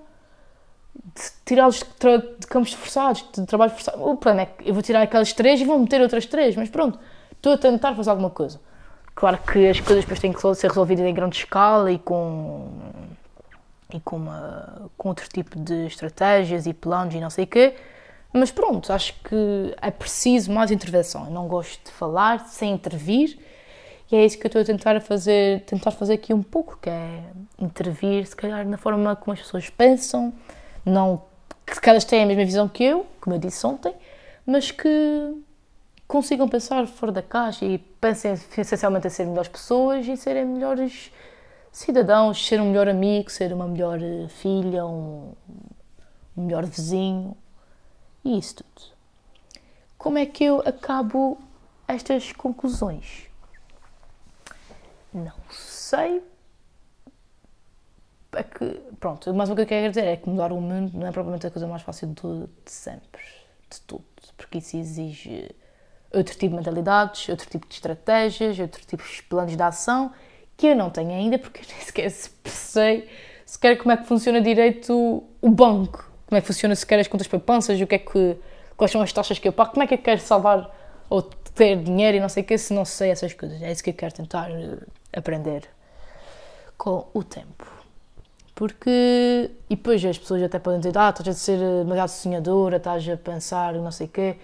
tirá-los 1.46 1.84
de, 2.00 2.18
de, 2.40 2.48
campos 2.48 2.74
forçados, 2.74 3.26
de 3.36 3.46
trabalho 3.46 3.72
forçado. 3.72 4.04
O 4.04 4.18
plano 4.18 4.42
é 4.42 4.46
que 4.46 4.70
eu 4.70 4.74
vou 4.74 4.84
tirar 4.84 5.02
aquelas 5.02 5.34
três 5.34 5.60
e 5.62 5.66
vou 5.66 5.78
meter 5.80 6.02
outras 6.02 6.26
três, 6.26 6.56
mas 6.56 6.70
pronto, 6.70 7.00
estou 7.32 7.54
a 7.54 7.58
tentar 7.58 7.96
fazer 7.96 8.10
alguma 8.10 8.30
coisa. 8.30 8.60
Claro 9.16 9.38
que 9.38 9.68
as 9.68 9.80
coisas 9.80 10.04
depois 10.04 10.20
têm 10.20 10.34
que 10.34 10.56
ser 10.56 10.68
resolvidas 10.68 11.06
em 11.06 11.14
grande 11.14 11.38
escala 11.38 11.92
e 11.92 12.00
com 12.00 12.70
e 13.94 14.00
com, 14.00 14.16
uma, 14.16 14.90
com 14.98 15.10
outro 15.10 15.30
tipo 15.30 15.60
de 15.60 15.86
estratégias 15.86 16.66
e 16.66 16.74
planos 16.74 17.14
e 17.14 17.20
não 17.20 17.30
sei 17.30 17.44
o 17.44 17.48
quê, 17.48 17.76
mas 18.34 18.50
pronto, 18.50 18.92
acho 18.92 19.14
que 19.24 19.76
é 19.80 19.92
preciso 19.92 20.52
mais 20.52 20.72
intervenção. 20.72 21.26
Eu 21.26 21.32
não 21.32 21.48
gosto 21.48 21.86
de 21.86 21.92
falar 21.92 22.48
sem 22.48 22.74
intervir 22.74 23.38
e 24.12 24.16
é 24.16 24.26
isso 24.26 24.38
que 24.38 24.46
eu 24.46 24.48
estou 24.48 24.62
a 24.62 24.66
tentar 24.66 25.00
fazer, 25.02 25.62
tentar 25.62 25.92
fazer 25.92 26.14
aqui 26.14 26.34
um 26.34 26.42
pouco, 26.42 26.78
que 26.82 26.90
é 26.90 27.24
intervir, 27.60 28.26
se 28.26 28.36
calhar, 28.36 28.68
na 28.68 28.78
forma 28.78 29.16
como 29.16 29.34
as 29.34 29.40
pessoas 29.40 29.70
pensam, 29.70 30.34
não 30.86 31.22
que 31.66 31.90
elas 31.90 32.04
têm 32.04 32.24
a 32.24 32.26
mesma 32.26 32.46
visão 32.46 32.68
que 32.68 32.84
eu, 32.84 33.06
como 33.20 33.36
eu 33.36 33.40
disse 33.40 33.66
ontem, 33.66 33.94
mas 34.46 34.72
que 34.72 35.44
consigam 36.08 36.48
pensar 36.48 36.86
fora 36.88 37.12
da 37.12 37.22
caixa 37.22 37.66
e 37.66 37.78
pensem 37.78 38.34
essencialmente 38.34 39.08
a 39.08 39.10
ser 39.10 39.26
melhores 39.26 39.50
pessoas 39.50 40.08
e 40.08 40.16
serem 40.16 40.46
melhores 40.46 41.12
cidadãos, 41.72 42.46
ser 42.46 42.62
um 42.62 42.68
melhor 42.68 42.88
amigo, 42.88 43.32
ser 43.32 43.52
uma 43.52 43.68
melhor 43.68 44.00
filha, 44.30 44.86
um, 44.86 45.34
um 46.38 46.46
melhor 46.46 46.66
vizinho, 46.66 47.36
e 48.24 48.38
isso 48.38 48.58
tudo. 48.58 48.94
Como 49.98 50.18
é 50.18 50.26
que 50.26 50.44
eu 50.44 50.62
acabo 50.66 51.40
estas 51.88 52.32
conclusões? 52.32 53.28
Não 55.14 55.34
sei. 55.50 56.22
É 58.36 58.44
que, 58.44 58.66
pronto, 59.00 59.34
mas 59.34 59.50
o 59.50 59.56
que 59.56 59.62
eu 59.62 59.66
quero 59.66 59.90
dizer 59.90 60.06
é 60.06 60.18
que 60.18 60.30
mudar 60.30 60.52
o 60.52 60.60
mundo 60.60 60.98
não 60.98 61.08
é 61.08 61.12
propriamente 61.12 61.48
a 61.48 61.52
coisa 61.52 61.68
mais 61.68 61.82
fácil 61.82 62.08
de, 62.08 62.48
de 62.66 62.72
sempre, 62.72 63.22
de 63.70 63.82
tudo, 63.82 64.04
porque 64.38 64.58
isso 64.58 64.78
exige 64.78 65.52
outro 66.14 66.34
tipo 66.34 66.50
de 66.50 66.56
mentalidades, 66.56 67.30
outro 67.30 67.50
tipo 67.50 67.68
de 67.68 67.74
estratégias, 67.76 68.60
outro 68.60 68.86
tipo 68.86 69.04
de 69.04 69.24
planos 69.24 69.56
de 69.56 69.64
ação 69.64 70.12
que 70.56 70.68
eu 70.68 70.76
não 70.76 70.90
tenho 70.90 71.12
ainda 71.12 71.40
porque 71.40 71.62
eu 71.62 71.66
nem 71.68 71.82
sequer 71.82 72.10
sei 72.12 73.10
sequer 73.46 73.78
como 73.78 73.92
é 73.92 73.98
que 73.98 74.06
funciona 74.06 74.40
direito 74.40 75.24
o 75.42 75.50
banco 75.50 76.14
como 76.34 76.40
é 76.40 76.42
que 76.42 76.48
funciona 76.48 76.76
sequer 76.76 77.00
as 77.00 77.08
contas 77.08 77.28
poupanças, 77.28 77.80
o 77.80 77.86
que 77.86 77.96
é 77.96 78.00
que, 78.00 78.38
quais 78.76 78.92
são 78.92 79.02
as 79.02 79.14
taxas 79.14 79.38
que 79.38 79.48
eu 79.48 79.54
pago, 79.54 79.72
como 79.72 79.84
é 79.84 79.88
que 79.88 79.94
eu 79.94 80.00
quero 80.00 80.20
salvar 80.20 80.68
ou 81.08 81.22
ter 81.22 81.78
dinheiro 81.78 82.18
e 82.18 82.20
não 82.20 82.28
sei 82.28 82.42
o 82.42 82.46
que, 82.46 82.58
se 82.58 82.74
não 82.74 82.84
sei 82.86 83.12
essas 83.12 83.34
coisas. 83.34 83.62
É 83.62 83.72
isso 83.72 83.84
que 83.84 83.92
eu 83.92 83.94
quero 83.94 84.14
tentar 84.14 84.50
eh, 84.50 84.80
aprender 85.16 85.70
com 86.76 87.08
o 87.14 87.24
tempo. 87.24 87.83
Porque, 88.56 89.50
e 89.70 89.76
depois 89.76 90.04
as 90.06 90.18
pessoas 90.18 90.44
até 90.44 90.60
podem 90.60 90.80
dizer, 90.80 90.98
ah, 90.98 91.10
estás 91.10 91.28
a 91.28 91.34
ser 91.34 91.58
demasiado 91.58 92.10
sonhadora, 92.10 92.78
estás 92.78 93.08
a 93.10 93.18
pensar 93.18 93.74
não 93.74 93.92
sei 93.92 94.06
o 94.08 94.10
quê, 94.10 94.36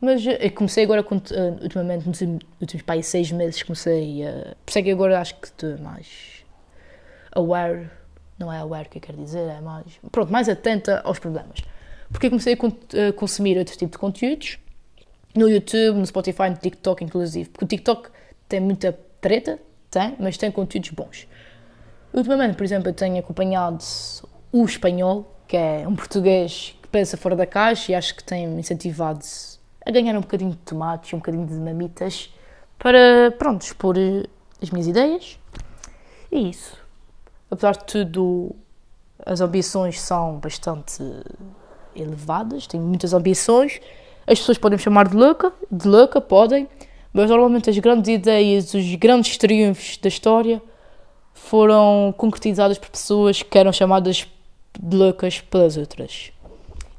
mas 0.00 0.24
eu 0.24 0.50
comecei 0.52 0.84
agora, 0.84 1.00
eh, 1.00 1.62
ultimamente, 1.62 2.06
nos 2.06 2.20
últimos 2.20 3.06
seis 3.06 3.32
meses, 3.32 3.62
comecei 3.64 4.24
a... 4.24 4.54
Por 4.64 4.78
é 4.78 4.82
que 4.82 4.90
agora 4.92 5.20
acho 5.20 5.34
que 5.40 5.48
estou 5.48 5.76
mais 5.78 6.44
aware 7.32 7.90
não 8.38 8.52
é 8.52 8.58
aware 8.58 8.88
que 8.88 8.98
eu 8.98 9.02
quero 9.02 9.18
dizer, 9.18 9.40
é 9.40 9.60
mais, 9.60 9.98
pronto, 10.12 10.32
mais 10.32 10.48
atenta 10.48 11.00
aos 11.04 11.18
problemas. 11.18 11.60
Porque 12.10 12.30
comecei 12.30 12.54
a, 12.54 13.12
consumir 13.12 13.58
outro 13.58 13.76
tipo 13.76 13.92
de 13.92 13.98
conteúdos, 13.98 14.58
no 15.34 15.48
YouTube, 15.48 15.98
no 15.98 16.06
Spotify, 16.06 16.48
no 16.50 16.56
TikTok 16.56 17.04
inclusive, 17.04 17.50
porque 17.50 17.64
o 17.64 17.68
TikTok 17.68 18.10
tem 18.48 18.60
muita 18.60 18.98
treta, 19.20 19.58
tem, 19.90 20.14
mas 20.18 20.36
tem 20.38 20.50
conteúdos 20.50 20.90
bons. 20.90 21.26
Ultimamente, 22.12 22.56
por 22.56 22.64
exemplo, 22.64 22.88
eu 22.88 22.94
tenho 22.94 23.18
acompanhado 23.18 23.84
o 24.52 24.64
espanhol, 24.64 25.34
que 25.46 25.56
é 25.56 25.86
um 25.86 25.94
português 25.94 26.76
que 26.82 26.88
pensa 26.88 27.16
fora 27.16 27.36
da 27.36 27.46
caixa 27.46 27.92
e 27.92 27.94
acho 27.94 28.14
que 28.14 28.24
tem 28.24 28.44
incentivado 28.58 29.24
a 29.84 29.90
ganhar 29.90 30.16
um 30.16 30.20
bocadinho 30.20 30.50
de 30.50 30.58
tomates, 30.58 31.12
um 31.12 31.18
bocadinho 31.18 31.46
de 31.46 31.54
mamitas, 31.54 32.32
para, 32.78 33.32
pronto, 33.38 33.62
expor 33.62 33.96
as 34.60 34.70
minhas 34.70 34.86
ideias. 34.86 35.38
E 36.32 36.50
isso 36.50 36.88
apesar 37.50 37.72
de 37.72 37.84
tudo, 37.84 38.54
as 39.24 39.40
ambições 39.40 40.00
são 40.00 40.38
bastante 40.38 41.02
elevadas, 41.94 42.66
tenho 42.66 42.82
muitas 42.82 43.12
ambições. 43.12 43.80
As 44.26 44.38
pessoas 44.38 44.58
podem 44.58 44.76
me 44.76 44.82
chamar 44.82 45.08
de 45.08 45.16
louca, 45.16 45.52
de 45.70 45.88
louca, 45.88 46.20
podem, 46.20 46.68
mas 47.12 47.30
normalmente 47.30 47.70
as 47.70 47.78
grandes 47.78 48.08
ideias, 48.14 48.74
os 48.74 48.94
grandes 48.96 49.36
triunfos 49.36 49.96
da 49.96 50.08
história 50.08 50.62
foram 51.44 52.14
concretizadas 52.16 52.78
por 52.78 52.90
pessoas 52.90 53.42
que 53.42 53.58
eram 53.58 53.72
chamadas 53.72 54.26
de 54.78 54.96
loucas 54.96 55.40
pelas 55.40 55.76
outras. 55.76 56.32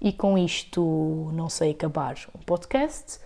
E 0.01 0.11
com 0.11 0.37
isto 0.37 1.29
não 1.33 1.49
sei 1.49 1.71
acabar 1.71 2.15
um 2.35 2.39
podcast, 2.39 3.19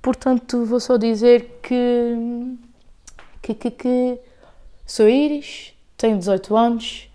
portanto 0.00 0.64
vou 0.64 0.80
só 0.80 0.96
dizer 0.96 1.60
que, 1.62 2.56
que, 3.42 3.54
que, 3.54 3.70
que 3.70 4.18
sou 4.86 5.08
Iris, 5.08 5.74
tenho 5.96 6.18
18 6.18 6.56
anos 6.56 7.08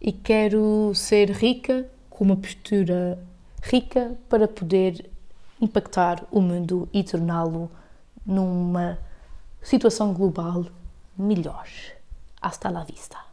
e 0.00 0.10
quero 0.10 0.92
ser 0.94 1.30
rica, 1.30 1.88
com 2.10 2.24
uma 2.24 2.36
postura 2.36 3.18
rica 3.62 4.16
para 4.28 4.48
poder 4.48 5.10
impactar 5.60 6.24
o 6.30 6.40
mundo 6.40 6.88
e 6.92 7.02
torná-lo 7.04 7.70
numa 8.26 8.98
situação 9.62 10.12
global 10.12 10.66
melhor. 11.16 11.66
Hasta 12.44 12.70
la 12.70 12.84
vista. 12.84 13.23